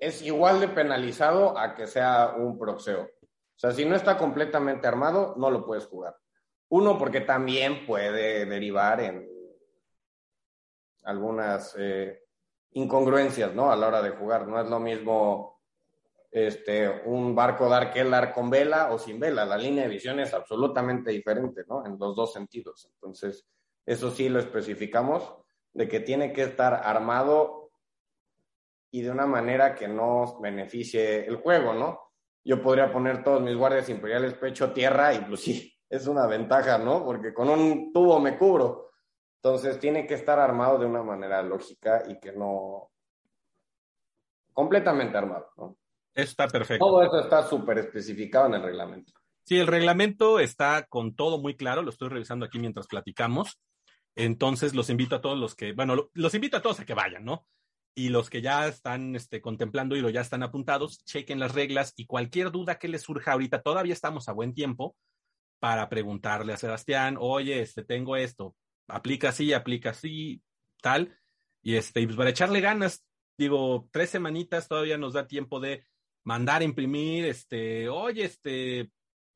es 0.00 0.22
igual 0.22 0.58
de 0.60 0.68
penalizado 0.68 1.58
a 1.58 1.74
que 1.74 1.86
sea 1.86 2.32
un 2.38 2.58
proxeo. 2.58 3.02
O 3.02 3.58
sea, 3.58 3.72
si 3.72 3.84
no 3.84 3.94
está 3.94 4.16
completamente 4.16 4.86
armado, 4.86 5.34
no 5.36 5.50
lo 5.50 5.66
puedes 5.66 5.84
jugar. 5.84 6.16
Uno, 6.70 6.96
porque 6.96 7.20
también 7.20 7.84
puede 7.84 8.46
derivar 8.46 9.02
en 9.02 9.28
algunas 11.02 11.76
eh, 11.78 12.22
incongruencias, 12.70 13.54
¿no? 13.54 13.70
A 13.70 13.76
la 13.76 13.88
hora 13.88 14.00
de 14.00 14.12
jugar. 14.12 14.48
No 14.48 14.58
es 14.58 14.70
lo 14.70 14.80
mismo 14.80 15.57
este, 16.30 17.02
un 17.06 17.34
barco 17.34 17.68
Darkelar 17.68 18.32
con 18.32 18.50
vela 18.50 18.92
o 18.92 18.98
sin 18.98 19.18
vela. 19.18 19.44
La 19.44 19.56
línea 19.56 19.84
de 19.84 19.90
visión 19.90 20.20
es 20.20 20.34
absolutamente 20.34 21.10
diferente, 21.10 21.64
¿no? 21.68 21.84
En 21.86 21.98
los 21.98 22.14
dos 22.14 22.32
sentidos. 22.32 22.88
Entonces, 22.94 23.46
eso 23.86 24.10
sí 24.10 24.28
lo 24.28 24.38
especificamos, 24.38 25.34
de 25.72 25.88
que 25.88 26.00
tiene 26.00 26.32
que 26.32 26.42
estar 26.42 26.74
armado 26.74 27.70
y 28.90 29.02
de 29.02 29.10
una 29.10 29.26
manera 29.26 29.74
que 29.74 29.88
no 29.88 30.38
beneficie 30.40 31.26
el 31.26 31.36
juego, 31.36 31.72
¿no? 31.72 32.00
Yo 32.44 32.62
podría 32.62 32.92
poner 32.92 33.22
todos 33.22 33.42
mis 33.42 33.56
guardias 33.56 33.88
imperiales 33.88 34.34
pecho 34.34 34.72
tierra 34.72 35.12
y 35.14 35.20
pues 35.20 35.40
sí, 35.40 35.74
es 35.88 36.06
una 36.06 36.26
ventaja, 36.26 36.78
¿no? 36.78 37.04
Porque 37.04 37.34
con 37.34 37.48
un 37.48 37.92
tubo 37.92 38.18
me 38.20 38.36
cubro. 38.36 38.90
Entonces 39.36 39.78
tiene 39.78 40.06
que 40.06 40.14
estar 40.14 40.38
armado 40.38 40.78
de 40.78 40.86
una 40.86 41.02
manera 41.02 41.42
lógica 41.42 42.02
y 42.08 42.18
que 42.18 42.32
no... 42.32 42.90
completamente 44.52 45.16
armado, 45.16 45.52
¿no? 45.56 45.76
Está 46.18 46.48
perfecto. 46.48 46.84
Todo 46.84 47.02
eso 47.04 47.20
está 47.20 47.46
súper 47.48 47.78
especificado 47.78 48.46
en 48.46 48.54
el 48.54 48.62
reglamento. 48.62 49.12
Sí, 49.44 49.56
el 49.56 49.68
reglamento 49.68 50.40
está 50.40 50.84
con 50.88 51.14
todo 51.14 51.38
muy 51.38 51.56
claro, 51.56 51.82
lo 51.82 51.90
estoy 51.90 52.08
revisando 52.08 52.44
aquí 52.44 52.58
mientras 52.58 52.88
platicamos. 52.88 53.60
Entonces 54.16 54.74
los 54.74 54.90
invito 54.90 55.14
a 55.14 55.20
todos 55.20 55.38
los 55.38 55.54
que, 55.54 55.74
bueno, 55.74 56.10
los 56.12 56.34
invito 56.34 56.56
a 56.56 56.60
todos 56.60 56.80
a 56.80 56.84
que 56.84 56.94
vayan, 56.94 57.24
¿no? 57.24 57.46
Y 57.94 58.08
los 58.08 58.30
que 58.30 58.42
ya 58.42 58.66
están 58.66 59.14
este, 59.14 59.40
contemplando 59.40 59.94
y 59.94 60.00
lo 60.00 60.10
ya 60.10 60.20
están 60.20 60.42
apuntados, 60.42 61.04
chequen 61.04 61.38
las 61.38 61.54
reglas 61.54 61.92
y 61.94 62.06
cualquier 62.06 62.50
duda 62.50 62.80
que 62.80 62.88
les 62.88 63.02
surja 63.02 63.32
ahorita, 63.32 63.62
todavía 63.62 63.92
estamos 63.92 64.28
a 64.28 64.32
buen 64.32 64.54
tiempo 64.54 64.96
para 65.60 65.88
preguntarle 65.88 66.52
a 66.52 66.56
Sebastián, 66.56 67.16
oye, 67.20 67.60
este, 67.60 67.84
tengo 67.84 68.16
esto, 68.16 68.56
aplica 68.88 69.28
así, 69.28 69.52
aplica 69.52 69.90
así, 69.90 70.42
tal. 70.82 71.16
Y 71.62 71.76
este, 71.76 72.04
pues 72.04 72.16
para 72.16 72.30
echarle 72.30 72.60
ganas, 72.60 73.04
digo, 73.38 73.88
tres 73.92 74.10
semanitas 74.10 74.66
todavía 74.66 74.98
nos 74.98 75.12
da 75.12 75.28
tiempo 75.28 75.60
de 75.60 75.84
mandar 76.24 76.62
a 76.62 76.64
imprimir, 76.64 77.26
este, 77.26 77.88
oye, 77.88 78.24
este, 78.24 78.90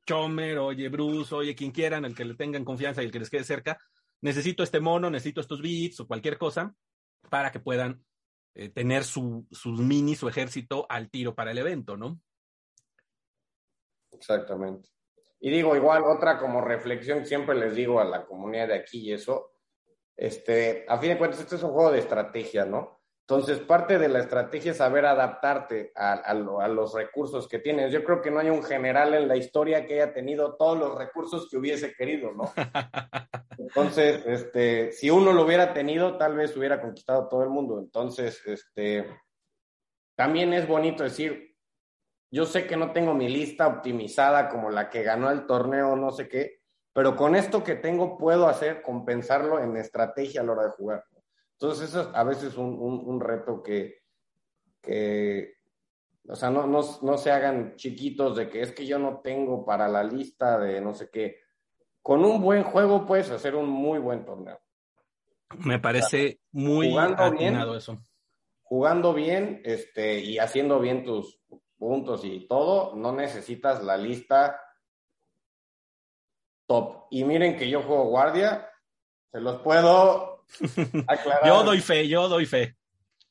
Chomer, 0.06 0.58
oye, 0.58 0.88
Bruce, 0.88 1.34
oye, 1.34 1.54
quien 1.54 1.70
quieran, 1.70 2.04
el 2.04 2.14
que 2.14 2.24
le 2.24 2.34
tengan 2.34 2.64
confianza 2.64 3.02
y 3.02 3.06
el 3.06 3.12
que 3.12 3.20
les 3.20 3.30
quede 3.30 3.44
cerca, 3.44 3.78
necesito 4.20 4.62
este 4.62 4.80
mono, 4.80 5.10
necesito 5.10 5.40
estos 5.40 5.60
bits 5.60 6.00
o 6.00 6.06
cualquier 6.06 6.38
cosa 6.38 6.74
para 7.30 7.52
que 7.52 7.60
puedan 7.60 8.04
eh, 8.54 8.68
tener 8.68 9.04
su, 9.04 9.46
sus 9.50 9.80
mini, 9.80 10.16
su 10.16 10.28
ejército 10.28 10.86
al 10.88 11.10
tiro 11.10 11.34
para 11.34 11.52
el 11.52 11.58
evento, 11.58 11.96
¿no? 11.96 12.20
Exactamente. 14.10 14.90
Y 15.40 15.50
digo, 15.50 15.74
igual, 15.74 16.04
otra 16.04 16.38
como 16.38 16.60
reflexión, 16.60 17.24
siempre 17.26 17.56
les 17.56 17.74
digo 17.74 18.00
a 18.00 18.04
la 18.04 18.24
comunidad 18.24 18.68
de 18.68 18.76
aquí 18.76 19.08
y 19.08 19.12
eso, 19.12 19.54
este, 20.16 20.84
a 20.88 20.98
fin 20.98 21.10
de 21.10 21.18
cuentas, 21.18 21.40
este 21.40 21.56
es 21.56 21.62
un 21.62 21.72
juego 21.72 21.90
de 21.90 21.98
estrategia, 21.98 22.64
¿no? 22.64 23.01
Entonces, 23.28 23.60
parte 23.60 23.98
de 23.98 24.08
la 24.08 24.18
estrategia 24.18 24.72
es 24.72 24.78
saber 24.78 25.06
adaptarte 25.06 25.92
a, 25.94 26.34
los 26.34 26.92
recursos 26.92 27.46
que 27.46 27.60
tienes. 27.60 27.92
Yo 27.92 28.02
creo 28.04 28.20
que 28.20 28.30
no 28.30 28.40
hay 28.40 28.50
un 28.50 28.62
general 28.62 29.14
en 29.14 29.28
la 29.28 29.36
historia 29.36 29.86
que 29.86 29.94
haya 29.94 30.12
tenido 30.12 30.56
todos 30.56 30.76
los 30.78 30.98
recursos 30.98 31.48
que 31.48 31.56
hubiese 31.56 31.94
querido, 31.94 32.32
¿no? 32.32 32.52
Entonces, 33.58 34.22
este, 34.26 34.92
si 34.92 35.08
uno 35.08 35.32
lo 35.32 35.44
hubiera 35.44 35.72
tenido, 35.72 36.18
tal 36.18 36.34
vez 36.34 36.56
hubiera 36.56 36.80
conquistado 36.80 37.28
todo 37.28 37.44
el 37.44 37.48
mundo. 37.48 37.78
Entonces, 37.78 38.42
este, 38.44 39.06
también 40.16 40.52
es 40.52 40.66
bonito 40.66 41.04
decir, 41.04 41.56
yo 42.30 42.44
sé 42.44 42.66
que 42.66 42.76
no 42.76 42.92
tengo 42.92 43.14
mi 43.14 43.28
lista 43.28 43.68
optimizada 43.68 44.48
como 44.48 44.68
la 44.68 44.90
que 44.90 45.04
ganó 45.04 45.30
el 45.30 45.46
torneo, 45.46 45.94
no 45.96 46.10
sé 46.10 46.28
qué, 46.28 46.60
pero 46.92 47.14
con 47.14 47.36
esto 47.36 47.62
que 47.62 47.76
tengo 47.76 48.18
puedo 48.18 48.48
hacer 48.48 48.82
compensarlo 48.82 49.60
en 49.60 49.76
estrategia 49.76 50.40
a 50.40 50.44
la 50.44 50.52
hora 50.52 50.64
de 50.64 50.70
jugar. 50.70 51.04
Entonces, 51.62 51.90
eso 51.90 52.00
es 52.00 52.08
a 52.12 52.24
veces 52.24 52.56
un, 52.56 52.76
un, 52.76 53.20
reto 53.20 53.62
que, 53.62 54.02
que, 54.80 55.58
o 56.26 56.34
sea, 56.34 56.50
no, 56.50 56.66
no, 56.66 56.80
no, 57.02 57.16
se 57.16 57.30
hagan 57.30 57.76
chiquitos 57.76 58.36
de 58.36 58.50
que 58.50 58.62
es 58.62 58.72
que 58.72 58.84
yo 58.84 58.98
no 58.98 59.20
tengo 59.20 59.64
para 59.64 59.86
la 59.86 60.02
lista 60.02 60.58
de 60.58 60.80
no 60.80 60.92
sé 60.92 61.08
qué. 61.08 61.38
Con 62.02 62.24
un 62.24 62.42
buen 62.42 62.64
juego 62.64 63.06
puedes 63.06 63.30
hacer 63.30 63.54
un 63.54 63.68
muy 63.68 64.00
buen 64.00 64.24
torneo. 64.24 64.58
Me 65.58 65.78
parece 65.78 66.40
muy 66.50 66.96
atinado 66.98 67.76
eso. 67.76 67.96
Jugando 68.62 69.14
bien 69.14 69.62
este, 69.64 70.18
y 70.18 70.40
haciendo 70.40 70.80
bien 70.80 71.04
tus 71.04 71.40
puntos 71.78 72.24
y 72.24 72.48
todo, 72.48 72.96
no 72.96 73.12
necesitas 73.12 73.84
la 73.84 73.96
lista 73.96 74.60
top. 76.66 77.04
Y 77.12 77.22
miren 77.22 77.56
que 77.56 77.70
yo 77.70 77.82
juego 77.82 78.06
guardia, 78.06 78.68
se 79.30 79.40
los 79.40 79.62
puedo 79.62 80.31
yo 81.44 81.62
doy 81.62 81.80
fe, 81.80 82.08
yo 82.08 82.28
doy 82.28 82.46
fe. 82.46 82.76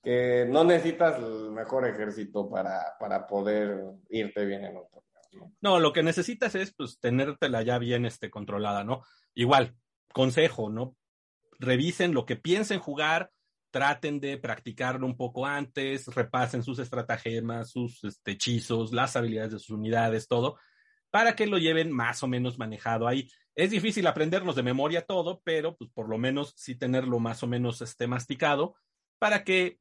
Que 0.03 0.45
no 0.49 0.63
necesitas 0.63 1.17
el 1.19 1.51
mejor 1.51 1.87
ejército 1.87 2.49
para, 2.49 2.95
para 2.99 3.27
poder 3.27 3.77
irte 4.09 4.45
bien 4.45 4.65
en 4.65 4.77
otro. 4.77 5.03
¿no? 5.33 5.53
no, 5.61 5.79
lo 5.79 5.93
que 5.93 6.03
necesitas 6.03 6.55
es 6.55 6.73
pues 6.73 6.99
tenértela 6.99 7.61
ya 7.61 7.77
bien 7.77 8.05
este, 8.05 8.29
controlada, 8.29 8.83
¿no? 8.83 9.03
Igual, 9.33 9.75
consejo, 10.13 10.69
¿no? 10.69 10.95
Revisen 11.59 12.13
lo 12.13 12.25
que 12.25 12.35
piensen 12.35 12.79
jugar, 12.79 13.31
traten 13.71 14.19
de 14.19 14.37
practicarlo 14.37 15.05
un 15.05 15.15
poco 15.15 15.45
antes, 15.45 16.07
repasen 16.07 16.63
sus 16.63 16.79
estratagemas, 16.79 17.71
sus 17.71 18.03
este, 18.03 18.31
hechizos, 18.31 18.91
las 18.91 19.15
habilidades 19.15 19.53
de 19.53 19.59
sus 19.59 19.71
unidades, 19.71 20.27
todo, 20.27 20.57
para 21.09 21.35
que 21.35 21.47
lo 21.47 21.57
lleven 21.57 21.91
más 21.91 22.21
o 22.23 22.27
menos 22.27 22.57
manejado 22.57 23.07
ahí. 23.07 23.29
Es 23.55 23.69
difícil 23.71 24.07
aprendernos 24.07 24.55
de 24.55 24.63
memoria 24.63 25.05
todo, 25.05 25.41
pero 25.43 25.75
pues 25.75 25.89
por 25.91 26.07
lo 26.07 26.17
menos 26.17 26.53
sí 26.55 26.75
tenerlo 26.75 27.19
más 27.19 27.43
o 27.43 27.47
menos 27.47 27.81
este, 27.81 28.07
masticado 28.07 28.75
para 29.19 29.43
que 29.43 29.79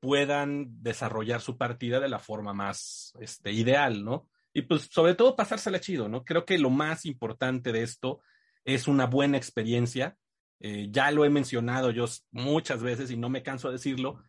puedan 0.00 0.82
desarrollar 0.82 1.40
su 1.40 1.56
partida 1.56 2.00
de 2.00 2.08
la 2.08 2.18
forma 2.18 2.52
más 2.52 3.12
este, 3.20 3.52
ideal, 3.52 4.04
¿no? 4.04 4.28
Y 4.52 4.62
pues 4.62 4.88
sobre 4.90 5.14
todo 5.14 5.36
pasársela 5.36 5.80
chido, 5.80 6.08
¿no? 6.08 6.24
Creo 6.24 6.44
que 6.44 6.58
lo 6.58 6.70
más 6.70 7.06
importante 7.06 7.72
de 7.72 7.82
esto 7.82 8.20
es 8.64 8.86
una 8.86 9.06
buena 9.06 9.36
experiencia. 9.36 10.16
Eh, 10.60 10.88
ya 10.90 11.10
lo 11.10 11.24
he 11.24 11.30
mencionado 11.30 11.90
yo 11.90 12.06
muchas 12.30 12.82
veces 12.82 13.10
y 13.10 13.16
no 13.16 13.28
me 13.28 13.42
canso 13.42 13.68
de 13.68 13.74
decirlo, 13.74 14.22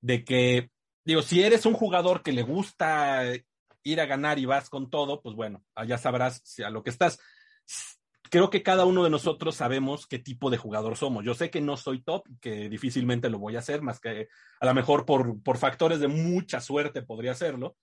de 0.00 0.24
que, 0.24 0.70
digo, 1.04 1.22
si 1.22 1.42
eres 1.42 1.64
un 1.66 1.74
jugador 1.74 2.22
que 2.22 2.32
le 2.32 2.42
gusta 2.42 3.22
ir 3.82 4.00
a 4.00 4.06
ganar 4.06 4.38
y 4.38 4.44
vas 4.44 4.68
con 4.68 4.90
todo, 4.90 5.22
pues 5.22 5.34
bueno, 5.34 5.64
ya 5.86 5.96
sabrás 5.96 6.42
a 6.60 6.70
lo 6.70 6.82
que 6.82 6.90
estás 6.90 7.18
creo 8.30 8.50
que 8.50 8.62
cada 8.62 8.84
uno 8.84 9.04
de 9.04 9.10
nosotros 9.10 9.56
sabemos 9.56 10.06
qué 10.06 10.18
tipo 10.18 10.50
de 10.50 10.56
jugador 10.56 10.96
somos. 10.96 11.24
Yo 11.24 11.34
sé 11.34 11.50
que 11.50 11.60
no 11.60 11.76
soy 11.76 12.02
top, 12.02 12.26
que 12.40 12.68
difícilmente 12.68 13.30
lo 13.30 13.38
voy 13.38 13.56
a 13.56 13.60
hacer, 13.60 13.82
más 13.82 14.00
que 14.00 14.28
a 14.60 14.66
lo 14.66 14.74
mejor 14.74 15.04
por, 15.04 15.42
por 15.42 15.58
factores 15.58 16.00
de 16.00 16.08
mucha 16.08 16.60
suerte 16.60 17.02
podría 17.02 17.32
hacerlo. 17.32 17.76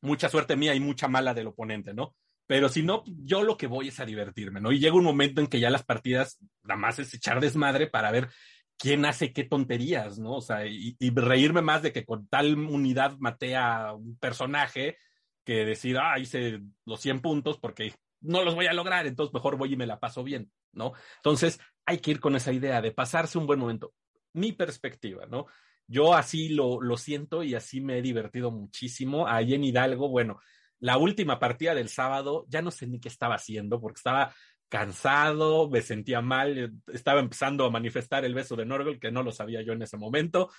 Mucha 0.00 0.28
suerte 0.28 0.56
mía 0.56 0.74
y 0.74 0.80
mucha 0.80 1.08
mala 1.08 1.32
del 1.32 1.46
oponente, 1.46 1.94
¿no? 1.94 2.14
Pero 2.46 2.68
si 2.68 2.82
no, 2.82 3.04
yo 3.06 3.42
lo 3.42 3.56
que 3.56 3.66
voy 3.66 3.88
es 3.88 4.00
a 4.00 4.04
divertirme, 4.04 4.60
¿no? 4.60 4.70
Y 4.70 4.78
llega 4.78 4.94
un 4.94 5.04
momento 5.04 5.40
en 5.40 5.46
que 5.46 5.60
ya 5.60 5.70
las 5.70 5.84
partidas, 5.84 6.38
nada 6.62 6.78
más 6.78 6.98
es 6.98 7.14
echar 7.14 7.40
desmadre 7.40 7.86
para 7.86 8.10
ver 8.10 8.28
quién 8.76 9.04
hace 9.06 9.32
qué 9.32 9.44
tonterías, 9.44 10.18
¿no? 10.18 10.36
O 10.36 10.40
sea, 10.40 10.66
y, 10.66 10.96
reírme 11.14 11.62
más 11.62 11.82
de 11.82 11.92
que 11.92 12.04
con 12.04 12.28
tal 12.28 12.58
unidad 12.58 13.16
maté 13.18 13.56
a 13.56 13.94
un 13.94 14.18
personaje 14.18 14.98
que 15.44 15.64
decir, 15.64 15.98
ah, 15.98 16.18
hice 16.18 16.60
los 16.84 17.00
100 17.00 17.20
puntos 17.20 17.58
porque 17.58 17.94
no 18.24 18.42
los 18.42 18.54
voy 18.54 18.66
a 18.66 18.72
lograr, 18.72 19.06
entonces 19.06 19.32
mejor 19.32 19.56
voy 19.56 19.74
y 19.74 19.76
me 19.76 19.86
la 19.86 20.00
paso 20.00 20.24
bien, 20.24 20.50
¿no? 20.72 20.92
Entonces 21.16 21.60
hay 21.86 21.98
que 21.98 22.12
ir 22.12 22.20
con 22.20 22.34
esa 22.36 22.52
idea 22.52 22.80
de 22.80 22.92
pasarse 22.92 23.38
un 23.38 23.46
buen 23.46 23.58
momento. 23.58 23.94
Mi 24.32 24.52
perspectiva, 24.52 25.26
¿no? 25.26 25.46
Yo 25.86 26.14
así 26.14 26.48
lo, 26.48 26.80
lo 26.80 26.96
siento 26.96 27.42
y 27.42 27.54
así 27.54 27.80
me 27.80 27.98
he 27.98 28.02
divertido 28.02 28.50
muchísimo. 28.50 29.28
Ahí 29.28 29.54
en 29.54 29.64
Hidalgo, 29.64 30.08
bueno, 30.08 30.40
la 30.80 30.96
última 30.96 31.38
partida 31.38 31.74
del 31.74 31.88
sábado 31.88 32.46
ya 32.48 32.62
no 32.62 32.70
sé 32.70 32.86
ni 32.86 33.00
qué 33.00 33.08
estaba 33.08 33.36
haciendo 33.36 33.80
porque 33.80 33.98
estaba 33.98 34.34
cansado, 34.68 35.70
me 35.70 35.82
sentía 35.82 36.20
mal, 36.20 36.72
estaba 36.92 37.20
empezando 37.20 37.64
a 37.64 37.70
manifestar 37.70 38.24
el 38.24 38.34
beso 38.34 38.56
de 38.56 38.66
Norgol, 38.66 38.98
que 38.98 39.12
no 39.12 39.22
lo 39.22 39.30
sabía 39.30 39.62
yo 39.62 39.72
en 39.72 39.82
ese 39.82 39.96
momento. 39.96 40.50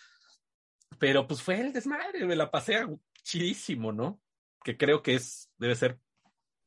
Pero 0.99 1.27
pues 1.27 1.41
fue 1.41 1.59
el 1.59 1.73
desmadre, 1.73 2.25
me 2.25 2.35
la 2.35 2.49
pasé 2.49 2.85
chidísimo, 3.23 3.91
¿no? 3.91 4.21
Que 4.63 4.77
creo 4.77 5.01
que 5.01 5.15
es, 5.15 5.51
debe 5.57 5.75
ser 5.75 5.99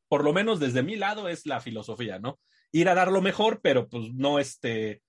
por 0.09 0.23
lo 0.23 0.33
menos 0.33 0.59
desde 0.59 0.83
mi 0.83 0.95
lado, 0.95 1.29
es 1.29 1.45
la 1.45 1.61
filosofía, 1.61 2.19
¿no? 2.19 2.39
Ir 2.71 2.89
a 2.89 2.95
dar 2.95 3.11
lo 3.11 3.21
mejor, 3.21 3.61
pero 3.61 3.87
pues 3.87 4.11
no 4.13 4.39
este, 4.39 5.01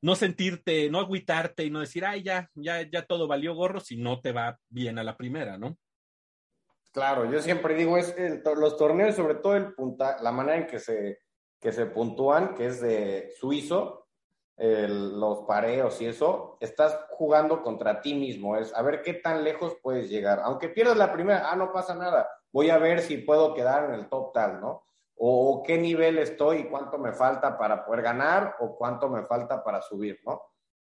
no 0.00 0.16
sentirte, 0.16 0.90
no 0.90 0.98
agüitarte 0.98 1.64
y 1.64 1.70
no 1.70 1.80
decir, 1.80 2.04
ay, 2.04 2.22
ya, 2.22 2.50
ya, 2.54 2.82
ya 2.82 3.06
todo 3.06 3.28
valió 3.28 3.54
gorro 3.54 3.78
si 3.78 3.96
no 3.96 4.20
te 4.20 4.32
va 4.32 4.58
bien 4.68 4.98
a 4.98 5.04
la 5.04 5.16
primera, 5.16 5.58
¿no? 5.58 5.78
Claro, 6.92 7.30
yo 7.30 7.40
siempre 7.40 7.74
digo, 7.74 7.96
es 7.96 8.14
los 8.44 8.76
torneos, 8.76 9.14
sobre 9.14 9.36
todo 9.36 9.56
el 9.56 9.72
punta, 9.74 10.20
la 10.20 10.32
manera 10.32 10.58
en 10.58 10.66
que 10.66 10.78
se, 10.78 11.20
que 11.58 11.72
se 11.72 11.86
puntúan, 11.86 12.54
que 12.54 12.66
es 12.66 12.80
de 12.80 13.32
suizo, 13.38 14.02
los 14.58 15.40
pareos 15.46 16.00
y 16.00 16.06
eso, 16.06 16.58
estás 16.60 16.96
jugando 17.10 17.62
contra 17.62 18.00
ti 18.00 18.14
mismo, 18.14 18.56
es 18.56 18.74
a 18.74 18.82
ver 18.82 19.02
qué 19.02 19.14
tan 19.14 19.42
lejos 19.42 19.76
puedes 19.82 20.08
llegar. 20.10 20.40
Aunque 20.44 20.68
pierdas 20.68 20.96
la 20.96 21.12
primera, 21.12 21.50
ah, 21.50 21.56
no 21.56 21.72
pasa 21.72 21.94
nada, 21.94 22.28
voy 22.52 22.70
a 22.70 22.78
ver 22.78 23.00
si 23.00 23.18
puedo 23.18 23.54
quedar 23.54 23.86
en 23.86 23.94
el 23.94 24.08
top 24.08 24.32
tal, 24.32 24.60
¿no? 24.60 24.84
O, 25.16 25.62
qué 25.64 25.78
nivel 25.78 26.18
estoy 26.18 26.58
y 26.58 26.68
cuánto 26.68 26.98
me 26.98 27.12
falta 27.12 27.56
para 27.56 27.84
poder 27.84 28.02
ganar 28.02 28.56
o 28.60 28.76
cuánto 28.76 29.08
me 29.08 29.24
falta 29.24 29.62
para 29.62 29.80
subir, 29.80 30.20
¿no? 30.26 30.42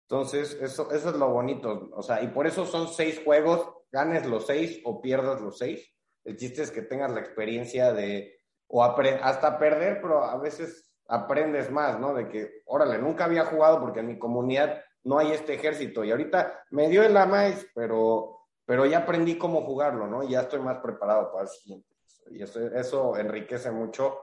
Entonces, 0.08 0.58
eso, 0.62 0.92
eso 0.92 1.10
es 1.10 1.16
lo 1.16 1.30
bonito, 1.30 1.90
o 1.94 2.02
sea, 2.02 2.22
y 2.22 2.28
por 2.28 2.48
eso 2.48 2.66
son 2.66 2.88
seis 2.88 3.22
juegos 3.24 3.68
ganes 3.92 4.26
los 4.26 4.48
seis 4.48 4.82
o 4.86 5.02
pierdas 5.02 5.40
los 5.40 5.58
seis. 5.58 5.94
El 6.24 6.38
chiste 6.38 6.64
es 6.64 6.72
que 6.72 6.82
tengas 6.82 7.12
la 7.12 7.20
experiencia 7.20 7.94
de, 7.94 8.40
o 8.68 8.84
hasta 8.84 9.60
perder, 9.60 10.02
pero 10.02 10.24
a 10.24 10.38
veces 10.38 10.94
aprendes 11.08 11.70
más, 11.70 12.00
¿no? 12.00 12.14
De 12.14 12.28
que, 12.28 12.64
órale, 12.66 12.98
nunca 12.98 13.26
había 13.26 13.46
jugado 13.46 13.80
porque 13.80 14.00
en 14.00 14.08
mi 14.08 14.18
comunidad 14.18 14.82
no 15.04 15.20
hay 15.20 15.32
este 15.32 15.54
ejército 15.54 16.04
y 16.04 16.12
ahorita 16.12 16.66
me 16.72 16.90
dio 16.90 17.04
el 17.04 17.14
la 17.14 17.26
maíz, 17.26 17.70
pero, 17.76 18.43
pero 18.66 18.86
ya 18.86 19.00
aprendí 19.00 19.38
cómo 19.38 19.64
jugarlo, 19.64 20.08
¿no? 20.08 20.28
Ya 20.28 20.42
estoy 20.42 20.60
más 20.60 20.80
preparado 20.80 21.32
para 21.32 21.44
el 21.44 21.50
siguiente. 21.50 21.88
Y 22.32 22.42
eso, 22.42 22.60
eso 22.74 23.18
enriquece 23.18 23.72
mucho 23.72 24.18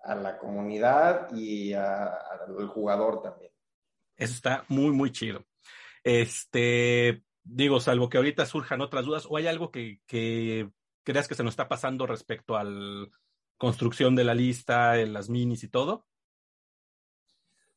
a 0.00 0.14
la 0.14 0.38
comunidad 0.38 1.28
y 1.34 1.72
al 1.72 2.68
jugador 2.68 3.22
también. 3.22 3.50
Eso 4.16 4.34
está 4.34 4.64
muy, 4.68 4.90
muy 4.90 5.12
chido. 5.12 5.44
Este, 6.04 7.24
digo, 7.42 7.80
salvo 7.80 8.08
que 8.08 8.18
ahorita 8.18 8.46
surjan 8.46 8.80
otras 8.80 9.04
dudas, 9.04 9.26
o 9.28 9.36
hay 9.36 9.46
algo 9.46 9.70
que, 9.70 10.00
que 10.06 10.70
creas 11.02 11.28
que 11.28 11.34
se 11.34 11.42
nos 11.42 11.52
está 11.52 11.68
pasando 11.68 12.06
respecto 12.06 12.56
a 12.56 12.64
la 12.64 13.08
construcción 13.56 14.14
de 14.14 14.24
la 14.24 14.34
lista, 14.34 14.98
en 14.98 15.12
las 15.12 15.28
minis 15.28 15.64
y 15.64 15.68
todo. 15.68 16.06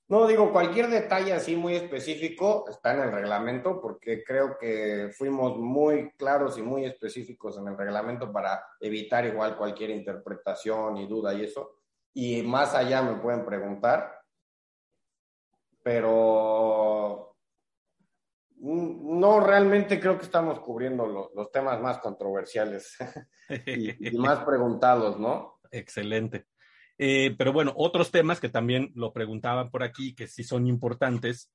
No, 0.09 0.25
digo, 0.25 0.51
cualquier 0.51 0.89
detalle 0.89 1.33
así 1.33 1.55
muy 1.55 1.75
específico 1.75 2.65
está 2.67 2.95
en 2.95 3.01
el 3.01 3.11
reglamento, 3.11 3.79
porque 3.79 4.23
creo 4.23 4.57
que 4.57 5.11
fuimos 5.15 5.55
muy 5.59 6.09
claros 6.13 6.57
y 6.57 6.63
muy 6.63 6.83
específicos 6.83 7.59
en 7.59 7.67
el 7.67 7.77
reglamento 7.77 8.31
para 8.31 8.65
evitar 8.79 9.23
igual 9.25 9.55
cualquier 9.55 9.91
interpretación 9.91 10.97
y 10.97 11.05
duda 11.05 11.35
y 11.35 11.43
eso. 11.43 11.75
Y 12.11 12.41
más 12.41 12.73
allá 12.73 13.03
me 13.03 13.21
pueden 13.21 13.45
preguntar, 13.45 14.19
pero 15.83 17.35
no 18.57 19.39
realmente 19.41 19.99
creo 19.99 20.17
que 20.17 20.25
estamos 20.25 20.59
cubriendo 20.59 21.29
los 21.35 21.51
temas 21.51 21.79
más 21.81 21.99
controversiales 21.99 22.97
y 23.67 24.17
más 24.17 24.39
preguntados, 24.39 25.19
¿no? 25.19 25.59
Excelente. 25.69 26.48
Eh, 27.01 27.33
pero 27.37 27.53
bueno, 27.53 27.73
otros 27.77 28.11
temas 28.11 28.41
que 28.41 28.49
también 28.49 28.91
lo 28.93 29.13
preguntaban 29.13 29.71
por 29.71 29.83
aquí, 29.83 30.13
que 30.13 30.27
sí 30.27 30.43
son 30.43 30.67
importantes, 30.67 31.49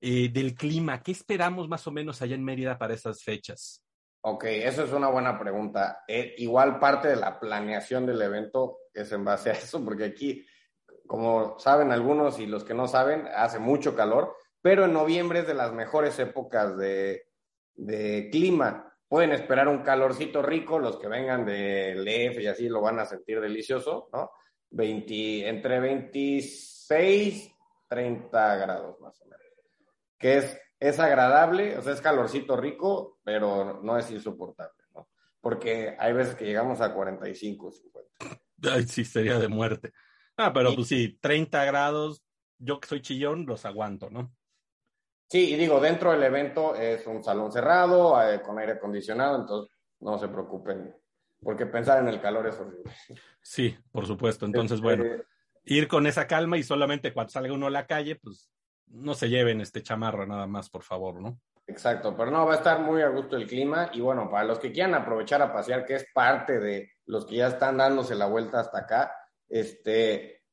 eh, 0.00 0.30
del 0.30 0.54
clima, 0.54 1.02
¿qué 1.02 1.12
esperamos 1.12 1.68
más 1.68 1.86
o 1.86 1.90
menos 1.90 2.22
allá 2.22 2.34
en 2.34 2.42
Mérida 2.42 2.78
para 2.78 2.94
esas 2.94 3.22
fechas? 3.22 3.84
Ok, 4.22 4.44
eso 4.44 4.84
es 4.84 4.92
una 4.92 5.08
buena 5.08 5.38
pregunta. 5.38 6.02
Eh, 6.08 6.34
igual 6.38 6.78
parte 6.78 7.08
de 7.08 7.16
la 7.16 7.38
planeación 7.38 8.06
del 8.06 8.22
evento 8.22 8.78
es 8.94 9.12
en 9.12 9.22
base 9.24 9.50
a 9.50 9.52
eso, 9.52 9.84
porque 9.84 10.04
aquí, 10.04 10.46
como 11.06 11.58
saben 11.58 11.92
algunos 11.92 12.40
y 12.40 12.46
los 12.46 12.64
que 12.64 12.74
no 12.74 12.88
saben, 12.88 13.28
hace 13.36 13.58
mucho 13.58 13.94
calor, 13.94 14.34
pero 14.62 14.86
en 14.86 14.94
noviembre 14.94 15.40
es 15.40 15.46
de 15.46 15.54
las 15.54 15.74
mejores 15.74 16.18
épocas 16.18 16.76
de, 16.78 17.28
de 17.74 18.30
clima. 18.32 18.96
Pueden 19.08 19.32
esperar 19.32 19.68
un 19.68 19.82
calorcito 19.82 20.40
rico, 20.42 20.78
los 20.78 20.98
que 20.98 21.06
vengan 21.06 21.44
del 21.44 22.08
EF 22.08 22.40
y 22.40 22.46
así 22.46 22.68
lo 22.68 22.80
van 22.80 22.98
a 22.98 23.04
sentir 23.04 23.40
delicioso, 23.40 24.08
¿no? 24.12 24.30
20, 24.76 25.48
entre 25.48 25.80
26, 25.80 27.50
30 27.88 28.56
grados 28.56 29.00
más 29.00 29.20
o 29.22 29.24
menos. 29.24 29.40
Que 30.18 30.38
es, 30.38 30.60
es 30.78 31.00
agradable, 31.00 31.76
o 31.78 31.82
sea, 31.82 31.92
es 31.92 32.00
calorcito 32.00 32.56
rico, 32.56 33.18
pero 33.24 33.80
no 33.82 33.98
es 33.98 34.10
insoportable, 34.10 34.84
¿no? 34.94 35.08
Porque 35.40 35.96
hay 35.98 36.12
veces 36.12 36.34
que 36.34 36.44
llegamos 36.44 36.80
a 36.80 36.92
45, 36.92 37.70
50. 37.72 38.10
Ay, 38.72 38.84
sí, 38.84 39.04
sería 39.04 39.38
de 39.38 39.48
muerte. 39.48 39.92
Ah, 40.36 40.52
pero 40.52 40.74
pues 40.74 40.88
sí, 40.88 41.18
30 41.20 41.64
grados, 41.64 42.22
yo 42.58 42.78
que 42.78 42.88
soy 42.88 43.00
chillón, 43.00 43.46
los 43.46 43.64
aguanto, 43.64 44.10
¿no? 44.10 44.34
Sí, 45.28 45.54
y 45.54 45.56
digo, 45.56 45.80
dentro 45.80 46.12
del 46.12 46.22
evento 46.22 46.74
es 46.76 47.06
un 47.06 47.22
salón 47.24 47.50
cerrado, 47.50 48.20
eh, 48.22 48.40
con 48.42 48.58
aire 48.58 48.72
acondicionado, 48.72 49.40
entonces 49.40 49.74
no 50.00 50.18
se 50.18 50.28
preocupen 50.28 50.94
porque 51.42 51.66
pensar 51.66 52.00
en 52.02 52.08
el 52.08 52.20
calor 52.20 52.46
es 52.46 52.58
horrible. 52.58 52.92
Sí, 53.40 53.76
por 53.92 54.06
supuesto. 54.06 54.46
Entonces, 54.46 54.80
bueno, 54.80 55.04
este, 55.04 55.24
ir 55.64 55.88
con 55.88 56.06
esa 56.06 56.26
calma 56.26 56.58
y 56.58 56.62
solamente 56.62 57.12
cuando 57.12 57.30
salga 57.30 57.52
uno 57.52 57.66
a 57.66 57.70
la 57.70 57.86
calle, 57.86 58.16
pues 58.16 58.50
no 58.88 59.14
se 59.14 59.28
lleven 59.28 59.60
este 59.60 59.82
chamarro 59.82 60.26
nada 60.26 60.46
más, 60.46 60.70
por 60.70 60.82
favor, 60.82 61.20
¿no? 61.20 61.40
Exacto, 61.68 62.16
pero 62.16 62.30
no, 62.30 62.46
va 62.46 62.54
a 62.54 62.56
estar 62.56 62.80
muy 62.80 63.02
a 63.02 63.08
gusto 63.08 63.36
el 63.36 63.46
clima 63.46 63.90
y 63.92 64.00
bueno, 64.00 64.30
para 64.30 64.44
los 64.44 64.60
que 64.60 64.70
quieran 64.70 64.94
aprovechar 64.94 65.42
a 65.42 65.52
pasear, 65.52 65.84
que 65.84 65.96
es 65.96 66.06
parte 66.14 66.60
de 66.60 66.92
los 67.06 67.26
que 67.26 67.36
ya 67.36 67.48
están 67.48 67.76
dándose 67.78 68.14
la 68.14 68.26
vuelta 68.26 68.60
hasta 68.60 68.78
acá, 68.78 69.12
este, 69.48 70.44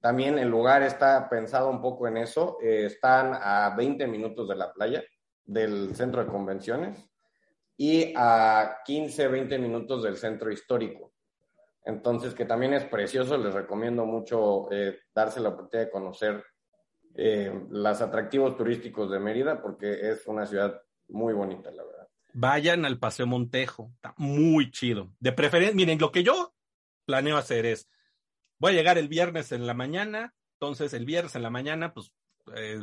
también 0.00 0.38
el 0.38 0.48
lugar 0.48 0.82
está 0.82 1.28
pensado 1.28 1.68
un 1.68 1.82
poco 1.82 2.08
en 2.08 2.16
eso, 2.16 2.56
eh, 2.62 2.86
están 2.86 3.34
a 3.34 3.74
20 3.76 4.06
minutos 4.06 4.48
de 4.48 4.56
la 4.56 4.72
playa, 4.72 5.02
del 5.44 5.94
centro 5.94 6.24
de 6.24 6.30
convenciones, 6.30 7.09
y 7.82 8.12
a 8.14 8.82
15, 8.84 9.28
20 9.28 9.58
minutos 9.58 10.02
del 10.02 10.18
centro 10.18 10.52
histórico. 10.52 11.14
Entonces, 11.82 12.34
que 12.34 12.44
también 12.44 12.74
es 12.74 12.84
precioso, 12.84 13.38
les 13.38 13.54
recomiendo 13.54 14.04
mucho 14.04 14.70
eh, 14.70 14.98
darse 15.14 15.40
la 15.40 15.48
oportunidad 15.48 15.86
de 15.86 15.90
conocer 15.90 16.44
eh, 17.14 17.50
los 17.70 18.02
atractivos 18.02 18.54
turísticos 18.54 19.10
de 19.10 19.18
Mérida, 19.18 19.62
porque 19.62 20.10
es 20.10 20.26
una 20.26 20.44
ciudad 20.44 20.78
muy 21.08 21.32
bonita, 21.32 21.70
la 21.70 21.82
verdad. 21.82 22.06
Vayan 22.34 22.84
al 22.84 22.98
Paseo 22.98 23.26
Montejo, 23.26 23.90
está 23.94 24.12
muy 24.18 24.70
chido. 24.70 25.10
De 25.18 25.32
preferencia, 25.32 25.74
miren, 25.74 25.98
lo 25.98 26.12
que 26.12 26.22
yo 26.22 26.52
planeo 27.06 27.38
hacer 27.38 27.64
es, 27.64 27.88
voy 28.58 28.72
a 28.72 28.74
llegar 28.74 28.98
el 28.98 29.08
viernes 29.08 29.52
en 29.52 29.66
la 29.66 29.72
mañana, 29.72 30.34
entonces 30.60 30.92
el 30.92 31.06
viernes 31.06 31.34
en 31.34 31.42
la 31.42 31.50
mañana, 31.50 31.94
pues 31.94 32.12
eh, 32.54 32.78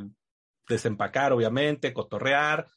desempacar, 0.68 1.34
obviamente, 1.34 1.93
cotorrear, 1.93 2.68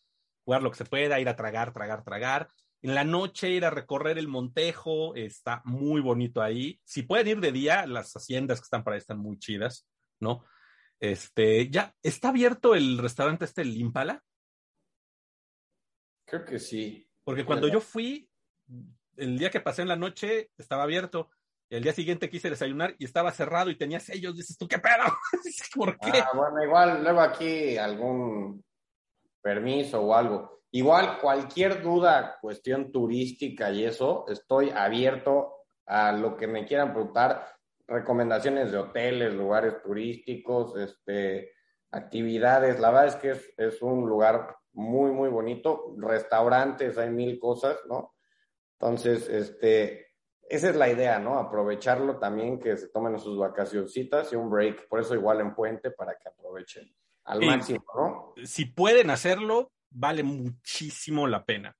jugar 0.44 0.62
lo 0.62 0.70
que 0.70 0.78
se 0.78 0.84
pueda, 0.84 1.20
ir 1.20 1.28
a 1.28 1.36
tragar, 1.36 1.72
tragar, 1.72 2.04
tragar. 2.04 2.50
En 2.82 2.94
la 2.94 3.04
noche 3.04 3.50
ir 3.50 3.64
a 3.64 3.70
recorrer 3.70 4.18
el 4.18 4.28
Montejo, 4.28 5.14
está 5.14 5.60
muy 5.64 6.00
bonito 6.00 6.40
ahí. 6.40 6.80
Si 6.84 7.02
pueden 7.02 7.28
ir 7.28 7.40
de 7.40 7.52
día, 7.52 7.86
las 7.86 8.12
haciendas 8.14 8.60
que 8.60 8.64
están 8.64 8.82
por 8.82 8.94
ahí 8.94 8.98
están 8.98 9.18
muy 9.18 9.38
chidas, 9.38 9.86
¿no? 10.18 10.44
Este, 10.98 11.68
ya, 11.70 11.94
¿está 12.02 12.28
abierto 12.28 12.74
el 12.74 12.98
restaurante 12.98 13.44
este, 13.44 13.62
el 13.62 13.76
Impala? 13.76 14.22
Creo 16.26 16.44
que 16.44 16.58
sí. 16.58 17.06
Porque 17.24 17.44
cuando 17.44 17.68
yo 17.68 17.80
fui, 17.80 18.30
el 19.16 19.38
día 19.38 19.50
que 19.50 19.60
pasé 19.60 19.82
en 19.82 19.88
la 19.88 19.96
noche, 19.96 20.50
estaba 20.56 20.84
abierto. 20.84 21.30
El 21.68 21.82
día 21.82 21.92
siguiente 21.92 22.28
quise 22.28 22.50
desayunar 22.50 22.96
y 22.98 23.04
estaba 23.04 23.30
cerrado 23.32 23.70
y 23.70 23.78
tenía 23.78 24.00
sellos. 24.00 24.36
Dices 24.36 24.58
tú, 24.58 24.66
¿qué 24.66 24.78
pedo? 24.78 25.04
¿Por 25.74 25.98
qué? 25.98 26.18
Ah, 26.18 26.30
bueno, 26.34 26.64
igual 26.64 27.02
luego 27.02 27.20
aquí 27.20 27.76
algún 27.76 28.64
permiso 29.40 30.02
o 30.02 30.14
algo. 30.14 30.60
Igual, 30.72 31.18
cualquier 31.20 31.82
duda, 31.82 32.38
cuestión 32.40 32.92
turística 32.92 33.70
y 33.70 33.84
eso, 33.84 34.24
estoy 34.28 34.70
abierto 34.70 35.54
a 35.86 36.12
lo 36.12 36.36
que 36.36 36.46
me 36.46 36.64
quieran 36.64 36.92
preguntar, 36.92 37.46
recomendaciones 37.88 38.70
de 38.70 38.78
hoteles, 38.78 39.34
lugares 39.34 39.82
turísticos, 39.82 40.76
este, 40.76 41.52
actividades. 41.90 42.78
La 42.78 42.90
verdad 42.90 43.08
es 43.08 43.16
que 43.16 43.30
es, 43.30 43.52
es 43.56 43.82
un 43.82 44.08
lugar 44.08 44.56
muy, 44.72 45.10
muy 45.10 45.28
bonito. 45.28 45.94
Restaurantes, 45.98 46.96
hay 46.98 47.10
mil 47.10 47.40
cosas, 47.40 47.76
¿no? 47.88 48.14
Entonces, 48.78 49.28
este, 49.28 50.14
esa 50.48 50.70
es 50.70 50.76
la 50.76 50.88
idea, 50.88 51.18
¿no? 51.18 51.38
Aprovecharlo 51.38 52.18
también, 52.18 52.60
que 52.60 52.76
se 52.76 52.88
tomen 52.88 53.18
sus 53.18 53.38
vacacioncitas 53.38 54.32
y 54.32 54.36
un 54.36 54.48
break. 54.48 54.88
Por 54.88 55.00
eso 55.00 55.14
igual 55.14 55.40
en 55.40 55.54
Puente, 55.54 55.90
para 55.90 56.16
que 56.16 56.28
aprovechen 56.28 56.94
al 57.24 57.40
máximo, 57.40 57.84
¿no? 57.94 58.34
Si 58.44 58.64
pueden 58.66 59.10
hacerlo, 59.10 59.72
vale 59.90 60.22
muchísimo 60.22 61.26
la 61.26 61.44
pena. 61.44 61.76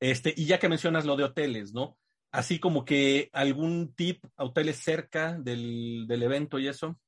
Este, 0.00 0.32
y 0.36 0.46
ya 0.46 0.58
que 0.58 0.68
mencionas 0.68 1.04
lo 1.04 1.16
de 1.16 1.24
hoteles, 1.24 1.72
¿no? 1.72 1.96
Así 2.30 2.60
como 2.60 2.84
que 2.84 3.30
algún 3.32 3.94
tip 3.94 4.24
a 4.36 4.44
hoteles 4.44 4.76
cerca 4.76 5.36
del, 5.38 6.06
del 6.06 6.22
evento 6.22 6.58
y 6.58 6.68
eso. 6.68 6.98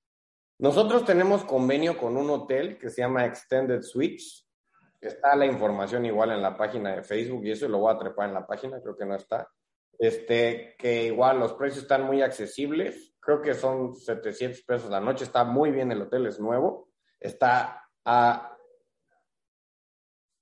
Nosotros 0.59 1.05
tenemos 1.05 1.45
convenio 1.45 1.97
con 1.97 2.17
un 2.17 2.31
hotel 2.31 2.79
que 2.79 2.91
se 2.91 3.03
llama 3.03 3.27
Extended 3.27 3.83
Suites. 3.83 4.47
Está 5.01 5.35
la 5.37 5.47
información 5.47 6.05
igual 6.05 6.31
en 6.33 6.43
la 6.43 6.57
página 6.57 6.97
de 6.97 7.03
Facebook 7.03 7.45
y 7.45 7.53
eso 7.53 7.69
lo 7.69 7.79
voy 7.79 7.95
a 7.95 7.99
trepar 7.99 8.29
en 8.29 8.35
la 8.35 8.47
página, 8.47 8.81
creo 8.83 8.97
que 8.97 9.07
no 9.07 9.15
está. 9.15 9.49
Este, 9.99 10.75
que 10.79 11.07
igual 11.07 11.39
los 11.39 11.55
precios 11.55 11.83
están 11.83 12.05
muy 12.05 12.23
accesibles, 12.23 13.15
creo 13.21 13.41
que 13.41 13.55
son 13.55 13.95
700 13.95 14.63
pesos 14.63 14.91
la 14.91 15.01
noche, 15.01 15.25
está 15.25 15.45
muy 15.45 15.71
bien 15.71 15.93
el 15.93 16.03
hotel, 16.03 16.27
es 16.27 16.41
nuevo 16.41 16.90
está 17.21 17.89
a 18.05 18.57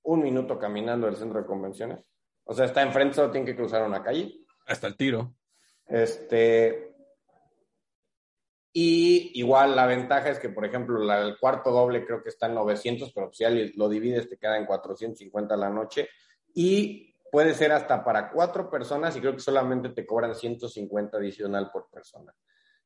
un 0.03 0.23
minuto 0.23 0.57
caminando 0.57 1.05
del 1.05 1.17
centro 1.17 1.39
de 1.39 1.45
convenciones. 1.45 2.09
O 2.45 2.53
sea, 2.53 2.65
está 2.65 2.81
enfrente, 2.81 3.15
solo 3.15 3.31
tiene 3.31 3.45
que 3.45 3.55
cruzar 3.55 3.83
una 3.83 4.01
calle. 4.01 4.39
Hasta 4.65 4.87
el 4.87 4.97
tiro. 4.97 5.35
Este. 5.85 6.95
Y 8.71 9.31
igual 9.39 9.75
la 9.75 9.85
ventaja 9.85 10.29
es 10.29 10.39
que, 10.39 10.49
por 10.49 10.65
ejemplo, 10.65 11.01
el 11.11 11.37
cuarto 11.37 11.71
doble 11.71 12.05
creo 12.05 12.23
que 12.23 12.29
está 12.29 12.47
en 12.47 12.55
900, 12.55 13.11
pero 13.13 13.31
si 13.33 13.43
lo 13.75 13.89
divides 13.89 14.29
te 14.29 14.37
queda 14.37 14.57
en 14.57 14.65
450 14.65 15.57
la 15.57 15.69
noche. 15.69 16.07
Y 16.53 17.15
puede 17.31 17.53
ser 17.53 17.71
hasta 17.71 18.03
para 18.03 18.31
cuatro 18.31 18.69
personas 18.69 19.15
y 19.15 19.21
creo 19.21 19.33
que 19.33 19.39
solamente 19.39 19.89
te 19.89 20.05
cobran 20.05 20.35
150 20.35 21.17
adicional 21.17 21.71
por 21.71 21.89
persona. 21.89 22.33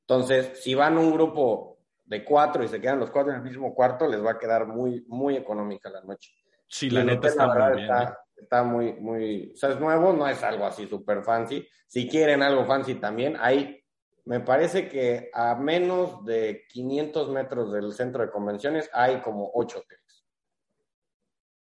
Entonces, 0.01 0.61
si 0.61 0.73
van 0.73 0.97
un 0.97 1.13
grupo 1.13 1.82
de 2.13 2.23
cuatro 2.23 2.63
y 2.63 2.67
se 2.67 2.79
quedan 2.79 2.99
los 2.99 3.09
cuatro 3.09 3.31
en 3.31 3.39
el 3.39 3.43
mismo 3.43 3.73
cuarto, 3.73 4.07
les 4.07 4.23
va 4.23 4.31
a 4.31 4.37
quedar 4.37 4.67
muy, 4.67 5.03
muy 5.07 5.35
económica 5.35 5.89
la 5.89 6.01
noche. 6.01 6.31
Sí, 6.67 6.89
la 6.91 7.03
neta 7.03 7.27
está, 7.27 7.47
muy 7.47 7.81
bien, 7.81 7.91
¿eh? 7.91 8.09
está 8.37 8.63
muy, 8.63 8.93
muy, 8.93 9.51
o 9.53 9.57
sea, 9.57 9.71
es 9.71 9.79
nuevo, 9.79 10.13
no 10.13 10.27
es 10.27 10.43
algo 10.43 10.65
así 10.65 10.87
súper 10.87 11.23
fancy. 11.23 11.67
Si 11.87 12.07
quieren 12.07 12.43
algo 12.43 12.65
fancy 12.65 12.95
también, 12.95 13.35
hay, 13.39 13.83
me 14.25 14.41
parece 14.41 14.87
que 14.87 15.31
a 15.33 15.55
menos 15.55 16.23
de 16.23 16.65
500 16.69 17.29
metros 17.29 17.73
del 17.73 17.91
centro 17.93 18.23
de 18.23 18.31
convenciones 18.31 18.89
hay 18.93 19.19
como 19.21 19.49
ocho 19.55 19.79
hoteles. 19.79 20.25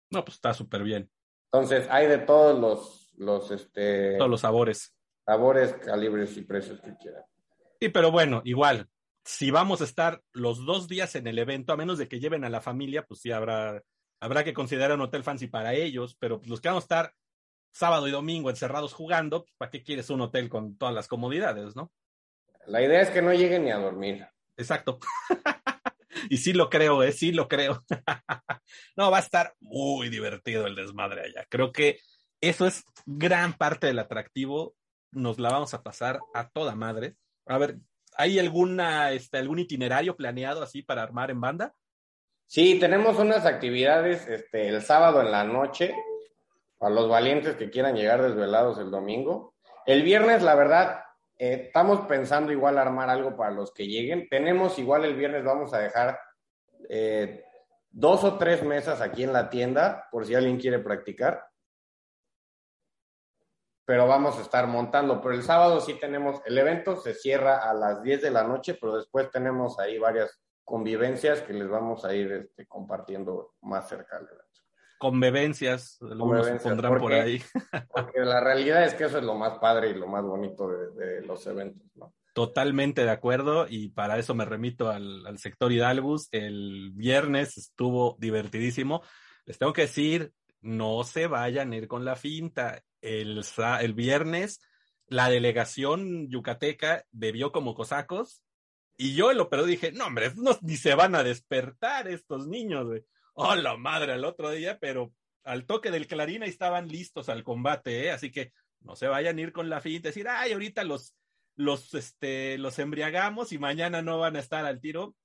No, 0.09 0.25
pues 0.25 0.35
está 0.35 0.53
súper 0.53 0.83
bien. 0.83 1.09
Entonces, 1.53 1.87
hay 1.89 2.07
de 2.07 2.17
todos 2.17 2.59
los, 2.59 3.13
los, 3.17 3.51
este... 3.51 4.17
Todos 4.17 4.29
los 4.29 4.41
sabores. 4.41 4.97
Sabores, 5.25 5.73
calibres 5.73 6.35
y 6.35 6.41
precios 6.41 6.81
que 6.81 6.95
quieran. 6.97 7.23
Sí, 7.79 7.87
pero 7.87 8.11
bueno, 8.11 8.41
igual, 8.43 8.89
si 9.23 9.51
vamos 9.51 9.81
a 9.81 9.85
estar 9.85 10.21
los 10.33 10.65
dos 10.65 10.87
días 10.87 11.15
en 11.15 11.27
el 11.27 11.39
evento, 11.39 11.73
a 11.73 11.77
menos 11.77 11.97
de 11.97 12.07
que 12.07 12.19
lleven 12.19 12.43
a 12.43 12.49
la 12.49 12.61
familia, 12.61 13.05
pues 13.05 13.21
sí 13.21 13.31
habrá, 13.31 13.81
habrá 14.19 14.43
que 14.43 14.53
considerar 14.53 14.93
un 14.93 15.01
hotel 15.01 15.23
fancy 15.23 15.47
para 15.47 15.73
ellos, 15.73 16.15
pero 16.19 16.41
los 16.45 16.61
que 16.61 16.69
vamos 16.69 16.83
a 16.83 16.85
estar 16.85 17.13
sábado 17.71 18.07
y 18.07 18.11
domingo 18.11 18.49
encerrados 18.49 18.93
jugando, 18.93 19.43
pues, 19.43 19.55
¿para 19.57 19.71
qué 19.71 19.83
quieres 19.83 20.09
un 20.09 20.21
hotel 20.21 20.49
con 20.49 20.77
todas 20.77 20.93
las 20.93 21.07
comodidades, 21.07 21.75
no? 21.75 21.91
La 22.67 22.81
idea 22.81 23.01
es 23.01 23.09
que 23.09 23.21
no 23.21 23.33
lleguen 23.33 23.65
ni 23.65 23.71
a 23.71 23.77
dormir. 23.77 24.27
Exacto. 24.57 24.99
y 26.29 26.37
sí 26.37 26.53
lo 26.53 26.69
creo, 26.69 27.03
¿eh? 27.03 27.11
Sí 27.11 27.31
lo 27.31 27.47
creo. 27.47 27.83
no, 28.95 29.11
va 29.11 29.17
a 29.17 29.21
estar 29.21 29.55
muy 29.59 30.09
divertido 30.09 30.67
el 30.67 30.75
desmadre 30.75 31.21
allá. 31.21 31.45
Creo 31.49 31.71
que 31.71 31.99
eso 32.39 32.67
es 32.67 32.83
gran 33.05 33.53
parte 33.53 33.87
del 33.87 33.99
atractivo. 33.99 34.75
Nos 35.11 35.39
la 35.39 35.49
vamos 35.49 35.73
a 35.73 35.81
pasar 35.81 36.19
a 36.33 36.49
toda 36.49 36.75
madre. 36.75 37.15
A 37.47 37.57
ver, 37.57 37.79
¿hay 38.15 38.39
alguna, 38.39 39.11
este, 39.11 39.37
algún 39.37 39.59
itinerario 39.59 40.15
planeado 40.15 40.63
así 40.63 40.81
para 40.81 41.03
armar 41.03 41.31
en 41.31 41.41
banda? 41.41 41.73
Sí, 42.45 42.79
tenemos 42.79 43.17
unas 43.17 43.45
actividades 43.45 44.27
este, 44.27 44.67
el 44.67 44.81
sábado 44.81 45.21
en 45.21 45.31
la 45.31 45.43
noche 45.43 45.95
para 46.77 46.93
los 46.93 47.07
valientes 47.07 47.55
que 47.55 47.69
quieran 47.69 47.95
llegar 47.95 48.21
desvelados 48.21 48.77
el 48.79 48.91
domingo. 48.91 49.53
El 49.85 50.03
viernes, 50.03 50.41
la 50.41 50.55
verdad, 50.55 51.03
eh, 51.37 51.65
estamos 51.67 52.07
pensando 52.07 52.51
igual 52.51 52.77
armar 52.77 53.09
algo 53.09 53.37
para 53.37 53.51
los 53.51 53.73
que 53.73 53.87
lleguen. 53.87 54.27
Tenemos 54.29 54.77
igual 54.79 55.05
el 55.05 55.15
viernes, 55.15 55.43
vamos 55.43 55.73
a 55.73 55.79
dejar 55.79 56.19
eh, 56.89 57.43
dos 57.89 58.23
o 58.23 58.37
tres 58.37 58.63
mesas 58.63 59.01
aquí 59.01 59.23
en 59.23 59.33
la 59.33 59.49
tienda 59.49 60.07
por 60.11 60.25
si 60.25 60.35
alguien 60.35 60.59
quiere 60.59 60.79
practicar. 60.79 61.45
Pero 63.85 64.07
vamos 64.07 64.37
a 64.37 64.41
estar 64.41 64.67
montando. 64.67 65.21
Pero 65.21 65.35
el 65.35 65.43
sábado 65.43 65.81
sí 65.81 65.95
tenemos, 65.95 66.41
el 66.45 66.57
evento 66.57 66.97
se 66.97 67.13
cierra 67.13 67.69
a 67.69 67.73
las 67.73 68.01
10 68.03 68.21
de 68.21 68.31
la 68.31 68.43
noche, 68.43 68.77
pero 68.79 68.97
después 68.97 69.29
tenemos 69.31 69.79
ahí 69.79 69.97
varias 69.97 70.39
convivencias 70.63 71.41
que 71.41 71.53
les 71.53 71.69
vamos 71.69 72.05
a 72.05 72.13
ir 72.13 72.31
este, 72.31 72.67
compartiendo 72.67 73.55
más 73.61 73.89
cerca 73.89 74.17
del 74.17 74.27
evento 74.27 74.51
convivencias, 75.01 75.97
algunos 75.99 76.47
pondrán 76.61 76.99
por 76.99 77.11
ahí. 77.11 77.41
Porque 77.91 78.19
la 78.19 78.39
realidad 78.39 78.85
es 78.85 78.93
que 78.93 79.05
eso 79.05 79.17
es 79.17 79.23
lo 79.23 79.33
más 79.33 79.57
padre 79.57 79.89
y 79.89 79.93
lo 79.95 80.05
más 80.05 80.23
bonito 80.23 80.69
de, 80.69 81.25
los 81.25 81.45
eventos, 81.47 81.89
¿no? 81.95 82.13
Totalmente 82.35 83.03
de 83.03 83.09
acuerdo 83.09 83.65
y 83.67 83.89
para 83.89 84.19
eso 84.19 84.35
me 84.35 84.45
remito 84.45 84.89
al, 84.89 85.25
al, 85.25 85.39
sector 85.39 85.71
Hidalgus. 85.71 86.29
El 86.31 86.91
viernes 86.93 87.57
estuvo 87.57 88.15
divertidísimo. 88.19 89.01
Les 89.45 89.57
tengo 89.57 89.73
que 89.73 89.81
decir, 89.81 90.31
no 90.61 91.03
se 91.03 91.27
vayan 91.27 91.71
a 91.71 91.77
ir 91.77 91.87
con 91.87 92.05
la 92.05 92.15
finta. 92.15 92.83
El, 93.01 93.43
el 93.79 93.93
viernes 93.93 94.59
la 95.07 95.29
delegación 95.29 96.29
yucateca 96.29 97.05
bebió 97.11 97.51
como 97.51 97.75
cosacos 97.75 98.43
y 98.95 99.13
yo 99.15 99.33
lo 99.33 99.49
pero 99.49 99.65
dije, 99.65 99.91
no 99.91 100.05
hombre, 100.05 100.31
ni 100.61 100.77
se 100.77 100.95
van 100.95 101.15
a 101.15 101.23
despertar 101.23 102.07
estos 102.07 102.47
niños, 102.47 102.85
güey 102.85 103.03
oh 103.33 103.55
la 103.55 103.77
madre 103.77 104.13
el 104.13 104.25
otro 104.25 104.51
día, 104.51 104.77
pero 104.79 105.13
al 105.43 105.65
toque 105.65 105.91
del 105.91 106.07
clarín 106.07 106.43
ahí 106.43 106.49
estaban 106.49 106.87
listos 106.87 107.29
al 107.29 107.43
combate, 107.43 108.05
¿eh? 108.05 108.11
así 108.11 108.31
que 108.31 108.53
no 108.81 108.95
se 108.95 109.07
vayan 109.07 109.37
a 109.37 109.41
ir 109.41 109.51
con 109.51 109.69
la 109.69 109.81
finta, 109.81 110.09
decir, 110.09 110.27
ay, 110.27 110.53
ahorita 110.53 110.83
los, 110.83 111.15
los, 111.55 111.93
este, 111.93 112.57
los 112.57 112.77
embriagamos 112.79 113.51
y 113.51 113.59
mañana 113.59 114.01
no 114.01 114.19
van 114.19 114.35
a 114.35 114.39
estar 114.39 114.65
al 114.65 114.79
tiro. 114.79 115.15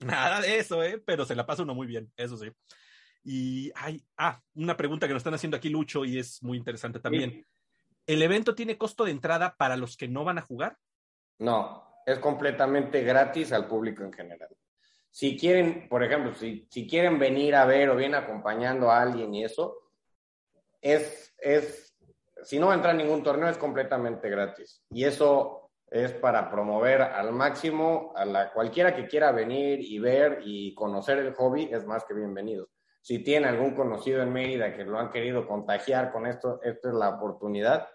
Nada 0.00 0.40
de 0.40 0.58
eso, 0.58 0.82
¿eh? 0.82 1.02
Pero 1.04 1.24
se 1.24 1.34
la 1.34 1.46
pasa 1.46 1.62
uno 1.62 1.74
muy 1.74 1.86
bien, 1.86 2.12
eso 2.16 2.36
sí. 2.36 2.50
Y 3.24 3.70
hay, 3.74 4.02
ah, 4.16 4.40
una 4.54 4.76
pregunta 4.76 5.06
que 5.06 5.12
nos 5.12 5.20
están 5.20 5.34
haciendo 5.34 5.56
aquí, 5.56 5.68
Lucho, 5.68 6.04
y 6.04 6.18
es 6.18 6.42
muy 6.42 6.56
interesante 6.56 7.00
también. 7.00 7.46
¿El 8.06 8.22
evento 8.22 8.54
tiene 8.54 8.78
costo 8.78 9.04
de 9.04 9.10
entrada 9.10 9.54
para 9.56 9.76
los 9.76 9.96
que 9.96 10.08
no 10.08 10.24
van 10.24 10.38
a 10.38 10.42
jugar? 10.42 10.78
No, 11.38 12.02
es 12.06 12.18
completamente 12.18 13.02
gratis 13.02 13.52
al 13.52 13.66
público 13.68 14.02
en 14.02 14.12
general 14.12 14.48
si 15.10 15.36
quieren, 15.36 15.88
por 15.88 16.02
ejemplo, 16.04 16.32
si, 16.34 16.66
si 16.70 16.86
quieren 16.86 17.18
venir 17.18 17.54
a 17.54 17.64
ver 17.64 17.90
o 17.90 17.96
bien 17.96 18.14
acompañando 18.14 18.90
a 18.90 19.02
alguien 19.02 19.34
y 19.34 19.44
eso, 19.44 19.90
es, 20.80 21.34
es, 21.38 21.92
si 22.42 22.58
no 22.58 22.72
entra 22.72 22.92
en 22.92 22.98
ningún 22.98 23.22
torneo, 23.22 23.48
es 23.48 23.58
completamente 23.58 24.30
gratis. 24.30 24.84
Y 24.90 25.04
eso 25.04 25.70
es 25.90 26.12
para 26.12 26.50
promover 26.50 27.02
al 27.02 27.32
máximo 27.32 28.12
a 28.14 28.24
la 28.24 28.52
cualquiera 28.52 28.94
que 28.94 29.08
quiera 29.08 29.32
venir 29.32 29.80
y 29.80 29.98
ver 29.98 30.40
y 30.44 30.74
conocer 30.74 31.18
el 31.18 31.34
hobby, 31.34 31.68
es 31.72 31.84
más 31.84 32.04
que 32.04 32.14
bienvenido. 32.14 32.68
Si 33.00 33.20
tiene 33.20 33.48
algún 33.48 33.74
conocido 33.74 34.22
en 34.22 34.32
Mérida 34.32 34.74
que 34.74 34.84
lo 34.84 34.98
han 34.98 35.10
querido 35.10 35.46
contagiar 35.46 36.12
con 36.12 36.26
esto, 36.26 36.60
esta 36.62 36.88
es 36.88 36.94
la 36.94 37.10
oportunidad, 37.10 37.88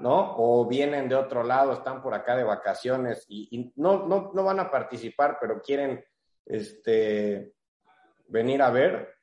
¿no? 0.00 0.34
O 0.36 0.66
vienen 0.66 1.08
de 1.08 1.14
otro 1.14 1.42
lado, 1.42 1.72
están 1.72 2.02
por 2.02 2.14
acá 2.14 2.36
de 2.36 2.44
vacaciones 2.44 3.24
y, 3.28 3.72
no, 3.76 4.06
no, 4.06 4.32
no 4.34 4.44
van 4.44 4.60
a 4.60 4.70
participar, 4.70 5.38
pero 5.40 5.60
quieren 5.60 6.04
este, 6.44 7.52
venir 8.28 8.62
a 8.62 8.70
ver, 8.70 9.14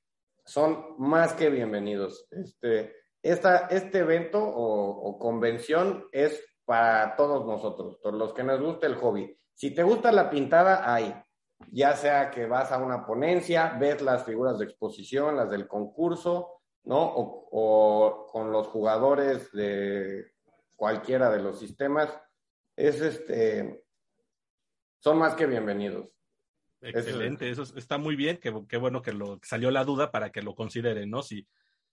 son 0.45 0.95
más 0.97 1.33
que 1.33 1.49
bienvenidos. 1.49 2.27
Este, 2.31 2.95
esta, 3.21 3.67
este 3.67 3.99
evento 3.99 4.43
o, 4.43 5.17
convención 5.17 6.07
es 6.11 6.43
para 6.65 7.15
todos 7.15 7.45
nosotros, 7.45 7.99
todos 8.01 8.15
los 8.15 8.33
que 8.33 8.43
nos 8.43 8.61
gusta 8.61 8.87
el 8.87 8.95
hobby. 8.95 9.37
Si 9.53 9.73
te 9.73 9.83
gusta 9.83 10.11
la 10.11 10.29
pintada, 10.29 10.93
hay. 10.93 11.13
Ya 11.71 11.95
sea 11.95 12.31
que 12.31 12.45
vas 12.45 12.71
a 12.71 12.77
una 12.77 13.05
ponencia, 13.05 13.75
ves 13.79 14.01
las 14.01 14.23
figuras 14.25 14.59
de 14.59 14.65
exposición, 14.65 15.35
las 15.35 15.49
del 15.49 15.67
concurso, 15.67 16.61
¿no? 16.83 17.01
O, 17.01 18.27
con 18.31 18.51
los 18.51 18.67
jugadores 18.67 19.51
de 19.51 20.33
cualquiera 20.75 21.29
de 21.29 21.41
los 21.41 21.59
sistemas, 21.59 22.09
es 22.75 23.01
este, 23.01 23.83
son 24.99 25.17
más 25.17 25.35
que 25.35 25.45
bienvenidos. 25.45 26.09
Excelente, 26.81 27.49
eso 27.49 27.63
está 27.77 27.97
muy 27.97 28.15
bien, 28.15 28.37
qué, 28.37 28.77
bueno 28.77 29.01
que 29.01 29.13
lo 29.13 29.39
salió 29.41 29.71
la 29.71 29.85
duda 29.85 30.11
para 30.11 30.31
que 30.31 30.41
lo 30.41 30.53
consideren, 30.53 31.09
¿no? 31.09 31.23
Si, 31.23 31.47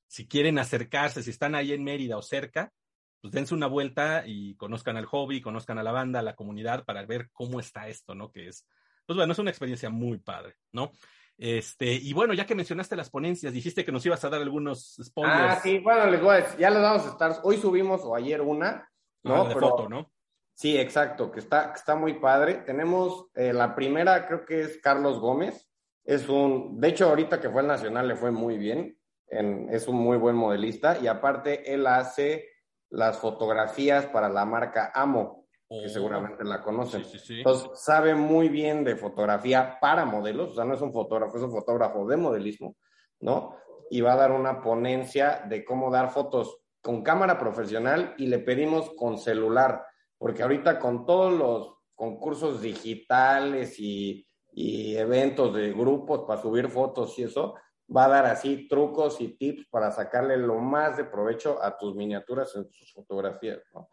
si 0.09 0.27
quieren 0.27 0.59
acercarse, 0.59 1.23
si 1.23 1.31
están 1.31 1.55
ahí 1.55 1.73
en 1.73 1.85
Mérida 1.85 2.17
o 2.17 2.23
cerca, 2.23 2.73
pues 3.21 3.33
dense 3.33 3.55
una 3.55 3.69
vuelta 3.69 4.25
y 4.27 4.57
conozcan 4.57 4.97
al 4.97 5.07
hobby, 5.07 5.41
conozcan 5.41 5.79
a 5.79 5.85
la 5.85 5.93
banda, 5.93 6.21
a 6.21 6.23
la 6.23 6.35
comunidad 6.35 6.85
para 6.85 7.05
ver 7.07 7.29
cómo 7.33 7.61
está 7.61 7.87
esto, 7.87 8.17
¿no? 8.17 8.33
Que 8.33 8.49
es, 8.49 8.67
pues 9.11 9.17
bueno, 9.17 9.33
es 9.33 9.39
una 9.41 9.51
experiencia 9.51 9.91
muy 9.91 10.19
padre, 10.19 10.55
¿no? 10.71 10.93
Este, 11.37 11.95
y 11.95 12.13
bueno, 12.13 12.33
ya 12.33 12.47
que 12.47 12.55
mencionaste 12.55 12.95
las 12.95 13.11
ponencias, 13.11 13.53
dijiste 13.53 13.85
que 13.85 13.91
nos 13.91 14.07
ibas 14.07 14.25
a 14.25 14.31
dar 14.31 14.41
algunos 14.41 15.01
spoilers. 15.03 15.37
Ah, 15.37 15.61
sí, 15.61 15.81
bueno, 15.81 16.07
les 16.07 16.23
voy 16.23 16.31
a 16.31 16.37
decir, 16.37 16.61
ya 16.61 16.71
les 16.71 16.81
vamos 16.81 17.05
a 17.05 17.09
estar, 17.09 17.41
hoy 17.43 17.57
subimos 17.57 18.03
o 18.05 18.15
ayer 18.15 18.41
una, 18.41 18.89
¿no? 19.25 19.43
Ah, 19.43 19.49
de 19.49 19.55
foto, 19.57 19.89
¿no? 19.89 20.13
Sí, 20.55 20.79
exacto, 20.79 21.33
que 21.33 21.41
está, 21.41 21.73
está 21.75 21.97
muy 21.97 22.21
padre. 22.21 22.63
Tenemos 22.65 23.27
eh, 23.35 23.53
la 23.53 23.75
primera, 23.75 24.29
creo 24.29 24.45
que 24.45 24.61
es 24.61 24.79
Carlos 24.81 25.19
Gómez. 25.19 25.69
Es 26.05 26.29
un, 26.29 26.81
de 26.81 26.87
hecho, 26.91 27.09
ahorita 27.09 27.41
que 27.41 27.51
fue 27.51 27.63
el 27.63 27.67
Nacional 27.67 28.07
le 28.07 28.15
fue 28.15 28.31
muy 28.31 28.59
bien. 28.59 28.97
es 29.27 29.89
un 29.89 29.97
muy 29.97 30.19
buen 30.19 30.37
modelista 30.37 31.01
y 31.01 31.09
aparte 31.09 31.75
él 31.75 31.89
hace 31.89 32.49
las 32.91 33.19
fotografías 33.19 34.07
para 34.07 34.29
la 34.29 34.45
marca 34.45 34.93
Amo, 34.95 35.40
que 35.79 35.87
oh. 35.87 35.89
seguramente 35.89 36.45
la 36.45 36.61
conocen. 36.61 37.03
Entonces, 37.29 37.71
sabe 37.75 38.15
muy 38.15 38.49
bien 38.49 38.83
de 38.83 38.97
fotografía 38.97 39.79
para 39.81 40.05
modelos, 40.05 40.51
o 40.51 40.55
sea, 40.55 40.65
no 40.65 40.75
es 40.75 40.81
un 40.81 40.93
fotógrafo, 40.93 41.37
es 41.37 41.45
un 41.45 41.53
fotógrafo 41.53 42.07
de 42.07 42.17
modelismo, 42.17 42.77
¿no? 43.21 43.57
Y 43.89 44.01
va 44.01 44.15
a 44.15 44.17
dar 44.17 44.33
una 44.33 44.61
ponencia 44.61 45.45
de 45.49 45.65
cómo 45.65 45.91
dar 45.91 46.11
fotos 46.11 46.59
con 46.83 47.03
cámara 47.03 47.39
profesional 47.39 48.15
y 48.19 48.27
le 48.27 48.41
pedimos 48.41 48.91
con 48.97 49.19
celular 49.19 49.85
porque 50.21 50.43
ahorita 50.43 50.79
con 50.79 51.07
todos 51.07 51.33
los 51.33 51.75
concursos 51.95 52.61
digitales 52.61 53.79
y, 53.79 54.27
eventos 54.53 55.55
de 55.55 55.73
grupos 55.73 56.25
para 56.27 56.43
subir 56.43 56.69
fotos 56.69 57.19
y 57.19 57.23
eso, 57.23 57.55
va 57.95 58.05
a 58.05 58.09
dar 58.09 58.27
así 58.27 58.69
trucos 58.69 59.21
y 59.21 59.29
tips 59.29 59.69
para 59.71 59.91
sacarle 59.91 60.37
lo 60.37 60.59
más 60.59 60.97
de 60.97 61.05
provecho 61.05 61.63
a 61.63 61.79
tus 61.79 61.95
miniaturas 61.95 62.55
en 62.57 62.69
tus 62.69 62.93
fotografías. 62.93 63.61
¿no? 63.73 63.89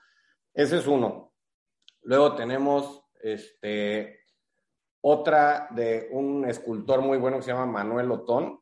Ese 0.54 0.78
es 0.78 0.88
uno. 0.88 1.32
Luego 2.04 2.36
tenemos 2.36 3.04
este, 3.22 4.20
otra 5.02 5.68
de 5.72 6.10
un 6.12 6.46
escultor 6.46 7.02
muy 7.02 7.18
bueno 7.18 7.38
que 7.38 7.44
se 7.44 7.52
llama 7.52 7.66
Manuel 7.66 8.12
Otón, 8.12 8.60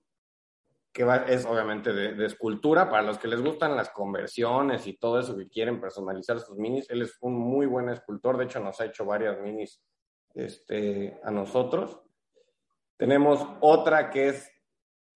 que 0.91 1.05
es 1.27 1.45
obviamente 1.45 1.91
de, 1.91 2.25
escultura, 2.25 2.89
para 2.89 3.03
los 3.03 3.17
que 3.17 3.27
les 3.27 3.41
gustan 3.41 3.75
las 3.75 3.89
conversiones 3.89 4.87
y 4.87 4.97
todo 4.97 5.19
eso 5.19 5.35
que 5.35 5.49
quieren 5.49 5.81
personalizar 5.81 6.39
sus 6.39 6.57
minis, 6.57 6.89
él 6.89 7.01
es 7.01 7.17
un 7.19 7.33
muy 7.33 7.65
buen 7.65 7.89
escultor, 7.89 8.37
de 8.37 8.45
hecho 8.45 8.61
nos 8.61 8.79
ha 8.79 8.85
hecho 8.85 9.05
varias 9.05 9.39
minis 9.41 9.83
este, 10.33 11.19
a 11.23 11.31
nosotros. 11.31 11.99
Tenemos 12.95 13.45
otra 13.59 14.09
que 14.09 14.29
es 14.29 14.49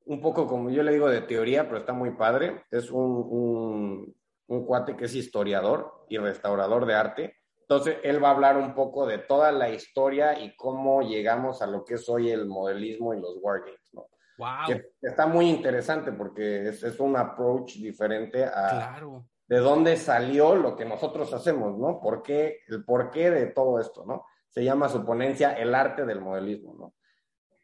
un 0.10 0.20
poco 0.22 0.48
como 0.48 0.70
yo 0.70 0.84
le 0.84 0.92
digo 0.92 1.08
de 1.08 1.22
teoría, 1.22 1.66
pero 1.66 1.78
está 1.78 1.94
muy 1.94 2.12
padre. 2.12 2.66
Es 2.72 2.92
un, 2.92 4.14
un, 4.48 4.66
cuate 4.66 4.96
que 4.96 5.06
es 5.06 5.16
historiador 5.16 6.06
y 6.10 6.18
restaurador 6.18 6.86
de 6.86 6.96
arte. 6.96 7.39
Entonces, 7.70 7.98
él 8.04 8.24
va 8.24 8.30
a 8.30 8.32
hablar 8.32 8.58
un 8.58 8.74
poco 8.74 9.06
de 9.06 9.20
toda 9.20 9.52
la 9.52 9.70
historia 9.70 10.40
y 10.40 10.56
cómo 10.56 11.04
llegamos 11.04 11.62
a 11.62 11.68
lo 11.68 11.86
que 11.86 11.96
es 11.96 12.10
hoy 12.10 12.32
el 12.32 12.48
modelismo 12.48 13.14
y 13.14 13.22
los 13.22 13.38
wargames, 13.42 13.94
¿no? 13.94 14.08
Wow. 14.40 14.82
está 15.02 15.28
muy 15.28 15.50
interesante 15.50 16.14
porque 16.14 16.70
es, 16.70 16.82
es 16.82 17.00
un 17.00 17.18
approach 17.18 17.76
diferente 17.76 18.46
a 18.46 18.70
claro. 18.70 19.26
de 19.48 19.58
dónde 19.58 19.98
salió 19.98 20.56
lo 20.56 20.78
que 20.78 20.86
nosotros 20.86 21.32
hacemos, 21.34 21.78
¿no? 21.78 22.00
¿Por 22.00 22.24
qué, 22.24 22.62
el 22.70 22.86
porqué 22.86 23.30
de 23.30 23.48
todo 23.48 23.80
esto, 23.80 24.06
¿no? 24.06 24.26
Se 24.48 24.64
llama 24.64 24.90
su 24.90 25.06
ponencia 25.06 25.52
El 25.52 25.76
arte 25.76 26.06
del 26.06 26.22
modelismo, 26.22 26.74
¿no? 26.74 26.94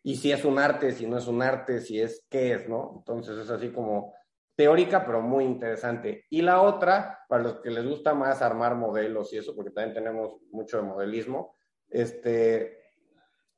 y 0.07 0.17
si 0.17 0.31
es 0.31 0.45
un 0.45 0.59
arte, 0.59 0.91
si 0.91 1.07
no 1.07 1.17
es 1.17 1.25
un 1.25 1.41
arte, 1.41 1.81
si 1.81 1.99
es 1.99 2.23
qué 2.29 2.53
es, 2.53 2.69
¿no? 2.69 2.93
Entonces 2.97 3.39
es 3.39 3.49
así 3.49 3.71
como 3.71 4.13
teórica, 4.55 5.05
pero 5.05 5.21
muy 5.21 5.43
interesante. 5.43 6.25
Y 6.29 6.41
la 6.41 6.61
otra, 6.61 7.19
para 7.27 7.43
los 7.43 7.61
que 7.61 7.69
les 7.69 7.85
gusta 7.85 8.13
más 8.13 8.41
armar 8.41 8.75
modelos 8.75 9.33
y 9.33 9.37
eso, 9.37 9.55
porque 9.55 9.71
también 9.71 9.93
tenemos 9.93 10.41
mucho 10.51 10.77
de 10.77 10.83
modelismo, 10.83 11.55
este, 11.89 12.85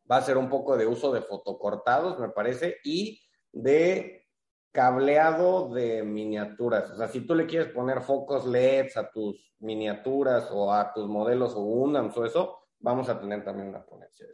va 0.10 0.18
a 0.18 0.22
ser 0.22 0.38
un 0.38 0.50
poco 0.50 0.76
de 0.78 0.88
uso 0.88 1.12
de 1.14 1.22
fotocortados, 1.22 2.20
me 2.20 2.30
parece, 2.30 2.78
y 2.84 3.22
de 3.52 4.28
cableado 4.72 5.70
de 5.74 6.04
miniaturas. 6.04 6.92
O 6.92 6.98
sea, 6.98 7.08
si 7.08 7.22
tú 7.22 7.36
le 7.36 7.46
quieres 7.46 7.70
poner 7.70 8.02
focos 8.02 8.46
LEDs 8.46 8.98
a 8.98 9.10
tus 9.10 9.56
miniaturas 9.60 10.50
o 10.52 10.72
a 10.72 10.94
tus 10.94 11.08
modelos 11.08 11.54
o 11.56 11.62
UNAMS 11.62 12.18
o 12.18 12.26
eso, 12.26 12.60
vamos 12.80 13.10
a 13.10 13.20
tener 13.20 13.44
también 13.44 13.70
una 13.70 13.86
ponencia. 13.86 14.28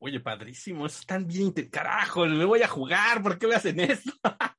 Oye, 0.00 0.20
padrísimo, 0.20 0.86
están 0.86 1.26
bien, 1.26 1.52
carajo, 1.70 2.24
me 2.26 2.44
voy 2.44 2.62
a 2.62 2.68
jugar, 2.68 3.20
¿por 3.20 3.36
qué 3.36 3.48
me 3.48 3.56
hacen 3.56 3.80
esto? 3.80 4.12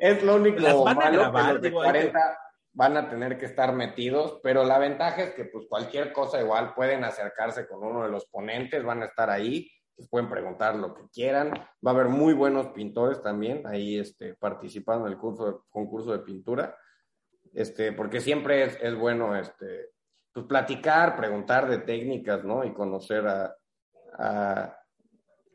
es 0.00 0.22
lo 0.22 0.36
único 0.36 0.60
Las 0.60 0.82
van 0.82 1.02
a 1.02 1.10
grabar, 1.10 1.60
que 1.60 1.72
40 1.72 2.38
van 2.72 2.96
a 2.96 3.08
tener 3.08 3.38
que 3.38 3.46
estar 3.46 3.74
metidos, 3.74 4.38
pero 4.42 4.64
la 4.64 4.78
ventaja 4.78 5.22
es 5.22 5.34
que 5.34 5.44
pues 5.44 5.66
cualquier 5.68 6.12
cosa 6.12 6.40
igual 6.40 6.74
pueden 6.74 7.04
acercarse 7.04 7.66
con 7.66 7.82
uno 7.82 8.04
de 8.04 8.10
los 8.10 8.26
ponentes, 8.26 8.84
van 8.84 9.02
a 9.02 9.06
estar 9.06 9.28
ahí, 9.28 9.68
les 9.96 10.08
pueden 10.08 10.30
preguntar 10.30 10.76
lo 10.76 10.94
que 10.94 11.02
quieran, 11.12 11.50
va 11.50 11.90
a 11.90 11.94
haber 11.94 12.08
muy 12.08 12.32
buenos 12.32 12.68
pintores 12.68 13.20
también 13.20 13.66
ahí 13.66 13.98
este, 13.98 14.34
participando 14.34 15.06
en 15.06 15.12
el 15.12 15.18
curso 15.18 15.46
de, 15.46 15.58
concurso 15.68 16.12
de 16.12 16.20
pintura, 16.20 16.76
este, 17.52 17.92
porque 17.92 18.20
siempre 18.20 18.64
es, 18.64 18.78
es 18.80 18.94
bueno 18.94 19.36
este, 19.36 19.90
pues 20.32 20.46
platicar, 20.46 21.16
preguntar 21.16 21.68
de 21.68 21.78
técnicas, 21.78 22.44
¿no? 22.44 22.64
Y 22.64 22.72
conocer 22.72 23.26
a, 23.26 23.54
a, 24.16 24.78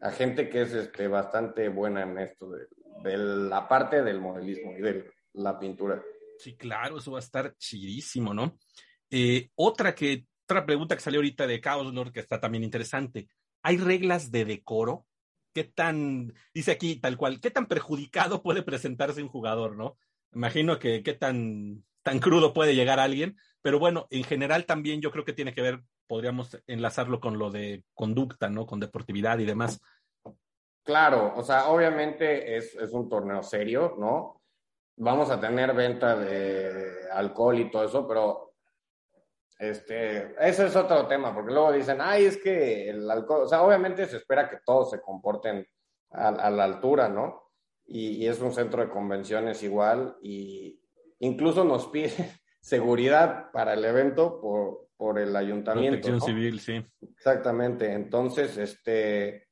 a 0.02 0.12
gente 0.12 0.50
que 0.50 0.64
es 0.64 0.74
este, 0.74 1.08
bastante 1.08 1.70
buena 1.70 2.04
en 2.04 2.20
esto 2.20 2.50
de, 2.52 2.68
la 3.18 3.68
parte 3.68 4.04
del 4.04 4.20
modelismo 4.20 4.74
y 4.78 4.82
de 4.82 5.12
la 5.34 5.60
pintura. 5.60 6.02
Sí, 6.38 6.56
claro, 6.56 6.98
eso 6.98 7.12
va 7.12 7.20
a 7.20 7.22
estar 7.22 7.56
chidísimo, 7.58 8.34
¿no? 8.34 8.58
Eh, 9.10 9.50
otra 9.56 9.96
que, 9.96 10.26
otra 10.44 10.66
pregunta 10.66 10.96
que 10.96 11.02
salió 11.02 11.20
ahorita 11.20 11.48
de 11.48 11.62
Chaos 11.62 11.94
Lord, 11.94 12.12
que 12.12 12.20
está 12.20 12.40
también 12.40 12.64
interesante. 12.64 13.28
¿Hay 13.64 13.78
reglas 13.78 14.32
de 14.32 14.46
decoro? 14.46 15.06
¿Qué 15.54 15.64
tan, 15.64 16.34
dice 16.54 16.72
aquí 16.72 16.98
tal 16.98 17.18
cual, 17.18 17.40
qué 17.40 17.50
tan 17.50 17.68
perjudicado 17.68 18.44
puede 18.44 18.62
presentarse 18.62 19.24
un 19.24 19.30
jugador, 19.30 19.78
no? 19.78 19.98
Imagino 20.34 20.80
que 20.80 21.02
qué 21.02 21.14
tan, 21.14 21.86
tan 22.04 22.20
crudo 22.20 22.54
puede 22.54 22.76
llegar 22.76 23.00
alguien, 23.00 23.38
pero 23.62 23.80
bueno, 23.80 24.08
en 24.12 24.24
general 24.24 24.66
también 24.66 25.02
yo 25.02 25.12
creo 25.12 25.24
que 25.24 25.34
tiene 25.34 25.54
que 25.54 25.62
ver, 25.62 25.82
podríamos 26.08 26.62
enlazarlo 26.68 27.20
con 27.20 27.40
lo 27.40 27.50
de 27.52 27.84
conducta, 27.94 28.50
¿no? 28.50 28.66
Con 28.66 28.80
deportividad 28.80 29.40
y 29.40 29.46
demás. 29.46 29.80
Claro, 30.86 31.34
o 31.36 31.42
sea, 31.42 31.70
obviamente 31.70 32.56
es, 32.56 32.76
un 32.92 33.10
torneo 33.10 33.42
serio, 33.42 33.96
¿no? 33.98 34.44
Vamos 34.98 35.32
a 35.32 35.40
tener 35.40 35.74
venta 35.74 36.16
de 36.16 37.10
alcohol 37.12 37.58
y 37.58 37.72
todo 37.72 37.86
eso, 37.86 38.08
pero 38.08 38.54
este, 39.58 40.36
ese 40.40 40.68
es 40.68 40.76
otro 40.76 41.08
tema, 41.08 41.34
porque 41.34 41.52
luego 41.52 41.72
dicen, 41.72 41.98
ay, 42.00 42.26
es 42.26 42.38
que 42.38 42.88
el 42.88 43.10
alcohol, 43.10 43.42
o 43.42 43.48
sea, 43.48 43.64
obviamente 43.64 44.06
se 44.06 44.18
espera 44.18 44.48
que 44.48 44.60
todos 44.64 44.92
se 44.92 45.02
comporten 45.02 45.68
a, 46.12 46.52
la 46.52 46.64
altura, 46.64 47.10
¿no? 47.10 47.50
Y, 47.88 48.24
y, 48.24 48.28
es 48.28 48.40
un 48.40 48.54
centro 48.54 48.84
de 48.84 48.92
convenciones 48.92 49.64
igual, 49.64 50.16
y 50.22 50.80
incluso 51.18 51.64
nos 51.64 51.88
pide 51.88 52.12
seguridad 52.62 53.50
para 53.52 53.74
el 53.74 53.84
evento 53.84 54.40
por, 54.40 54.88
por 54.98 55.18
el 55.18 55.36
ayuntamiento. 55.36 56.00
Protección 56.00 56.22
civil, 56.22 56.60
sí. 56.60 56.86
Exactamente, 57.02 57.92
entonces, 57.92 58.56
este 58.58 59.46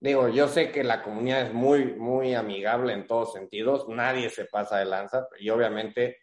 digo, 0.00 0.28
yo 0.28 0.48
sé 0.48 0.70
que 0.70 0.84
la 0.84 1.02
comunidad 1.02 1.42
es 1.42 1.52
muy, 1.52 1.94
muy 1.94 2.34
amigable 2.34 2.92
en 2.92 3.06
todos 3.06 3.32
sentidos, 3.32 3.88
nadie 3.88 4.30
se 4.30 4.44
pasa 4.44 4.78
de 4.78 4.84
lanza 4.84 5.28
y 5.38 5.50
obviamente, 5.50 6.18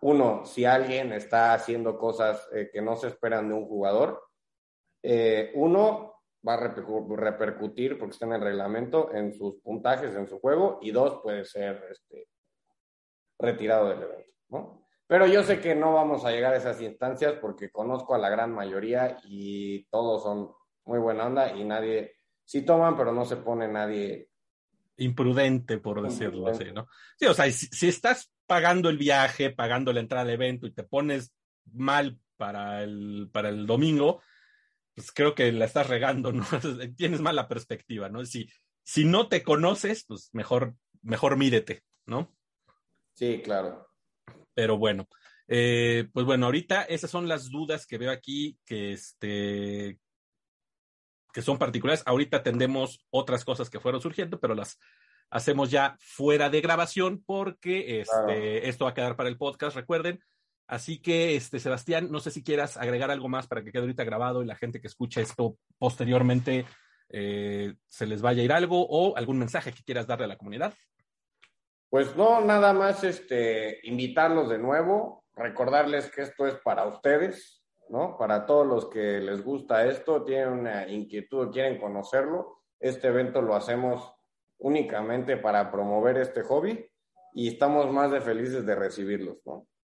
uno, 0.00 0.44
si 0.44 0.64
alguien 0.64 1.12
está 1.12 1.54
haciendo 1.54 1.98
cosas 1.98 2.48
eh, 2.52 2.70
que 2.72 2.80
no 2.80 2.96
se 2.96 3.08
esperan 3.08 3.48
de 3.48 3.54
un 3.54 3.66
jugador, 3.66 4.22
eh, 5.02 5.50
uno 5.54 6.14
va 6.46 6.54
a 6.54 6.74
repercutir, 7.16 7.98
porque 7.98 8.12
está 8.12 8.26
en 8.26 8.34
el 8.34 8.40
reglamento, 8.40 9.12
en 9.12 9.32
sus 9.32 9.56
puntajes 9.60 10.14
en 10.14 10.28
su 10.28 10.38
juego 10.38 10.78
y 10.80 10.92
dos, 10.92 11.20
puede 11.22 11.44
ser 11.44 11.84
este, 11.90 12.28
retirado 13.38 13.88
del 13.88 14.02
evento, 14.02 14.32
¿no? 14.48 14.88
Pero 15.08 15.26
yo 15.26 15.42
sé 15.42 15.60
que 15.60 15.74
no 15.74 15.94
vamos 15.94 16.24
a 16.24 16.30
llegar 16.30 16.52
a 16.52 16.58
esas 16.58 16.80
instancias 16.82 17.34
porque 17.40 17.70
conozco 17.70 18.14
a 18.14 18.18
la 18.18 18.28
gran 18.28 18.52
mayoría 18.52 19.16
y 19.24 19.86
todos 19.86 20.22
son 20.22 20.52
muy 20.84 20.98
buena 20.98 21.26
onda 21.26 21.52
y 21.52 21.64
nadie 21.64 22.17
sí 22.48 22.62
toman, 22.62 22.96
pero 22.96 23.12
no 23.12 23.26
se 23.26 23.36
pone 23.36 23.68
nadie. 23.68 24.30
Imprudente, 24.96 25.76
por 25.76 26.00
decirlo 26.00 26.48
así, 26.48 26.64
¿no? 26.72 26.88
Sí, 27.18 27.26
o 27.26 27.34
sea, 27.34 27.50
si, 27.52 27.86
estás 27.86 28.32
pagando 28.46 28.88
el 28.88 28.96
viaje, 28.96 29.50
pagando 29.50 29.92
la 29.92 30.00
entrada 30.00 30.22
al 30.22 30.30
evento 30.30 30.66
y 30.66 30.72
te 30.72 30.82
pones 30.82 31.34
mal 31.74 32.18
para 32.38 32.82
el, 32.82 33.28
para 33.30 33.50
el 33.50 33.66
domingo, 33.66 34.22
pues 34.94 35.12
creo 35.12 35.34
que 35.34 35.52
la 35.52 35.66
estás 35.66 35.88
regando, 35.88 36.32
¿no? 36.32 36.46
Tienes 36.96 37.20
mala 37.20 37.48
perspectiva, 37.48 38.08
¿no? 38.08 38.24
Si, 38.24 38.48
si 38.82 39.04
no 39.04 39.28
te 39.28 39.42
conoces, 39.42 40.06
pues 40.08 40.30
mejor, 40.32 40.74
mejor 41.02 41.36
mírete, 41.36 41.82
¿no? 42.06 42.34
Sí, 43.12 43.42
claro. 43.44 43.90
Pero 44.54 44.78
bueno, 44.78 45.06
eh, 45.48 46.08
pues 46.14 46.24
bueno, 46.24 46.46
ahorita 46.46 46.84
esas 46.84 47.10
son 47.10 47.28
las 47.28 47.50
dudas 47.50 47.86
que 47.86 47.98
veo 47.98 48.10
aquí 48.10 48.58
que, 48.64 48.92
este, 48.92 49.98
que 51.38 51.42
son 51.42 51.56
particulares. 51.56 52.02
Ahorita 52.04 52.42
tendemos 52.42 53.06
otras 53.10 53.44
cosas 53.44 53.70
que 53.70 53.78
fueron 53.78 54.00
surgiendo, 54.00 54.40
pero 54.40 54.56
las 54.56 54.76
hacemos 55.30 55.70
ya 55.70 55.96
fuera 56.00 56.50
de 56.50 56.60
grabación 56.60 57.22
porque 57.24 58.00
este, 58.00 58.68
esto 58.68 58.86
va 58.86 58.90
a 58.90 58.94
quedar 58.94 59.14
para 59.14 59.28
el 59.28 59.38
podcast, 59.38 59.76
recuerden. 59.76 60.18
Así 60.66 61.00
que, 61.00 61.36
este, 61.36 61.60
Sebastián, 61.60 62.10
no 62.10 62.18
sé 62.18 62.32
si 62.32 62.42
quieras 62.42 62.76
agregar 62.76 63.12
algo 63.12 63.28
más 63.28 63.46
para 63.46 63.62
que 63.62 63.70
quede 63.70 63.82
ahorita 63.82 64.02
grabado 64.02 64.42
y 64.42 64.46
la 64.46 64.56
gente 64.56 64.80
que 64.80 64.88
escucha 64.88 65.20
esto 65.20 65.56
posteriormente 65.78 66.66
eh, 67.08 67.74
se 67.86 68.06
les 68.06 68.20
vaya 68.20 68.42
a 68.42 68.44
ir 68.44 68.52
algo 68.52 68.84
o 68.88 69.16
algún 69.16 69.38
mensaje 69.38 69.72
que 69.72 69.84
quieras 69.84 70.08
darle 70.08 70.24
a 70.24 70.28
la 70.28 70.38
comunidad. 70.38 70.74
Pues 71.88 72.16
no, 72.16 72.40
nada 72.40 72.72
más 72.72 73.04
este, 73.04 73.78
invitarlos 73.84 74.48
de 74.48 74.58
nuevo, 74.58 75.24
recordarles 75.36 76.10
que 76.10 76.22
esto 76.22 76.48
es 76.48 76.56
para 76.64 76.84
ustedes, 76.84 77.57
¿no? 77.88 78.16
Para 78.16 78.46
todos 78.46 78.66
los 78.66 78.86
que 78.86 79.20
les 79.20 79.42
gusta 79.42 79.86
esto, 79.86 80.24
tienen 80.24 80.48
una 80.48 80.88
inquietud, 80.88 81.50
quieren 81.50 81.80
conocerlo, 81.80 82.62
este 82.78 83.08
evento 83.08 83.42
lo 83.42 83.54
hacemos 83.54 84.14
únicamente 84.58 85.36
para 85.36 85.70
promover 85.70 86.18
este 86.18 86.42
hobby 86.42 86.86
y 87.34 87.48
estamos 87.48 87.90
más 87.92 88.10
de 88.10 88.20
felices 88.20 88.64
de 88.66 88.74
recibirlos. 88.74 89.38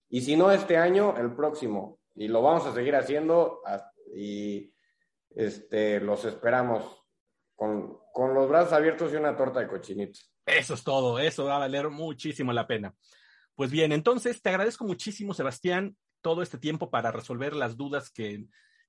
Y 0.09 0.21
si 0.21 0.35
no 0.35 0.51
este 0.51 0.77
año, 0.77 1.15
el 1.17 1.35
próximo. 1.35 1.99
Y 2.15 2.27
lo 2.27 2.41
vamos 2.41 2.65
a 2.65 2.73
seguir 2.73 2.95
haciendo 2.95 3.61
y 4.15 4.73
este, 5.35 5.99
los 5.99 6.25
esperamos 6.25 7.03
con, 7.55 7.99
con 8.11 8.33
los 8.33 8.47
brazos 8.47 8.73
abiertos 8.73 9.11
y 9.11 9.15
una 9.15 9.35
torta 9.35 9.59
de 9.59 9.67
cochinitos. 9.67 10.31
Eso 10.45 10.73
es 10.73 10.83
todo, 10.83 11.19
eso 11.19 11.45
va 11.45 11.55
a 11.55 11.59
valer 11.59 11.89
muchísimo 11.89 12.51
la 12.53 12.67
pena. 12.67 12.93
Pues 13.55 13.71
bien, 13.71 13.91
entonces 13.91 14.41
te 14.41 14.49
agradezco 14.49 14.83
muchísimo, 14.85 15.33
Sebastián 15.33 15.95
todo 16.23 16.41
este 16.41 16.57
tiempo 16.57 16.89
para 16.89 17.11
resolver 17.11 17.55
las 17.55 17.77
dudas 17.77 18.09
que, 18.09 18.47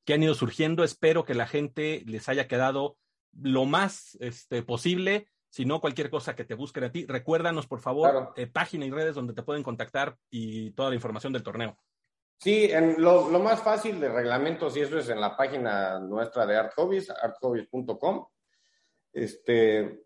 han 0.09 0.23
ido 0.23 0.35
surgiendo. 0.35 0.85
Espero 0.85 1.25
que 1.25 1.35
la 1.35 1.47
gente 1.47 2.03
les 2.07 2.31
haya 2.31 2.49
quedado 2.49 2.97
lo 3.33 3.67
más 3.67 4.17
este, 4.21 4.63
posible. 4.63 5.29
Si 5.51 5.67
no, 5.67 5.81
cualquier 5.81 6.09
cosa 6.09 6.35
que 6.35 6.45
te 6.45 6.55
busquen 6.55 6.85
a 6.85 6.93
ti, 6.93 7.05
recuérdanos, 7.07 7.67
por 7.67 7.81
favor, 7.81 8.33
eh, 8.37 8.47
página 8.47 8.87
y 8.87 8.91
redes 8.91 9.15
donde 9.15 9.35
te 9.35 9.43
pueden 9.43 9.63
contactar 9.63 10.17
y 10.31 10.71
toda 10.71 10.89
la 10.89 10.97
información 10.97 11.33
del 11.33 11.43
torneo. 11.43 11.77
Sí, 12.39 12.65
en 12.71 13.01
lo, 13.01 13.29
más 13.39 13.63
fácil 13.63 14.01
de 14.01 14.09
reglamentos 14.09 14.77
y 14.77 14.81
eso 14.81 14.99
es 14.99 15.09
en 15.09 15.21
la 15.21 15.37
página 15.37 15.99
nuestra 16.01 16.45
de 16.45 16.57
Art 16.57 16.73
Hobbies, 16.77 17.11
arthobbies.com. 17.11 18.27
Este, 19.13 20.05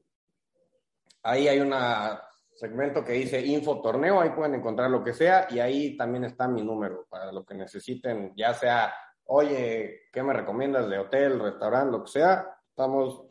ahí 1.23 1.49
hay 1.49 1.61
una 1.61 2.28
segmento 2.59 3.05
que 3.05 3.13
dice 3.13 3.41
Info 3.41 3.81
Torneo, 3.81 4.21
ahí 4.21 4.31
pueden 4.31 4.57
encontrar 4.57 4.91
lo 4.91 5.05
que 5.05 5.15
sea 5.15 5.47
y 5.49 5.61
ahí 5.61 5.97
también 5.97 6.25
está 6.25 6.49
mi 6.49 6.63
número 6.63 7.07
para 7.09 7.31
lo 7.31 7.45
que 7.45 7.55
necesiten, 7.55 8.33
ya 8.37 8.53
sea, 8.53 8.93
oye, 9.25 10.09
¿qué 10.13 10.23
me 10.23 10.33
recomiendas 10.33 10.89
de 10.91 10.99
hotel, 10.99 11.39
restaurante, 11.39 11.93
lo 11.93 12.03
que 12.03 12.11
sea? 12.11 12.49
Estamos 12.69 13.23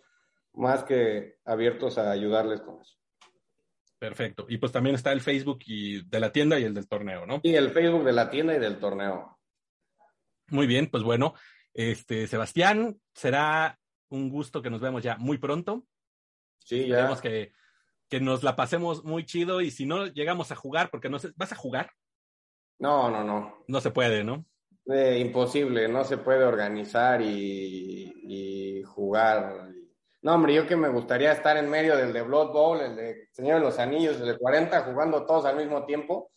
más 0.53 0.83
que 0.85 1.39
abiertos 1.43 1.97
a 1.97 2.09
ayudarles 2.09 2.61
con 2.61 2.79
eso. 2.81 2.95
Perfecto. 3.99 4.45
Y 4.47 4.59
pues 4.59 4.71
también 4.71 4.95
está 4.95 5.11
el 5.11 5.21
Facebook 5.21 5.59
y 5.65 6.07
de 6.07 6.19
la 6.19 6.31
tienda 6.31 6.57
y 6.59 6.63
el 6.63 6.73
del 6.73 6.87
torneo, 6.87 7.25
¿no? 7.25 7.41
Y 7.43 7.55
el 7.55 7.71
Facebook 7.71 8.05
de 8.05 8.13
la 8.13 8.29
tienda 8.29 8.55
y 8.55 8.59
del 8.59 8.79
torneo. 8.79 9.39
Muy 10.49 10.67
bien, 10.67 10.87
pues 10.87 11.03
bueno, 11.03 11.33
este 11.73 12.27
Sebastián, 12.27 13.01
será 13.13 13.77
un 14.09 14.29
gusto 14.29 14.61
que 14.61 14.69
nos 14.69 14.79
vemos 14.79 15.03
ya 15.03 15.17
muy 15.17 15.37
pronto. 15.37 15.83
Sí, 16.59 16.87
ya. 16.87 16.95
Esperemos 16.95 17.21
que, 17.21 17.51
que 18.09 18.19
nos 18.19 18.43
la 18.43 18.55
pasemos 18.55 19.03
muy 19.03 19.25
chido 19.25 19.61
y 19.61 19.71
si 19.71 19.85
no 19.85 20.07
llegamos 20.07 20.51
a 20.51 20.55
jugar, 20.55 20.89
porque 20.89 21.09
no 21.09 21.19
sé, 21.19 21.31
¿vas 21.35 21.51
a 21.51 21.55
jugar? 21.55 21.91
No, 22.79 23.09
no, 23.09 23.23
no. 23.23 23.63
No 23.67 23.81
se 23.81 23.91
puede, 23.91 24.23
¿no? 24.23 24.45
Eh, 24.85 25.19
imposible, 25.19 25.87
no 25.87 26.05
se 26.05 26.17
puede 26.17 26.43
organizar 26.45 27.21
y, 27.21 28.13
y 28.23 28.83
jugar. 28.83 29.69
No, 30.21 30.35
hombre, 30.35 30.53
yo 30.53 30.65
que 30.65 30.75
me 30.75 30.89
gustaría 30.89 31.31
estar 31.31 31.57
en 31.57 31.69
medio 31.69 31.97
del 31.97 32.13
de 32.13 32.21
Blood 32.21 32.53
Bowl, 32.53 32.79
el 32.79 32.95
de 32.95 33.27
Señor 33.31 33.59
de 33.59 33.65
los 33.65 33.79
Anillos, 33.79 34.19
el 34.19 34.27
de 34.27 34.37
40, 34.37 34.81
jugando 34.81 35.25
todos 35.25 35.45
al 35.45 35.57
mismo 35.57 35.85
tiempo, 35.85 36.31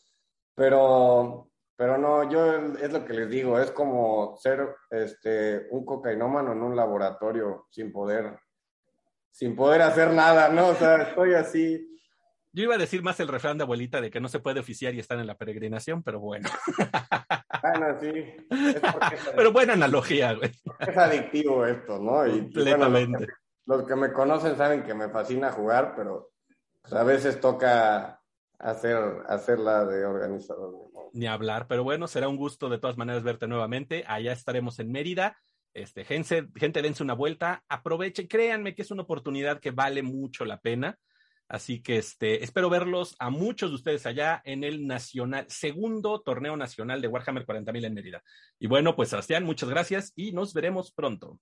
pero, 0.54 1.50
pero 1.76 1.96
no, 1.96 2.28
yo 2.28 2.76
es 2.76 2.92
lo 2.92 3.04
que 3.04 3.14
les 3.14 3.30
digo, 3.30 3.58
es 3.58 3.70
como 3.70 4.36
ser 4.36 4.76
este, 4.90 5.68
un 5.70 5.84
cocainómano 5.84 6.52
en 6.52 6.62
un 6.62 6.76
laboratorio 6.76 7.66
sin 7.70 7.92
poder, 7.92 8.36
sin 9.30 9.56
poder 9.56 9.82
hacer 9.82 10.12
nada, 10.12 10.48
¿no? 10.48 10.68
O 10.68 10.74
sea, 10.74 11.02
estoy 11.02 11.34
así. 11.34 11.86
Yo 12.52 12.64
iba 12.64 12.74
a 12.74 12.78
decir 12.78 13.02
más 13.02 13.20
el 13.20 13.28
refrán 13.28 13.58
de 13.58 13.64
abuelita 13.64 14.00
de 14.00 14.10
que 14.10 14.20
no 14.20 14.28
se 14.28 14.40
puede 14.40 14.60
oficiar 14.60 14.94
y 14.94 14.98
estar 14.98 15.18
en 15.18 15.26
la 15.26 15.38
peregrinación, 15.38 16.02
pero 16.02 16.18
bueno. 16.18 16.48
Bueno, 17.62 18.00
sí. 18.00 18.08
Es 18.50 18.80
pero 19.36 19.52
buena 19.52 19.74
analogía, 19.74 20.32
güey. 20.32 20.50
Es 20.78 20.96
adictivo 20.96 21.66
esto, 21.66 21.98
¿no? 21.98 22.26
Y, 22.26 22.40
Completamente. 22.40 23.18
Bueno, 23.18 23.26
los, 23.66 23.86
que 23.86 23.96
me 23.96 24.12
conocen 24.12 24.56
saben 24.56 24.82
que 24.82 24.94
me 24.94 25.10
fascina 25.10 25.52
jugar, 25.52 25.94
pero 25.94 26.32
pues, 26.82 26.94
a 26.94 27.04
veces 27.04 27.40
toca 27.40 28.20
hacer, 28.58 28.96
hacerla 29.28 29.84
de 29.84 30.04
organizador. 30.04 30.90
Ni 31.12 31.26
hablar, 31.26 31.66
pero 31.68 31.82
bueno, 31.84 32.06
será 32.06 32.28
un 32.28 32.36
gusto 32.36 32.68
de 32.68 32.78
todas 32.78 32.96
maneras 32.96 33.22
verte 33.22 33.46
nuevamente. 33.46 34.04
Allá 34.06 34.32
estaremos 34.32 34.78
en 34.78 34.90
Mérida. 34.92 35.36
Este, 35.72 36.04
gente, 36.04 36.48
gente, 36.56 36.82
dense 36.82 37.02
una 37.02 37.14
vuelta, 37.14 37.62
aprovechen, 37.68 38.26
créanme 38.26 38.74
que 38.74 38.82
es 38.82 38.90
una 38.90 39.02
oportunidad 39.02 39.60
que 39.60 39.70
vale 39.70 40.02
mucho 40.02 40.44
la 40.44 40.58
pena. 40.58 40.98
Así 41.48 41.82
que 41.82 41.96
este, 41.96 42.44
espero 42.44 42.70
verlos 42.70 43.16
a 43.18 43.28
muchos 43.28 43.70
de 43.70 43.76
ustedes 43.76 44.06
allá 44.06 44.40
en 44.44 44.62
el 44.62 44.86
nacional, 44.86 45.46
segundo 45.48 46.20
torneo 46.20 46.56
nacional 46.56 47.00
de 47.00 47.08
Warhammer 47.08 47.44
40.000 47.44 47.86
en 47.86 47.94
Mérida. 47.94 48.22
Y 48.60 48.68
bueno, 48.68 48.94
pues 48.94 49.08
Sebastián, 49.08 49.44
muchas 49.44 49.68
gracias 49.68 50.12
y 50.14 50.30
nos 50.30 50.54
veremos 50.54 50.92
pronto. 50.92 51.40